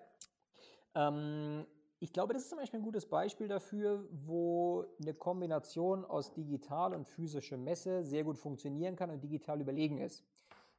Ähm, 0.94 1.66
ich 2.00 2.12
glaube, 2.12 2.34
das 2.34 2.42
ist 2.42 2.50
zum 2.50 2.58
Beispiel 2.58 2.80
ein 2.80 2.84
gutes 2.84 3.08
Beispiel 3.08 3.48
dafür, 3.48 4.06
wo 4.10 4.84
eine 5.00 5.14
Kombination 5.14 6.04
aus 6.04 6.34
digital 6.34 6.94
und 6.94 7.06
physischer 7.06 7.56
Messe 7.56 8.04
sehr 8.04 8.24
gut 8.24 8.36
funktionieren 8.36 8.96
kann 8.96 9.10
und 9.10 9.22
digital 9.22 9.60
überlegen 9.60 9.98
ist 9.98 10.24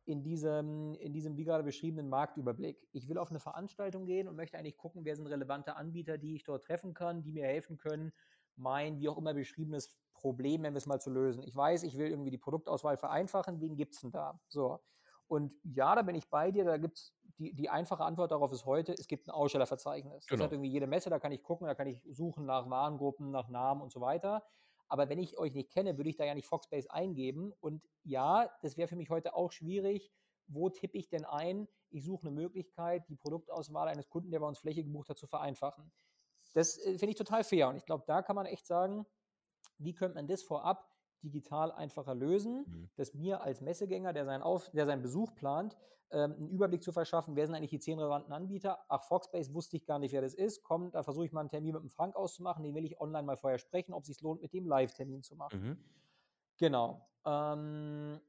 in 0.05 0.23
diesem, 0.23 0.95
in 0.95 1.13
diesem, 1.13 1.37
wie 1.37 1.45
gerade 1.45 1.63
beschriebenen 1.63 2.09
Marktüberblick. 2.09 2.87
Ich 2.91 3.07
will 3.07 3.17
auf 3.17 3.29
eine 3.29 3.39
Veranstaltung 3.39 4.05
gehen 4.05 4.27
und 4.27 4.35
möchte 4.35 4.57
eigentlich 4.57 4.77
gucken, 4.77 5.05
wer 5.05 5.15
sind 5.15 5.27
relevante 5.27 5.75
Anbieter, 5.75 6.17
die 6.17 6.35
ich 6.35 6.43
dort 6.43 6.63
treffen 6.63 6.93
kann, 6.93 7.23
die 7.23 7.31
mir 7.31 7.45
helfen 7.45 7.77
können, 7.77 8.11
mein, 8.55 8.99
wie 8.99 9.09
auch 9.09 9.17
immer 9.17 9.33
beschriebenes 9.33 9.95
Problem, 10.13 10.63
wenn 10.63 10.73
wir 10.73 10.77
es 10.77 10.85
mal 10.85 10.99
zu 10.99 11.09
lösen. 11.09 11.43
Ich 11.43 11.55
weiß, 11.55 11.83
ich 11.83 11.97
will 11.97 12.07
irgendwie 12.07 12.31
die 12.31 12.37
Produktauswahl 12.37 12.97
vereinfachen, 12.97 13.61
wen 13.61 13.75
gibt 13.75 13.95
es 13.95 14.01
denn 14.01 14.11
da? 14.11 14.39
So. 14.47 14.79
Und 15.27 15.53
ja, 15.63 15.95
da 15.95 16.01
bin 16.01 16.15
ich 16.15 16.29
bei 16.29 16.51
dir, 16.51 16.65
da 16.65 16.77
gibt 16.77 16.97
es 16.97 17.13
die, 17.37 17.53
die 17.53 17.69
einfache 17.69 18.03
Antwort 18.03 18.31
darauf 18.31 18.51
ist 18.51 18.65
heute, 18.65 18.93
es 18.93 19.07
gibt 19.07 19.27
ein 19.27 19.31
Ausstellerverzeichnis. 19.31 20.27
Genau. 20.27 20.37
Das 20.37 20.45
hat 20.45 20.51
irgendwie 20.51 20.69
jede 20.69 20.87
Messe, 20.87 21.09
da 21.09 21.19
kann 21.19 21.31
ich 21.31 21.41
gucken, 21.41 21.67
da 21.67 21.75
kann 21.75 21.87
ich 21.87 22.01
suchen 22.09 22.45
nach 22.45 22.69
Warengruppen, 22.69 23.31
nach 23.31 23.49
Namen 23.49 23.81
und 23.81 23.91
so 23.91 24.01
weiter. 24.01 24.43
Aber 24.87 25.09
wenn 25.09 25.19
ich 25.19 25.37
euch 25.37 25.53
nicht 25.53 25.71
kenne, 25.71 25.97
würde 25.97 26.09
ich 26.09 26.17
da 26.17 26.25
ja 26.25 26.35
nicht 26.35 26.47
Foxbase 26.47 26.91
eingeben. 26.91 27.53
Und 27.59 27.83
ja, 28.03 28.49
das 28.61 28.77
wäre 28.77 28.87
für 28.87 28.95
mich 28.95 29.09
heute 29.09 29.35
auch 29.35 29.51
schwierig. 29.51 30.11
Wo 30.47 30.69
tippe 30.69 30.97
ich 30.97 31.09
denn 31.09 31.25
ein? 31.25 31.67
Ich 31.89 32.03
suche 32.03 32.27
eine 32.27 32.35
Möglichkeit, 32.35 33.07
die 33.09 33.15
Produktauswahl 33.15 33.87
eines 33.87 34.09
Kunden, 34.09 34.31
der 34.31 34.39
bei 34.39 34.47
uns 34.47 34.59
Fläche 34.59 34.83
gebucht 34.83 35.09
hat, 35.09 35.17
zu 35.17 35.27
vereinfachen. 35.27 35.91
Das 36.53 36.77
äh, 36.77 36.97
finde 36.97 37.11
ich 37.11 37.17
total 37.17 37.43
fair. 37.43 37.69
Und 37.69 37.77
ich 37.77 37.85
glaube, 37.85 38.03
da 38.07 38.21
kann 38.21 38.35
man 38.35 38.45
echt 38.45 38.65
sagen, 38.65 39.05
wie 39.77 39.93
könnte 39.93 40.15
man 40.15 40.27
das 40.27 40.43
vorab 40.43 40.92
digital 41.23 41.71
einfacher 41.71 42.13
lösen, 42.13 42.65
mhm. 42.67 42.89
dass 42.95 43.13
mir 43.13 43.41
als 43.41 43.61
Messegänger, 43.61 44.13
der 44.13 44.25
seinen, 44.25 44.41
Auf, 44.41 44.69
der 44.71 44.85
seinen 44.85 45.01
Besuch 45.01 45.33
plant, 45.35 45.77
ähm, 46.11 46.33
einen 46.33 46.49
Überblick 46.49 46.83
zu 46.83 46.91
verschaffen, 46.91 47.35
wer 47.35 47.47
sind 47.47 47.55
eigentlich 47.55 47.71
die 47.71 47.79
zehn 47.79 47.97
relevanten 47.97 48.31
Anbieter. 48.33 48.85
Ach, 48.87 49.03
Foxbase 49.03 49.53
wusste 49.53 49.77
ich 49.77 49.85
gar 49.85 49.97
nicht, 49.99 50.11
wer 50.11 50.21
das 50.21 50.35
ist. 50.35 50.63
Komm, 50.63 50.91
da 50.91 51.01
versuche 51.01 51.25
ich 51.25 51.31
mal 51.31 51.39
einen 51.39 51.49
Termin 51.49 51.73
mit 51.73 51.81
dem 51.81 51.89
Frank 51.89 52.15
auszumachen. 52.15 52.63
Den 52.63 52.75
will 52.75 52.85
ich 52.85 53.01
online 53.01 53.23
mal 53.23 53.37
vorher 53.37 53.57
sprechen, 53.57 53.93
ob 53.93 54.03
es 54.03 54.07
sich 54.07 54.21
lohnt, 54.21 54.41
mit 54.41 54.53
dem 54.53 54.67
Live-Termin 54.67 55.23
zu 55.23 55.35
machen. 55.35 55.61
Mhm. 55.61 55.77
Genau. 56.57 57.07
Ähm, 57.25 58.19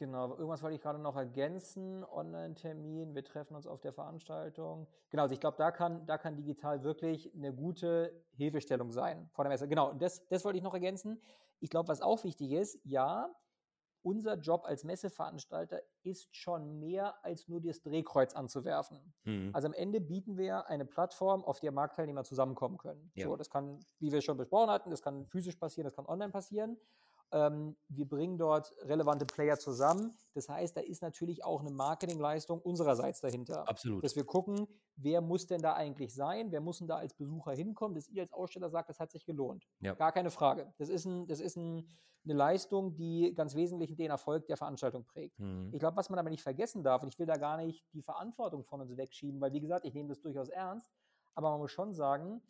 Genau, 0.00 0.30
irgendwas 0.30 0.62
wollte 0.62 0.76
ich 0.76 0.80
gerade 0.80 0.98
noch 0.98 1.14
ergänzen. 1.14 2.06
Online-Termin, 2.06 3.14
wir 3.14 3.22
treffen 3.22 3.54
uns 3.54 3.66
auf 3.66 3.82
der 3.82 3.92
Veranstaltung. 3.92 4.86
Genau, 5.10 5.24
also 5.24 5.34
ich 5.34 5.40
glaube, 5.40 5.58
da 5.58 5.70
kann, 5.70 6.06
da 6.06 6.16
kann 6.16 6.36
digital 6.36 6.82
wirklich 6.82 7.30
eine 7.34 7.52
gute 7.52 8.24
Hilfestellung 8.32 8.92
sein 8.92 9.28
vor 9.34 9.44
der 9.44 9.50
Messe. 9.50 9.68
Genau, 9.68 9.90
und 9.90 10.00
das, 10.00 10.26
das 10.28 10.42
wollte 10.46 10.56
ich 10.56 10.64
noch 10.64 10.72
ergänzen. 10.72 11.20
Ich 11.60 11.68
glaube, 11.68 11.88
was 11.88 12.00
auch 12.00 12.24
wichtig 12.24 12.52
ist, 12.52 12.80
ja, 12.82 13.30
unser 14.00 14.38
Job 14.38 14.64
als 14.64 14.84
Messeveranstalter 14.84 15.82
ist 16.02 16.34
schon 16.34 16.78
mehr 16.78 17.22
als 17.22 17.46
nur 17.48 17.60
das 17.60 17.82
Drehkreuz 17.82 18.32
anzuwerfen. 18.32 19.12
Mhm. 19.24 19.50
Also 19.52 19.68
am 19.68 19.74
Ende 19.74 20.00
bieten 20.00 20.38
wir 20.38 20.66
eine 20.68 20.86
Plattform, 20.86 21.44
auf 21.44 21.60
der 21.60 21.72
Marktteilnehmer 21.72 22.24
zusammenkommen 22.24 22.78
können. 22.78 23.12
Ja. 23.16 23.26
So, 23.26 23.36
das 23.36 23.50
kann, 23.50 23.84
wie 23.98 24.10
wir 24.10 24.22
schon 24.22 24.38
besprochen 24.38 24.70
hatten, 24.70 24.88
das 24.88 25.02
kann 25.02 25.26
physisch 25.26 25.56
passieren, 25.56 25.84
das 25.84 25.94
kann 25.94 26.06
online 26.06 26.32
passieren. 26.32 26.78
Ähm, 27.32 27.76
wir 27.88 28.08
bringen 28.08 28.38
dort 28.38 28.74
relevante 28.82 29.24
Player 29.24 29.58
zusammen. 29.58 30.16
Das 30.34 30.48
heißt, 30.48 30.76
da 30.76 30.80
ist 30.80 31.02
natürlich 31.02 31.44
auch 31.44 31.60
eine 31.60 31.70
Marketingleistung 31.70 32.60
unsererseits 32.60 33.20
dahinter. 33.20 33.68
Absolut. 33.68 34.02
Dass 34.02 34.16
wir 34.16 34.24
gucken, 34.24 34.66
wer 34.96 35.20
muss 35.20 35.46
denn 35.46 35.62
da 35.62 35.74
eigentlich 35.74 36.12
sein? 36.12 36.50
Wer 36.50 36.60
muss 36.60 36.78
denn 36.78 36.88
da 36.88 36.96
als 36.96 37.14
Besucher 37.14 37.52
hinkommen? 37.52 37.94
Dass 37.94 38.08
ihr 38.08 38.22
als 38.22 38.32
Aussteller 38.32 38.70
sagt, 38.70 38.88
das 38.88 38.98
hat 38.98 39.12
sich 39.12 39.24
gelohnt. 39.24 39.68
Ja. 39.80 39.94
Gar 39.94 40.12
keine 40.12 40.30
Frage. 40.30 40.72
Das 40.78 40.88
ist, 40.88 41.04
ein, 41.04 41.26
das 41.28 41.40
ist 41.40 41.56
ein, 41.56 41.86
eine 42.24 42.34
Leistung, 42.34 42.94
die 42.96 43.32
ganz 43.34 43.54
wesentlich 43.54 43.94
den 43.96 44.10
Erfolg 44.10 44.46
der 44.46 44.56
Veranstaltung 44.56 45.04
prägt. 45.04 45.38
Mhm. 45.38 45.70
Ich 45.72 45.78
glaube, 45.78 45.96
was 45.96 46.10
man 46.10 46.18
aber 46.18 46.30
nicht 46.30 46.42
vergessen 46.42 46.82
darf, 46.82 47.02
und 47.02 47.08
ich 47.08 47.18
will 47.18 47.26
da 47.26 47.36
gar 47.36 47.56
nicht 47.56 47.84
die 47.92 48.02
Verantwortung 48.02 48.64
von 48.64 48.80
uns 48.80 48.96
wegschieben, 48.96 49.40
weil 49.40 49.52
wie 49.52 49.60
gesagt, 49.60 49.84
ich 49.84 49.94
nehme 49.94 50.08
das 50.08 50.20
durchaus 50.20 50.48
ernst, 50.48 50.90
aber 51.34 51.50
man 51.50 51.60
muss 51.60 51.70
schon 51.70 51.94
sagen, 51.94 52.42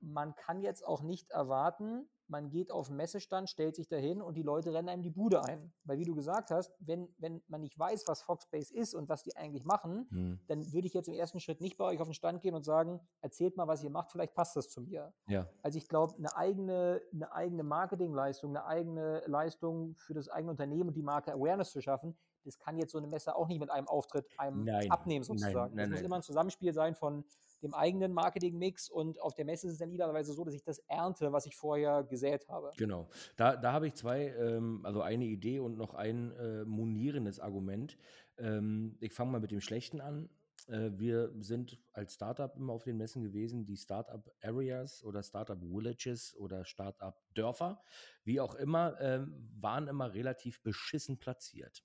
man 0.00 0.34
kann 0.34 0.60
jetzt 0.60 0.86
auch 0.86 1.02
nicht 1.02 1.30
erwarten, 1.30 2.06
man 2.28 2.50
geht 2.50 2.70
auf 2.70 2.88
den 2.88 2.96
Messestand, 2.96 3.48
stellt 3.48 3.76
sich 3.76 3.88
dahin 3.88 4.20
und 4.20 4.34
die 4.34 4.42
Leute 4.42 4.72
rennen 4.72 4.88
einem 4.88 5.02
die 5.02 5.10
Bude 5.10 5.44
ein. 5.44 5.72
Weil 5.84 5.98
wie 5.98 6.04
du 6.04 6.14
gesagt 6.14 6.50
hast, 6.50 6.74
wenn, 6.80 7.08
wenn 7.18 7.42
man 7.48 7.60
nicht 7.60 7.78
weiß, 7.78 8.04
was 8.08 8.22
Foxbase 8.22 8.74
ist 8.74 8.94
und 8.94 9.08
was 9.08 9.22
die 9.22 9.36
eigentlich 9.36 9.64
machen, 9.64 10.06
Hm. 10.10 10.40
dann 10.48 10.72
würde 10.72 10.86
ich 10.86 10.94
jetzt 10.94 11.08
im 11.08 11.14
ersten 11.14 11.40
Schritt 11.40 11.60
nicht 11.60 11.76
bei 11.76 11.84
euch 11.84 12.00
auf 12.00 12.08
den 12.08 12.14
Stand 12.14 12.42
gehen 12.42 12.54
und 12.54 12.64
sagen, 12.64 13.00
erzählt 13.20 13.56
mal, 13.56 13.66
was 13.68 13.82
ihr 13.82 13.90
macht, 13.90 14.10
vielleicht 14.12 14.34
passt 14.34 14.56
das 14.56 14.68
zu 14.68 14.80
mir. 14.80 15.12
Ja. 15.26 15.48
Also 15.62 15.78
ich 15.78 15.88
glaube, 15.88 16.14
eine 16.16 16.36
eigene, 16.36 17.00
eine 17.12 17.32
eigene 17.32 17.62
Marketingleistung, 17.62 18.50
eine 18.50 18.66
eigene 18.66 19.22
Leistung 19.26 19.94
für 19.96 20.14
das 20.14 20.28
eigene 20.28 20.50
Unternehmen 20.50 20.88
und 20.88 20.96
die 20.96 21.02
Marke 21.02 21.32
Awareness 21.32 21.70
zu 21.70 21.80
schaffen, 21.80 22.16
das 22.44 22.58
kann 22.58 22.78
jetzt 22.78 22.92
so 22.92 22.98
eine 22.98 23.08
Messe 23.08 23.34
auch 23.34 23.48
nicht 23.48 23.58
mit 23.58 23.70
einem 23.70 23.88
Auftritt 23.88 24.26
einem 24.38 24.64
Nein, 24.64 24.90
abnehmen 24.90 25.24
nein, 25.28 25.38
sozusagen. 25.38 25.74
nein, 25.74 25.76
das 25.76 25.88
muss 25.88 25.96
nein. 25.98 26.04
immer 26.04 26.16
ein 26.16 26.22
Zusammenspiel 26.22 26.72
sein 26.72 26.94
von 26.94 27.24
dem 27.62 27.74
eigenen 27.74 28.12
Marketingmix 28.12 28.88
und 28.90 29.20
auf 29.20 29.34
der 29.34 29.44
Messe 29.44 29.66
ist 29.66 29.74
es 29.74 29.78
dann 29.78 29.90
idealerweise 29.90 30.32
so, 30.32 30.44
dass 30.44 30.54
ich 30.54 30.62
das 30.62 30.78
ernte, 30.88 31.32
was 31.32 31.46
ich 31.46 31.56
vorher 31.56 32.04
gesät 32.04 32.48
habe. 32.48 32.70
Genau. 32.76 33.08
Da, 33.36 33.56
da 33.56 33.72
habe 33.72 33.88
ich 33.88 33.94
zwei, 33.94 34.28
ähm, 34.28 34.80
also 34.84 35.00
eine 35.00 35.24
Idee 35.24 35.58
und 35.58 35.76
noch 35.76 35.94
ein 35.94 36.32
äh, 36.32 36.64
monierendes 36.64 37.40
Argument. 37.40 37.96
Ähm, 38.38 38.96
ich 39.00 39.12
fange 39.12 39.32
mal 39.32 39.40
mit 39.40 39.50
dem 39.50 39.60
Schlechten 39.60 40.00
an. 40.00 40.28
Äh, 40.68 40.90
wir 40.98 41.32
sind 41.40 41.78
als 41.92 42.14
Startup 42.14 42.54
immer 42.56 42.72
auf 42.72 42.84
den 42.84 42.96
Messen 42.96 43.22
gewesen, 43.22 43.66
die 43.66 43.76
Startup 43.76 44.30
Areas 44.42 45.04
oder 45.04 45.22
Startup 45.22 45.60
Villages 45.60 46.36
oder 46.36 46.64
Startup 46.64 47.16
Dörfer, 47.34 47.80
wie 48.24 48.40
auch 48.40 48.54
immer, 48.54 49.00
ähm, 49.00 49.48
waren 49.60 49.88
immer 49.88 50.12
relativ 50.12 50.62
beschissen 50.62 51.18
platziert. 51.18 51.84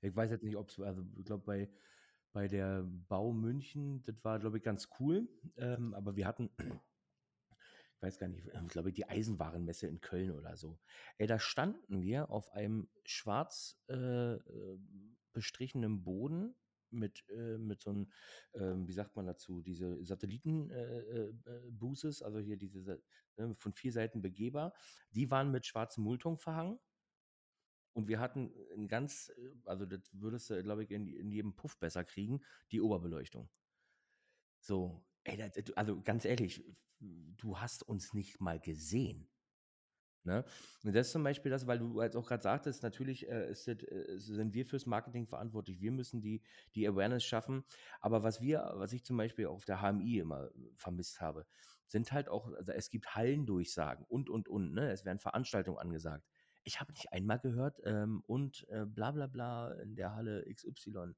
Ich 0.00 0.14
weiß 0.14 0.30
jetzt 0.30 0.42
nicht, 0.42 0.56
ob 0.56 0.68
es, 0.68 0.80
also 0.80 1.02
ich 1.16 1.24
glaube, 1.24 1.44
bei, 1.44 1.70
bei 2.32 2.48
der 2.48 2.84
Bau 3.08 3.32
München, 3.32 4.02
das 4.02 4.22
war, 4.24 4.38
glaube 4.38 4.58
ich, 4.58 4.62
ganz 4.62 4.88
cool. 4.98 5.28
Ähm, 5.56 5.94
aber 5.94 6.16
wir 6.16 6.26
hatten, 6.26 6.50
ich 6.58 8.02
weiß 8.02 8.18
gar 8.18 8.28
nicht, 8.28 8.46
ich 8.46 8.68
glaube, 8.68 8.92
die 8.92 9.08
Eisenwarenmesse 9.08 9.86
in 9.86 10.00
Köln 10.00 10.32
oder 10.32 10.56
so. 10.56 10.78
Ey, 11.18 11.26
da 11.26 11.38
standen 11.38 12.02
wir 12.02 12.30
auf 12.30 12.52
einem 12.52 12.88
schwarz 13.04 13.78
äh, 13.88 14.34
äh, 14.34 14.78
bestrichenen 15.32 16.02
Boden 16.02 16.54
mit, 16.90 17.24
äh, 17.30 17.58
mit 17.58 17.80
so 17.80 17.90
einem, 17.90 18.10
ähm, 18.54 18.86
wie 18.86 18.92
sagt 18.92 19.16
man 19.16 19.26
dazu, 19.26 19.62
diese 19.62 20.04
Satelliten-Buses, 20.04 22.22
also 22.22 22.38
hier 22.38 22.56
diese 22.56 23.02
ne, 23.36 23.54
von 23.56 23.72
vier 23.72 23.92
Seiten 23.92 24.22
begehbar, 24.22 24.74
die 25.10 25.30
waren 25.30 25.50
mit 25.50 25.66
schwarzem 25.66 26.04
Multon 26.04 26.38
verhangen. 26.38 26.78
Und 27.94 28.08
wir 28.08 28.20
hatten 28.20 28.52
ein 28.74 28.88
ganz, 28.88 29.30
äh, 29.36 29.50
also 29.64 29.86
das 29.86 30.00
würdest 30.12 30.50
du, 30.50 30.62
glaube 30.62 30.84
ich, 30.84 30.90
in, 30.90 31.06
in 31.08 31.30
jedem 31.30 31.54
Puff 31.54 31.78
besser 31.78 32.04
kriegen, 32.04 32.40
die 32.70 32.80
Oberbeleuchtung. 32.80 33.48
So, 34.60 35.04
ey, 35.24 35.36
das, 35.36 35.52
das- 35.52 35.76
also 35.76 36.00
ganz 36.02 36.24
ehrlich, 36.24 36.64
du 37.00 37.58
hast 37.58 37.82
uns 37.82 38.14
nicht 38.14 38.40
mal 38.40 38.60
gesehen. 38.60 39.28
Ne? 40.24 40.44
Und 40.84 40.94
das 40.94 41.08
ist 41.08 41.12
zum 41.12 41.24
Beispiel 41.24 41.50
das, 41.50 41.66
weil 41.66 41.80
du 41.80 42.00
jetzt 42.02 42.16
auch 42.16 42.26
gerade 42.28 42.42
sagtest, 42.42 42.82
natürlich 42.84 43.28
äh, 43.28 43.48
das, 43.48 43.66
äh, 43.68 44.18
sind 44.18 44.54
wir 44.54 44.66
fürs 44.66 44.86
Marketing 44.86 45.26
verantwortlich. 45.26 45.80
Wir 45.80 45.92
müssen 45.92 46.20
die, 46.22 46.42
die 46.76 46.86
Awareness 46.88 47.24
schaffen. 47.24 47.64
Aber 48.00 48.22
was 48.22 48.40
wir, 48.40 48.72
was 48.76 48.92
ich 48.92 49.04
zum 49.04 49.16
Beispiel 49.16 49.46
auf 49.46 49.64
der 49.64 49.80
HMI 49.82 50.18
immer 50.20 50.50
vermisst 50.76 51.20
habe, 51.20 51.46
sind 51.86 52.12
halt 52.12 52.28
auch, 52.28 52.52
also 52.54 52.72
es 52.72 52.90
gibt 52.90 53.16
Hallendurchsagen 53.16 54.06
und, 54.08 54.30
und, 54.30 54.48
und. 54.48 54.72
Ne? 54.74 54.92
Es 54.92 55.04
werden 55.04 55.18
Veranstaltungen 55.18 55.78
angesagt. 55.78 56.31
Ich 56.64 56.80
habe 56.80 56.92
nicht 56.92 57.12
einmal 57.12 57.38
gehört 57.40 57.80
und 58.26 58.42
und 58.42 58.66
äh, 58.70 58.84
bla 58.84 59.10
bla 59.10 59.26
bla 59.26 59.72
in 59.82 59.94
der 59.94 60.14
Halle 60.14 60.44
XY 60.52 61.14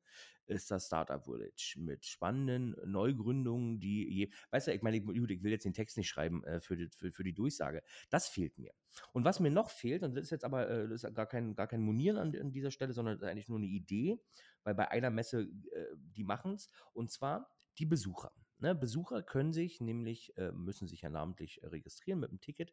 ist 0.46 0.70
das 0.70 0.86
Startup 0.86 1.24
Village 1.24 1.76
mit 1.78 2.04
spannenden 2.04 2.76
Neugründungen, 2.84 3.80
die 3.80 4.06
je, 4.12 4.32
weißt 4.50 4.66
du, 4.66 4.74
ich 4.74 4.82
meine, 4.82 5.00
gut, 5.00 5.30
ich 5.30 5.42
will 5.42 5.52
jetzt 5.52 5.64
den 5.64 5.72
Text 5.72 5.96
nicht 5.96 6.08
schreiben 6.08 6.44
äh, 6.44 6.60
für, 6.60 6.76
die, 6.76 6.88
für, 6.90 7.10
für 7.12 7.24
die 7.24 7.32
Durchsage. 7.32 7.82
Das 8.10 8.28
fehlt 8.28 8.58
mir. 8.58 8.72
Und 9.12 9.24
was 9.24 9.40
mir 9.40 9.50
noch 9.50 9.70
fehlt, 9.70 10.02
und 10.02 10.14
das 10.14 10.24
ist 10.24 10.30
jetzt 10.30 10.44
aber 10.44 10.68
äh, 10.68 10.88
das 10.88 11.04
ist 11.04 11.14
gar 11.14 11.26
kein, 11.26 11.54
gar 11.54 11.66
kein 11.66 11.80
Monieren 11.80 12.18
an, 12.18 12.36
an 12.38 12.52
dieser 12.52 12.70
Stelle, 12.70 12.92
sondern 12.92 13.22
eigentlich 13.22 13.48
nur 13.48 13.58
eine 13.58 13.66
Idee, 13.66 14.20
weil 14.64 14.74
bei 14.74 14.90
einer 14.90 15.10
Messe, 15.10 15.42
äh, 15.42 15.86
die 15.96 16.24
machen 16.24 16.54
es, 16.54 16.68
und 16.92 17.10
zwar 17.10 17.50
die 17.78 17.86
Besucher. 17.86 18.32
Ne, 18.58 18.74
Besucher 18.74 19.22
können 19.22 19.52
sich 19.52 19.80
nämlich, 19.80 20.36
äh, 20.36 20.52
müssen 20.52 20.88
sich 20.88 21.02
ja 21.02 21.10
namentlich 21.10 21.62
äh, 21.62 21.66
registrieren 21.68 22.20
mit 22.20 22.30
dem 22.30 22.40
Ticket. 22.40 22.72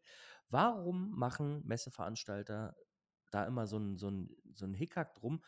Warum 0.49 1.11
machen 1.11 1.61
Messeveranstalter 1.65 2.75
da 3.31 3.45
immer 3.45 3.65
so 3.67 3.77
ein, 3.77 3.97
so 3.97 4.11
so 4.53 4.65
ein 4.65 4.73
Hickhack 4.73 5.15
drum, 5.15 5.41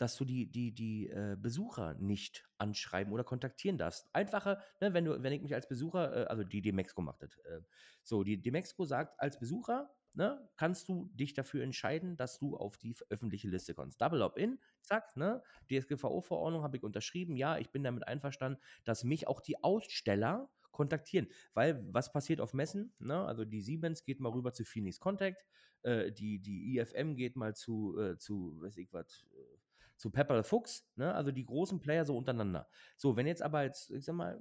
dass 0.00 0.16
du 0.16 0.24
die, 0.24 0.50
die, 0.50 0.72
die 0.74 1.08
äh, 1.10 1.36
Besucher 1.38 1.94
nicht 1.94 2.48
anschreiben 2.58 3.12
oder 3.12 3.22
kontaktieren 3.24 3.76
darfst. 3.76 4.08
Einfacher, 4.14 4.62
ne, 4.80 4.94
wenn 4.94 5.04
du, 5.04 5.22
wenn 5.22 5.32
ich 5.32 5.42
mich 5.42 5.54
als 5.54 5.68
Besucher, 5.68 6.24
äh, 6.24 6.24
also 6.26 6.42
die 6.42 6.62
Demexco 6.62 7.02
macht 7.02 7.22
das. 7.22 7.36
Äh, 7.38 7.60
so, 8.02 8.24
die 8.24 8.40
Demexco 8.40 8.84
sagt, 8.86 9.20
als 9.20 9.38
Besucher, 9.38 9.90
ne, 10.14 10.48
kannst 10.56 10.88
du 10.88 11.10
dich 11.14 11.34
dafür 11.34 11.62
entscheiden, 11.62 12.16
dass 12.16 12.38
du 12.38 12.56
auf 12.56 12.76
die 12.76 12.94
öffentliche 13.08 13.48
Liste 13.48 13.74
kommst. 13.74 14.00
Double 14.00 14.22
Opt-in, 14.22 14.58
zack, 14.82 15.16
ne, 15.16 15.42
DSGVO-Verordnung 15.70 16.62
habe 16.62 16.76
ich 16.76 16.82
unterschrieben, 16.82 17.36
ja, 17.36 17.58
ich 17.58 17.70
bin 17.70 17.82
damit 17.82 18.06
einverstanden, 18.06 18.60
dass 18.84 19.04
mich 19.04 19.28
auch 19.28 19.40
die 19.40 19.62
Aussteller 19.62 20.50
kontaktieren. 20.70 21.28
Weil 21.54 21.84
was 21.92 22.12
passiert 22.12 22.40
auf 22.40 22.54
Messen? 22.54 22.92
Ne? 22.98 23.24
Also 23.24 23.44
die 23.44 23.60
Siemens 23.60 24.04
geht 24.04 24.20
mal 24.20 24.30
rüber 24.32 24.52
zu 24.52 24.64
Phoenix 24.64 24.98
Contact, 24.98 25.44
äh, 25.82 26.12
die, 26.12 26.38
die 26.38 26.78
IFM 26.78 27.16
geht 27.16 27.36
mal 27.36 27.54
zu, 27.54 27.98
äh, 27.98 28.16
zu, 28.18 28.56
weiß 28.60 28.76
ich 28.78 28.92
was, 28.92 29.26
äh, 29.32 29.58
zu 29.96 30.10
Pepper 30.10 30.42
Fuchs, 30.42 30.88
ne? 30.96 31.14
also 31.14 31.30
die 31.32 31.44
großen 31.44 31.80
Player 31.80 32.04
so 32.04 32.16
untereinander. 32.16 32.68
So, 32.96 33.16
wenn 33.16 33.26
jetzt 33.26 33.42
aber 33.42 33.64
jetzt, 33.64 33.90
ich 33.90 34.04
sag 34.04 34.14
mal, 34.14 34.40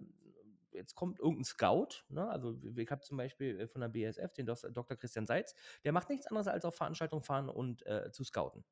jetzt 0.71 0.95
kommt 0.95 1.19
irgendein 1.19 1.45
Scout, 1.45 2.03
ne? 2.09 2.27
also 2.27 2.57
ich 2.75 2.91
habe 2.91 3.01
zum 3.01 3.17
Beispiel 3.17 3.67
von 3.67 3.81
der 3.81 3.89
BSF 3.89 4.33
den 4.33 4.45
Dr. 4.45 4.97
Christian 4.97 5.25
Seitz, 5.25 5.55
der 5.83 5.91
macht 5.91 6.09
nichts 6.09 6.27
anderes 6.27 6.47
als 6.47 6.65
auf 6.65 6.75
Veranstaltungen 6.75 7.23
fahren 7.23 7.49
und 7.49 7.85
äh, 7.85 8.11
zu 8.11 8.23
scouten. 8.23 8.63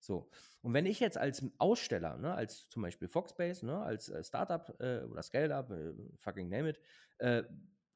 So, 0.00 0.30
und 0.62 0.74
wenn 0.74 0.86
ich 0.86 1.00
jetzt 1.00 1.18
als 1.18 1.44
Aussteller, 1.58 2.18
ne, 2.18 2.32
als 2.32 2.68
zum 2.68 2.82
Beispiel 2.82 3.08
Foxbase, 3.08 3.66
ne, 3.66 3.80
als 3.80 4.08
äh, 4.08 4.22
Startup 4.22 4.68
äh, 4.80 5.00
oder 5.04 5.22
Scale-Up, 5.22 5.70
äh, 5.70 5.92
fucking 6.18 6.48
name 6.48 6.70
it, 6.70 6.80
äh, 7.18 7.42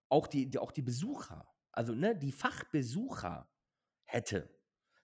auch, 0.08 0.26
die, 0.26 0.50
die, 0.50 0.58
auch 0.58 0.72
die 0.72 0.82
Besucher, 0.82 1.46
also 1.70 1.94
ne, 1.94 2.16
die 2.16 2.32
Fachbesucher 2.32 3.48
hätte. 4.04 4.48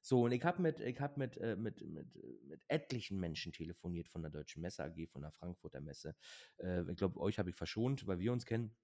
So, 0.09 0.23
und 0.23 0.33
ich 0.33 0.43
habe 0.43 0.63
mit, 0.63 0.81
ich 0.81 0.99
hab 1.03 1.19
mit, 1.19 1.37
äh, 1.37 1.55
mit, 1.55 1.87
mit, 1.87 2.07
mit 2.47 2.63
etlichen 2.67 3.21
Menschen 3.21 3.53
telefoniert 3.53 4.09
von 4.09 4.23
der 4.23 4.31
Deutschen 4.31 4.63
Messe 4.63 4.83
AG, 4.83 5.07
von 5.13 5.21
der 5.21 5.33
Frankfurter 5.33 5.83
Messe. 5.83 6.17
Äh, 6.57 6.91
ich 6.91 6.97
glaube, 6.97 7.21
euch 7.21 7.39
habe 7.39 7.51
ich 7.51 7.57
verschont, 7.57 8.07
weil 8.07 8.19
wir 8.19 8.33
uns 8.33 8.47
kennen. 8.47 8.75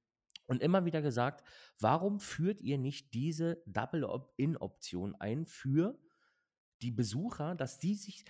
Und 0.48 0.60
immer 0.60 0.84
wieder 0.84 1.00
gesagt, 1.00 1.42
warum 1.80 2.20
führt 2.20 2.60
ihr 2.60 2.76
nicht 2.76 3.14
diese 3.14 3.62
Double-In-Option 3.64 5.14
ein 5.14 5.46
für 5.46 5.98
die 6.82 6.90
Besucher, 6.90 7.54
dass 7.54 7.78
die 7.78 7.94
sich, 7.94 8.26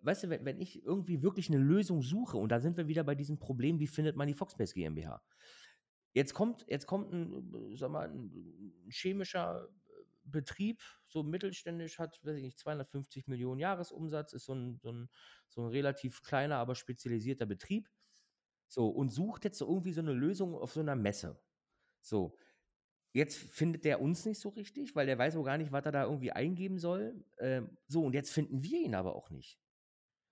weißt 0.00 0.24
du, 0.24 0.30
wenn 0.30 0.60
ich 0.60 0.82
irgendwie 0.82 1.22
wirklich 1.22 1.48
eine 1.48 1.62
Lösung 1.62 2.02
suche, 2.02 2.38
und 2.38 2.50
da 2.50 2.58
sind 2.58 2.76
wir 2.76 2.88
wieder 2.88 3.04
bei 3.04 3.14
diesem 3.14 3.38
Problem, 3.38 3.78
wie 3.78 3.86
findet 3.86 4.16
man 4.16 4.26
die 4.26 4.34
Foxbase 4.34 4.74
GmbH? 4.74 5.22
Jetzt 6.12 6.34
kommt, 6.34 6.64
jetzt 6.66 6.86
kommt 6.86 7.12
ein, 7.12 7.76
sag 7.76 7.92
mal, 7.92 8.10
ein 8.10 8.88
chemischer 8.90 9.68
Betrieb, 10.30 10.82
so 11.06 11.22
mittelständisch, 11.22 11.98
hat, 11.98 12.20
weiß 12.24 12.36
ich 12.36 12.42
nicht, 12.42 12.58
250 12.58 13.26
Millionen 13.28 13.60
Jahresumsatz, 13.60 14.32
ist 14.32 14.44
so 14.44 14.54
ein, 14.54 14.78
so 14.82 14.92
ein, 14.92 15.08
so 15.48 15.62
ein 15.62 15.68
relativ 15.68 16.22
kleiner, 16.22 16.56
aber 16.56 16.74
spezialisierter 16.74 17.46
Betrieb. 17.46 17.88
So, 18.68 18.88
und 18.88 19.10
sucht 19.10 19.44
jetzt 19.44 19.58
so 19.58 19.68
irgendwie 19.68 19.92
so 19.92 20.00
eine 20.00 20.12
Lösung 20.12 20.54
auf 20.54 20.72
so 20.72 20.80
einer 20.80 20.96
Messe. 20.96 21.40
So, 22.00 22.36
Jetzt 23.16 23.38
findet 23.38 23.86
der 23.86 24.02
uns 24.02 24.26
nicht 24.26 24.38
so 24.38 24.50
richtig, 24.50 24.94
weil 24.94 25.06
der 25.06 25.16
weiß 25.16 25.36
auch 25.36 25.42
gar 25.42 25.56
nicht, 25.56 25.72
was 25.72 25.86
er 25.86 25.92
da 25.92 26.04
irgendwie 26.04 26.32
eingeben 26.32 26.78
soll. 26.78 27.24
Ähm, 27.38 27.78
so, 27.88 28.04
und 28.04 28.12
jetzt 28.12 28.30
finden 28.30 28.62
wir 28.62 28.78
ihn 28.78 28.94
aber 28.94 29.16
auch 29.16 29.30
nicht. 29.30 29.58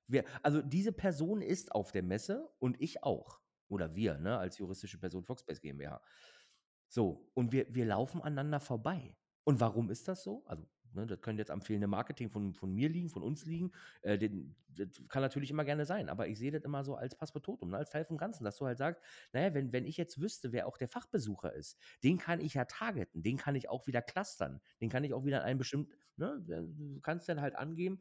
Wir, 0.07 0.26
also 0.42 0.61
diese 0.61 0.92
Person 0.92 1.40
ist 1.40 1.72
auf 1.72 1.92
der 1.92 2.03
Messe 2.03 2.47
und 2.59 2.78
ich 2.82 3.03
auch. 3.03 3.40
Oder 3.68 3.95
wir, 3.95 4.18
ne, 4.18 4.36
als 4.36 4.59
juristische 4.59 4.99
Person 4.99 5.24
Foxbase 5.24 5.62
GmbH. 5.62 6.03
So, 6.88 7.30
und 7.32 7.53
wir, 7.53 7.74
wir 7.74 7.86
laufen 7.86 8.20
aneinander 8.20 8.61
vorbei. 8.61 9.16
Und 9.45 9.61
warum 9.61 9.90
ist 9.90 10.09
das 10.09 10.22
so? 10.22 10.42
Also, 10.47 10.66
ne, 10.92 11.07
das 11.07 11.20
könnte 11.20 11.40
jetzt 11.40 11.51
am 11.51 11.61
fehlenden 11.61 11.90
Marketing 11.90 12.30
von, 12.30 12.55
von 12.55 12.72
mir 12.72 12.88
liegen, 12.88 13.11
von 13.11 13.22
uns 13.22 13.45
liegen. 13.45 13.72
Äh, 14.03 14.18
den, 14.18 14.57
das 14.68 14.88
kann 15.09 15.22
natürlich 15.22 15.51
immer 15.51 15.64
gerne 15.64 15.84
sein, 15.84 16.09
aber 16.09 16.28
ich 16.28 16.38
sehe 16.38 16.51
das 16.51 16.64
immer 16.64 16.82
so 16.84 16.95
als 16.97 17.14
Passportotum, 17.14 17.70
ne, 17.70 17.76
als 17.76 17.90
Teil 17.90 18.05
vom 18.05 18.16
Ganzen, 18.16 18.45
dass 18.45 18.57
du 18.57 18.66
halt 18.66 18.78
sagst, 18.78 19.03
naja, 19.32 19.53
wenn, 19.55 19.72
wenn 19.72 19.84
ich 19.84 19.97
jetzt 19.97 20.20
wüsste, 20.20 20.53
wer 20.53 20.66
auch 20.66 20.78
der 20.78 20.88
Fachbesucher 20.88 21.53
ist, 21.53 21.78
den 22.03 22.18
kann 22.18 22.40
ich 22.40 22.55
ja 22.55 22.64
targeten, 22.64 23.22
den 23.22 23.36
kann 23.36 23.55
ich 23.55 23.68
auch 23.68 23.86
wieder 23.86 24.03
clustern, 24.03 24.61
den 24.80 24.88
kann 24.88 25.05
ich 25.05 25.12
auch 25.12 25.24
wieder 25.24 25.38
in 25.38 25.45
einem 25.45 25.59
bestimmten, 25.59 25.92
ne, 26.16 26.40
du 26.47 27.01
kannst 27.01 27.28
dann 27.28 27.40
halt 27.40 27.57
angeben, 27.57 28.01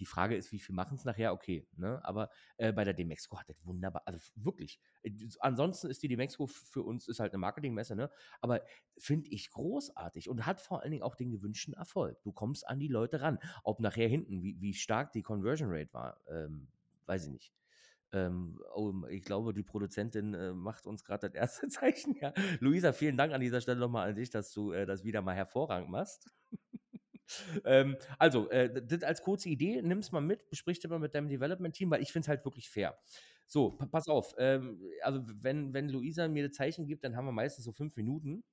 die 0.00 0.06
Frage 0.06 0.34
ist, 0.34 0.50
wie 0.50 0.58
viel 0.58 0.74
machen 0.74 0.96
es 0.96 1.04
nachher? 1.04 1.32
Okay, 1.32 1.68
ne? 1.76 2.00
aber 2.02 2.30
äh, 2.56 2.72
bei 2.72 2.84
der 2.84 2.94
Demexco 2.94 3.38
hat 3.38 3.48
das 3.48 3.64
wunderbar, 3.64 4.02
also 4.06 4.18
wirklich. 4.34 4.80
Äh, 5.02 5.12
ansonsten 5.40 5.88
ist 5.88 6.02
die 6.02 6.08
Demexco 6.08 6.46
für 6.46 6.82
uns 6.82 7.06
ist 7.06 7.20
halt 7.20 7.32
eine 7.32 7.38
Marketingmesse, 7.38 7.94
ne? 7.94 8.10
aber 8.40 8.62
finde 8.98 9.28
ich 9.28 9.50
großartig 9.50 10.28
und 10.28 10.46
hat 10.46 10.60
vor 10.60 10.82
allen 10.82 10.90
Dingen 10.90 11.02
auch 11.02 11.14
den 11.14 11.30
gewünschten 11.30 11.74
Erfolg. 11.74 12.20
Du 12.22 12.32
kommst 12.32 12.66
an 12.66 12.80
die 12.80 12.88
Leute 12.88 13.20
ran. 13.20 13.38
Ob 13.62 13.80
nachher 13.80 14.08
hinten, 14.08 14.42
wie, 14.42 14.60
wie 14.60 14.74
stark 14.74 15.12
die 15.12 15.22
Conversion 15.22 15.68
Rate 15.70 15.92
war, 15.92 16.20
ähm, 16.28 16.68
weiß 17.06 17.26
ich 17.26 17.30
nicht. 17.30 17.52
Ähm, 18.12 18.60
oh, 18.74 18.92
ich 19.08 19.22
glaube, 19.22 19.54
die 19.54 19.62
Produzentin 19.62 20.34
äh, 20.34 20.52
macht 20.52 20.86
uns 20.86 21.04
gerade 21.04 21.28
das 21.28 21.34
erste 21.34 21.68
Zeichen. 21.68 22.16
Ja. 22.20 22.32
Luisa, 22.58 22.92
vielen 22.92 23.16
Dank 23.16 23.32
an 23.32 23.40
dieser 23.40 23.60
Stelle 23.60 23.78
nochmal 23.78 24.08
an 24.08 24.16
dich, 24.16 24.30
dass 24.30 24.52
du 24.52 24.72
äh, 24.72 24.86
das 24.86 25.04
wieder 25.04 25.22
mal 25.22 25.34
hervorragend 25.34 25.90
machst. 25.90 26.28
Ähm, 27.64 27.96
also, 28.18 28.50
äh, 28.50 28.82
das 28.84 29.02
als 29.02 29.22
kurze 29.22 29.48
Idee, 29.48 29.82
nimm 29.82 29.98
es 29.98 30.12
mal 30.12 30.20
mit, 30.20 30.48
besprich 30.50 30.82
mal 30.88 30.98
mit 30.98 31.14
deinem 31.14 31.28
Development-Team, 31.28 31.90
weil 31.90 32.02
ich 32.02 32.12
finde 32.12 32.24
es 32.24 32.28
halt 32.28 32.44
wirklich 32.44 32.70
fair. 32.70 32.98
So, 33.46 33.72
pa 33.72 33.86
pass 33.86 34.08
auf, 34.08 34.34
ähm, 34.38 34.80
also 35.02 35.22
wenn, 35.26 35.74
wenn 35.74 35.88
Luisa 35.88 36.28
mir 36.28 36.48
das 36.48 36.56
Zeichen 36.56 36.86
gibt, 36.86 37.04
dann 37.04 37.16
haben 37.16 37.26
wir 37.26 37.32
meistens 37.32 37.64
so 37.64 37.72
fünf 37.72 37.96
Minuten. 37.96 38.44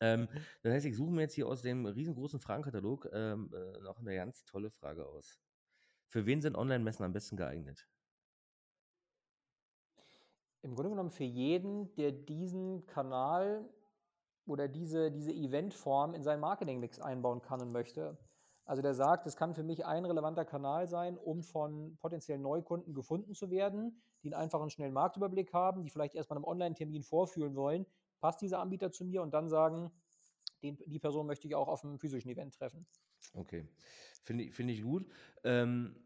Ähm, 0.00 0.28
Mhm. 0.32 0.46
das 0.62 0.72
heißt, 0.74 0.86
ich 0.86 0.96
suche 0.96 1.12
mir 1.12 1.22
jetzt 1.22 1.34
hier 1.34 1.46
aus 1.48 1.62
dem 1.62 1.86
riesengroßen 1.86 2.40
Fragenkatalog 2.40 3.08
ähm, 3.12 3.50
äh, 3.54 3.80
noch 3.82 4.00
eine 4.00 4.14
ganz 4.16 4.44
tolle 4.44 4.70
Frage 4.70 5.06
aus. 5.06 5.40
Für 6.08 6.26
wen 6.26 6.42
sind 6.42 6.56
Online-Messen 6.56 7.04
am 7.04 7.12
besten 7.14 7.36
geeignet? 7.36 7.88
Im 10.62 10.74
Grunde 10.74 10.90
genommen 10.90 11.10
für 11.10 11.24
jeden, 11.24 11.94
der 11.94 12.10
diesen 12.12 12.86
Kanal 12.86 13.68
oder 14.48 14.68
diese, 14.68 15.10
diese 15.10 15.32
Eventform 15.32 16.14
in 16.14 16.22
seinen 16.22 16.40
Marketingmix 16.40 16.98
einbauen 17.00 17.42
kann 17.42 17.60
und 17.60 17.72
möchte. 17.72 18.18
Also 18.64 18.82
der 18.82 18.94
sagt, 18.94 19.26
es 19.26 19.36
kann 19.36 19.54
für 19.54 19.62
mich 19.62 19.86
ein 19.86 20.04
relevanter 20.04 20.44
Kanal 20.44 20.86
sein, 20.88 21.16
um 21.16 21.42
von 21.42 21.96
potenziellen 21.98 22.42
Neukunden 22.42 22.94
gefunden 22.94 23.34
zu 23.34 23.50
werden, 23.50 24.02
die 24.22 24.28
einen 24.28 24.42
einfachen, 24.42 24.68
schnellen 24.68 24.92
Marktüberblick 24.92 25.54
haben, 25.54 25.84
die 25.84 25.90
vielleicht 25.90 26.14
erstmal 26.14 26.36
einem 26.36 26.44
Online-Termin 26.44 27.02
vorfühlen 27.02 27.56
wollen, 27.56 27.86
passt 28.20 28.42
dieser 28.42 28.60
Anbieter 28.60 28.90
zu 28.90 29.04
mir 29.04 29.22
und 29.22 29.32
dann 29.32 29.48
sagen, 29.48 29.90
den, 30.62 30.76
die 30.86 30.98
Person 30.98 31.26
möchte 31.26 31.46
ich 31.46 31.54
auch 31.54 31.68
auf 31.68 31.84
einem 31.84 31.98
physischen 31.98 32.30
Event 32.30 32.54
treffen. 32.54 32.86
Okay, 33.34 33.66
finde 34.22 34.44
ich, 34.44 34.54
find 34.54 34.70
ich 34.70 34.82
gut. 34.82 35.06
Ähm, 35.44 35.96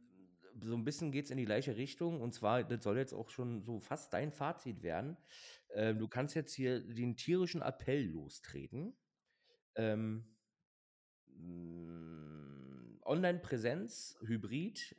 so 0.61 0.75
ein 0.75 0.85
bisschen 0.85 1.13
geht 1.13 1.27
es 1.27 1.31
in 1.31 1.37
die 1.37 1.45
gleiche 1.45 1.77
Richtung 1.77 2.21
und 2.21 2.33
zwar, 2.33 2.65
das 2.65 2.83
soll 2.83 2.99
jetzt 2.99 3.13
auch 3.13 3.31
schon 3.31 3.63
so 3.63 3.81
fast 3.81 4.13
dein 4.13 4.33
Fazit 4.33 4.83
werden. 4.83 5.17
Ähm, 5.75 5.99
du 5.99 6.09
kannst 6.09 6.35
jetzt 6.35 6.55
hier 6.55 6.81
den 6.81 7.17
tierischen 7.17 7.63
Appell 7.63 8.05
lostreten. 8.07 8.95
Ähm, 9.75 10.37
mm, 11.27 13.01
Online-Präsenz, 13.05 14.19
Hybrid. 14.21 14.97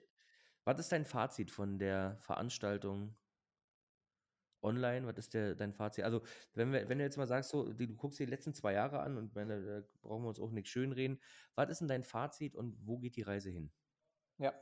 Was 0.66 0.80
ist 0.80 0.92
dein 0.92 1.06
Fazit 1.06 1.52
von 1.52 1.78
der 1.78 2.18
Veranstaltung 2.22 3.16
online? 4.62 5.06
Was 5.06 5.18
ist 5.18 5.34
der, 5.34 5.56
dein 5.56 5.74
Fazit? 5.74 6.06
Also, 6.06 6.24
wenn, 6.54 6.72
wir, 6.72 6.88
wenn 6.90 6.98
du 6.98 7.04
jetzt 7.04 7.18
mal 7.18 7.28
sagst, 7.28 7.52
so, 7.52 7.72
du, 7.72 7.88
du 7.88 7.96
guckst 7.96 8.20
dir 8.20 8.26
die 8.26 8.32
letzten 8.32 8.54
zwei 8.54 8.74
Jahre 8.74 9.00
an 9.02 9.18
und 9.18 9.36
wenn, 9.36 9.50
da 9.50 9.84
brauchen 10.02 10.24
wir 10.24 10.30
uns 10.30 10.40
auch 10.40 10.52
nicht 10.52 10.70
schönreden. 10.70 11.20
Was 11.56 11.70
ist 11.70 11.82
denn 11.82 11.88
dein 11.88 12.04
Fazit 12.04 12.56
und 12.56 12.76
wo 12.86 12.98
geht 12.98 13.16
die 13.16 13.22
Reise 13.22 13.50
hin? 13.50 13.72
Ja, 14.38 14.54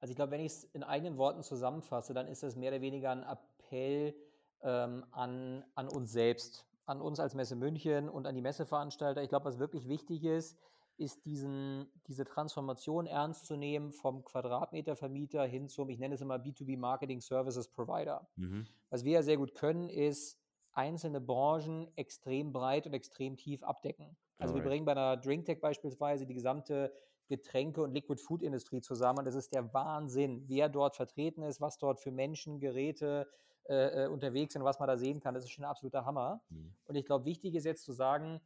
also 0.00 0.12
ich 0.12 0.16
glaube, 0.16 0.32
wenn 0.32 0.40
ich 0.40 0.52
es 0.52 0.64
in 0.64 0.82
eigenen 0.82 1.16
Worten 1.16 1.42
zusammenfasse, 1.42 2.14
dann 2.14 2.28
ist 2.28 2.42
es 2.42 2.56
mehr 2.56 2.70
oder 2.70 2.80
weniger 2.80 3.10
ein 3.10 3.22
Appell 3.22 4.14
ähm, 4.62 5.04
an, 5.12 5.64
an 5.74 5.88
uns 5.88 6.12
selbst, 6.12 6.66
an 6.86 7.00
uns 7.00 7.20
als 7.20 7.34
Messe 7.34 7.56
München 7.56 8.08
und 8.08 8.26
an 8.26 8.34
die 8.34 8.42
Messeveranstalter. 8.42 9.22
Ich 9.22 9.28
glaube, 9.28 9.46
was 9.46 9.58
wirklich 9.58 9.88
wichtig 9.88 10.24
ist, 10.24 10.56
ist 10.98 11.24
diesen, 11.24 11.86
diese 12.08 12.24
Transformation 12.24 13.06
ernst 13.06 13.46
zu 13.46 13.56
nehmen 13.56 13.92
vom 13.92 14.24
Quadratmetervermieter 14.24 15.44
hin 15.44 15.68
zum, 15.68 15.90
ich 15.90 15.98
nenne 15.98 16.16
es 16.16 16.20
immer 16.20 16.36
B2B 16.36 16.76
Marketing 16.76 17.20
Services 17.20 17.68
Provider. 17.68 18.26
Mhm. 18.36 18.66
Was 18.90 19.04
wir 19.04 19.12
ja 19.12 19.22
sehr 19.22 19.36
gut 19.36 19.54
können, 19.54 19.88
ist 19.88 20.40
einzelne 20.72 21.20
Branchen 21.20 21.88
extrem 21.96 22.52
breit 22.52 22.86
und 22.86 22.94
extrem 22.94 23.36
tief 23.36 23.62
abdecken. 23.62 24.16
Also 24.38 24.54
wir 24.54 24.60
Alright. 24.60 24.70
bringen 24.70 24.84
bei 24.84 24.92
einer 24.92 25.16
DrinkTech 25.16 25.60
beispielsweise 25.60 26.26
die 26.26 26.34
gesamte 26.34 26.92
Getränke- 27.28 27.82
und 27.82 27.92
Liquid-Food-Industrie 27.92 28.80
zusammen. 28.80 29.20
Und 29.20 29.24
das 29.26 29.34
ist 29.34 29.52
der 29.52 29.72
Wahnsinn, 29.74 30.44
wer 30.46 30.68
dort 30.68 30.96
vertreten 30.96 31.42
ist, 31.42 31.60
was 31.60 31.78
dort 31.78 32.00
für 32.00 32.10
Menschen, 32.10 32.60
Geräte 32.60 33.28
äh, 33.68 34.04
äh, 34.04 34.08
unterwegs 34.08 34.54
sind, 34.54 34.64
was 34.64 34.78
man 34.78 34.88
da 34.88 34.96
sehen 34.96 35.20
kann. 35.20 35.34
Das 35.34 35.44
ist 35.44 35.50
schon 35.50 35.64
ein 35.64 35.70
absoluter 35.70 36.04
Hammer. 36.06 36.40
Mhm. 36.48 36.74
Und 36.86 36.96
ich 36.96 37.04
glaube, 37.04 37.26
wichtig 37.26 37.54
ist 37.54 37.64
jetzt 37.64 37.84
zu 37.84 37.92
sagen, 37.92 38.40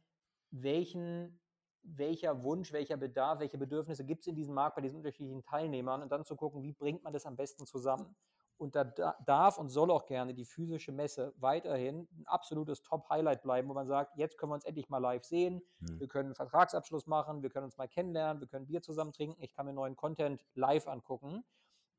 welchen, 0.51 1.39
welcher 1.81 2.43
Wunsch, 2.43 2.73
welcher 2.73 2.97
Bedarf, 2.97 3.39
welche 3.39 3.57
Bedürfnisse 3.57 4.03
gibt 4.03 4.21
es 4.21 4.27
in 4.27 4.35
diesem 4.35 4.53
Markt 4.53 4.75
bei 4.75 4.81
diesen 4.81 4.97
unterschiedlichen 4.97 5.43
Teilnehmern 5.43 6.01
und 6.01 6.11
dann 6.11 6.25
zu 6.25 6.35
gucken, 6.35 6.61
wie 6.61 6.73
bringt 6.73 7.03
man 7.03 7.13
das 7.13 7.25
am 7.25 7.37
besten 7.37 7.65
zusammen. 7.65 8.15
Und 8.57 8.75
da 8.75 8.83
da- 8.85 9.17
darf 9.25 9.57
und 9.57 9.69
soll 9.69 9.91
auch 9.91 10.05
gerne 10.05 10.33
die 10.33 10.45
physische 10.45 10.91
Messe 10.91 11.33
weiterhin 11.37 12.07
ein 12.17 12.25
absolutes 12.27 12.81
Top-Highlight 12.83 13.41
bleiben, 13.41 13.67
wo 13.67 13.73
man 13.73 13.87
sagt, 13.87 14.15
jetzt 14.17 14.37
können 14.37 14.51
wir 14.51 14.55
uns 14.55 14.65
endlich 14.65 14.89
mal 14.89 14.99
live 14.99 15.23
sehen, 15.25 15.61
Mhm. 15.79 15.99
wir 15.99 16.07
können 16.07 16.27
einen 16.27 16.35
Vertragsabschluss 16.35 17.07
machen, 17.07 17.41
wir 17.43 17.49
können 17.49 17.65
uns 17.65 17.77
mal 17.77 17.87
kennenlernen, 17.87 18.39
wir 18.41 18.47
können 18.47 18.67
Bier 18.67 18.81
zusammen 18.81 19.11
trinken, 19.11 19.41
ich 19.41 19.53
kann 19.53 19.65
mir 19.65 19.73
neuen 19.73 19.95
Content 19.95 20.45
live 20.53 20.87
angucken. 20.87 21.43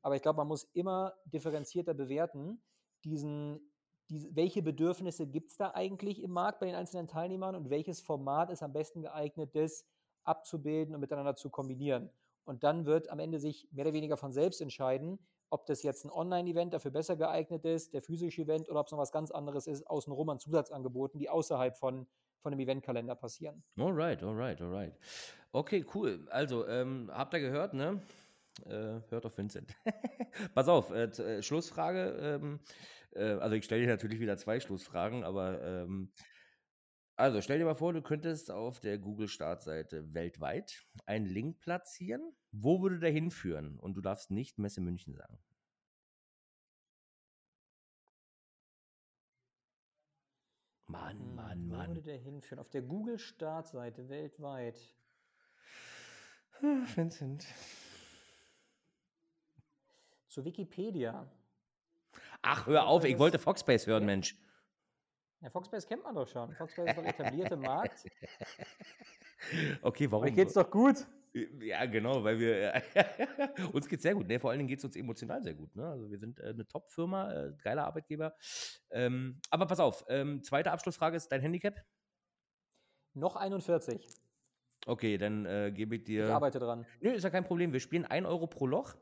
Aber 0.01 0.15
ich 0.15 0.21
glaube, 0.21 0.37
man 0.37 0.47
muss 0.47 0.63
immer 0.73 1.13
differenzierter 1.25 1.93
bewerten, 1.93 2.61
diesen, 3.03 3.71
diese, 4.09 4.35
welche 4.35 4.61
Bedürfnisse 4.61 5.27
gibt 5.27 5.51
es 5.51 5.57
da 5.57 5.71
eigentlich 5.73 6.21
im 6.23 6.31
Markt 6.31 6.59
bei 6.59 6.67
den 6.67 6.75
einzelnen 6.75 7.07
Teilnehmern 7.07 7.55
und 7.55 7.69
welches 7.69 8.01
Format 8.01 8.49
ist 8.49 8.63
am 8.63 8.71
besten 8.73 9.01
geeignet, 9.01 9.55
das 9.55 9.85
abzubilden 10.23 10.95
und 10.95 11.01
miteinander 11.01 11.35
zu 11.35 11.49
kombinieren. 11.49 12.09
Und 12.45 12.63
dann 12.63 12.85
wird 12.85 13.09
am 13.09 13.19
Ende 13.19 13.39
sich 13.39 13.67
mehr 13.71 13.85
oder 13.85 13.93
weniger 13.93 14.17
von 14.17 14.31
selbst 14.31 14.61
entscheiden, 14.61 15.19
ob 15.49 15.65
das 15.65 15.83
jetzt 15.83 16.05
ein 16.05 16.11
Online-Event 16.11 16.73
dafür 16.73 16.91
besser 16.91 17.15
geeignet 17.15 17.65
ist, 17.65 17.93
der 17.93 18.01
physische 18.01 18.41
Event 18.41 18.69
oder 18.69 18.79
ob 18.79 18.87
es 18.87 18.91
noch 18.91 18.99
was 18.99 19.11
ganz 19.11 19.31
anderes 19.31 19.67
ist, 19.67 19.87
außenrum 19.87 20.29
an 20.29 20.39
Zusatzangeboten, 20.39 21.19
die 21.19 21.29
außerhalb 21.29 21.77
von, 21.77 22.07
von 22.41 22.51
dem 22.51 22.59
Eventkalender 22.59 23.15
passieren. 23.15 23.63
Alright, 23.77 24.23
alright, 24.23 24.61
alright. 24.61 24.93
Okay, 25.51 25.85
cool. 25.93 26.27
Also, 26.29 26.67
ähm, 26.67 27.09
habt 27.13 27.33
ihr 27.33 27.39
gehört, 27.39 27.73
ne? 27.73 28.01
Äh, 28.65 29.01
hört 29.09 29.25
auf 29.25 29.37
Vincent. 29.37 29.75
Pass 30.53 30.67
auf, 30.67 30.89
äh, 30.91 31.05
äh, 31.05 31.41
Schlussfrage. 31.41 32.17
Ähm, 32.19 32.59
äh, 33.13 33.23
also, 33.35 33.55
ich 33.55 33.65
stelle 33.65 33.81
dir 33.81 33.87
natürlich 33.87 34.19
wieder 34.19 34.37
zwei 34.37 34.59
Schlussfragen, 34.59 35.23
aber 35.23 35.61
ähm, 35.61 36.11
also 37.17 37.41
stell 37.41 37.59
dir 37.59 37.65
mal 37.65 37.75
vor, 37.75 37.93
du 37.93 38.01
könntest 38.01 38.51
auf 38.51 38.79
der 38.79 38.97
Google-Startseite 38.97 40.13
weltweit 40.13 40.85
einen 41.05 41.25
Link 41.25 41.59
platzieren. 41.59 42.35
Wo 42.51 42.81
würde 42.81 42.99
der 42.99 43.11
hinführen? 43.11 43.79
Und 43.79 43.95
du 43.95 44.01
darfst 44.01 44.31
nicht 44.31 44.57
Messe 44.59 44.81
München 44.81 45.13
sagen. 45.13 45.39
Mann, 50.87 51.17
Hm, 51.19 51.35
Mann, 51.35 51.69
Wo 51.69 51.77
würde 51.77 51.93
Mann. 51.95 52.03
der 52.03 52.17
hinführen? 52.17 52.59
Auf 52.59 52.69
der 52.69 52.81
Google-Startseite 52.81 54.09
weltweit. 54.09 54.95
Ah, 56.61 56.85
Vincent. 56.95 57.45
Zu 60.27 60.43
Wikipedia. 60.45 61.29
Ach, 62.41 62.67
hör 62.67 62.87
auf, 62.87 63.03
ich 63.05 63.17
wollte 63.19 63.39
Foxbase 63.39 63.87
hören. 63.87 64.05
Mensch. 64.05 64.35
Ja, 65.45 65.51
Foxbase 65.51 65.87
kennt 65.87 66.03
man 66.03 66.15
doch 66.15 66.27
schon. 66.27 66.51
Foxbase 66.55 66.89
ist 66.89 66.97
doch 66.97 67.03
etabliert 67.05 67.51
im 67.51 67.61
Markt. 67.61 68.03
Okay, 69.83 70.09
warum? 70.11 70.25
Euch 70.25 70.33
geht's 70.33 70.53
doch 70.53 70.71
gut. 70.71 71.05
Ja, 71.59 71.85
genau, 71.85 72.23
weil 72.23 72.39
wir 72.39 72.81
uns 73.73 73.87
geht's 73.87 74.01
sehr 74.01 74.15
gut. 74.15 74.27
Ne? 74.27 74.39
Vor 74.39 74.49
allen 74.49 74.57
Dingen 74.57 74.69
geht 74.69 74.79
es 74.79 74.85
uns 74.85 74.95
emotional 74.95 75.43
sehr 75.43 75.53
gut. 75.53 75.75
Ne? 75.75 75.87
Also 75.87 76.09
wir 76.09 76.17
sind 76.17 76.39
äh, 76.39 76.47
eine 76.47 76.65
Top-Firma, 76.65 77.31
äh, 77.31 77.53
geiler 77.61 77.85
Arbeitgeber. 77.85 78.33
Ähm, 78.89 79.39
aber 79.51 79.67
pass 79.67 79.79
auf, 79.79 80.03
ähm, 80.07 80.41
zweite 80.41 80.71
Abschlussfrage 80.71 81.15
ist 81.15 81.31
dein 81.31 81.41
Handicap. 81.41 81.75
Noch 83.13 83.35
41. 83.35 84.07
Okay, 84.87 85.19
dann 85.19 85.45
äh, 85.45 85.71
gebe 85.71 85.95
ich 85.97 86.01
Ich 86.01 86.05
dir. 86.07 86.33
arbeite 86.33 86.57
dran. 86.57 86.87
Nö, 87.01 87.11
ist 87.11 87.23
ja 87.23 87.29
kein 87.29 87.43
Problem. 87.43 87.71
Wir 87.71 87.81
spielen 87.81 88.05
1 88.05 88.25
Euro 88.25 88.47
pro 88.47 88.65
Loch. 88.65 88.95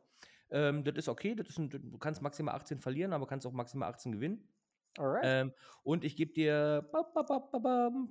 Ähm, 0.49 0.83
das 0.83 0.95
ist 0.95 1.07
okay. 1.07 1.35
Das 1.35 1.47
ist 1.47 1.57
ein, 1.57 1.69
du 1.69 1.97
kannst 1.99 2.21
maximal 2.21 2.55
18 2.55 2.81
verlieren, 2.81 3.13
aber 3.13 3.27
kannst 3.27 3.47
auch 3.47 3.53
maximal 3.53 3.89
18 3.89 4.11
gewinnen. 4.11 4.45
Alright. 4.97 5.23
Ähm, 5.25 5.53
und 5.83 6.03
ich 6.03 6.15
gebe 6.15 6.33
dir 6.33 6.89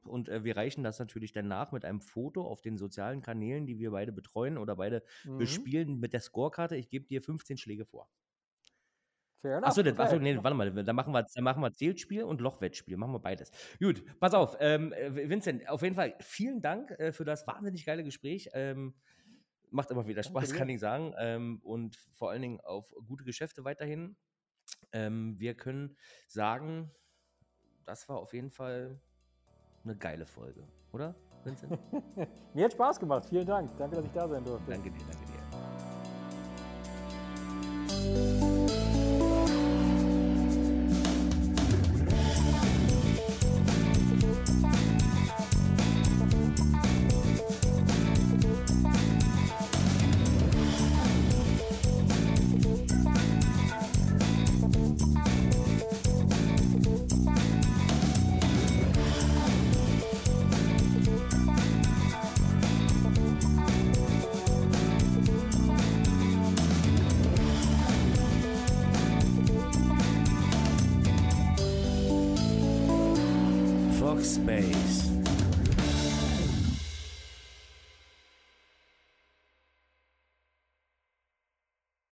und 0.05 0.29
äh, 0.29 0.45
wir 0.45 0.57
reichen 0.57 0.83
das 0.85 0.99
natürlich 0.99 1.33
dann 1.33 1.49
nach 1.49 1.73
mit 1.73 1.85
einem 1.85 2.01
Foto 2.01 2.47
auf 2.47 2.61
den 2.61 2.77
sozialen 2.77 3.23
Kanälen, 3.23 3.67
die 3.67 3.79
wir 3.79 3.91
beide 3.91 4.13
betreuen 4.13 4.59
oder 4.59 4.77
beide 4.77 5.03
Mhm. 5.25 5.39
bespielen 5.39 5.99
mit 6.01 6.13
der 6.13 6.21
Scorekarte. 6.21 6.77
Ich 6.77 6.89
gebe 6.89 7.07
dir 7.07 7.23
15 7.23 7.57
Schläge 7.57 7.85
vor. 7.85 8.09
Fair 9.37 9.59
enough. 9.59 9.69
Achso, 9.69 9.83
das, 9.83 9.99
achso, 9.99 10.19
nee, 10.19 10.37
warte 10.43 10.55
mal, 10.57 10.73
dann 10.85 10.97
machen 10.97 11.13
wir, 11.13 11.25
dann 11.35 11.45
machen 11.45 11.63
wir 11.63 11.73
Zählspiel 11.73 12.23
und 12.25 12.41
Lochwettspiel, 12.41 12.97
machen 12.97 13.13
wir 13.13 13.19
beides. 13.21 13.51
Gut, 13.81 14.05
pass 14.21 14.35
auf, 14.35 14.57
ähm, 14.61 14.93
äh, 14.93 15.29
Vincent, 15.29 15.69
auf 15.69 15.83
jeden 15.83 15.97
Fall 15.97 16.15
vielen 16.21 16.61
Dank 16.63 16.91
äh, 16.93 17.13
für 17.13 17.25
das 17.25 17.47
wahnsinnig 17.47 17.85
geile 17.85 18.05
Gespräch. 18.05 18.51
Ähm, 18.55 18.95
macht 19.71 19.91
immer 19.91 20.07
wieder 20.07 20.23
Danke 20.23 20.29
Spaß, 20.41 20.51
dir. 20.53 20.59
kann 20.59 20.69
ich 20.69 20.81
sagen. 20.81 21.15
Ähm, 21.19 21.61
und 21.63 21.97
vor 22.13 22.31
allen 22.31 22.43
Dingen 22.43 22.61
auf 22.61 22.93
gute 23.07 23.25
Geschäfte 23.25 23.65
weiterhin. 23.65 24.17
Ähm, 24.93 25.39
wir 25.39 25.55
können 25.55 25.97
sagen, 26.29 26.91
das 27.85 28.09
war 28.09 28.19
auf 28.19 28.33
jeden 28.35 28.51
Fall 28.51 29.01
eine 29.85 29.97
geile 29.97 30.27
Folge, 30.27 30.67
oder, 30.93 31.15
Vincent? 31.45 31.79
Mir 32.55 32.67
hat 32.67 32.73
Spaß 32.73 33.01
gemacht. 33.01 33.27
Vielen 33.27 33.47
Dank. 33.47 33.77
Danke, 33.79 33.97
dass 33.97 34.05
ich 34.05 34.13
da 34.13 34.29
sein 34.29 34.45
durfte. 34.45 34.71
danke 34.71 34.91
dir, 34.91 35.05
danke 35.11 35.27
dir. 35.27 35.32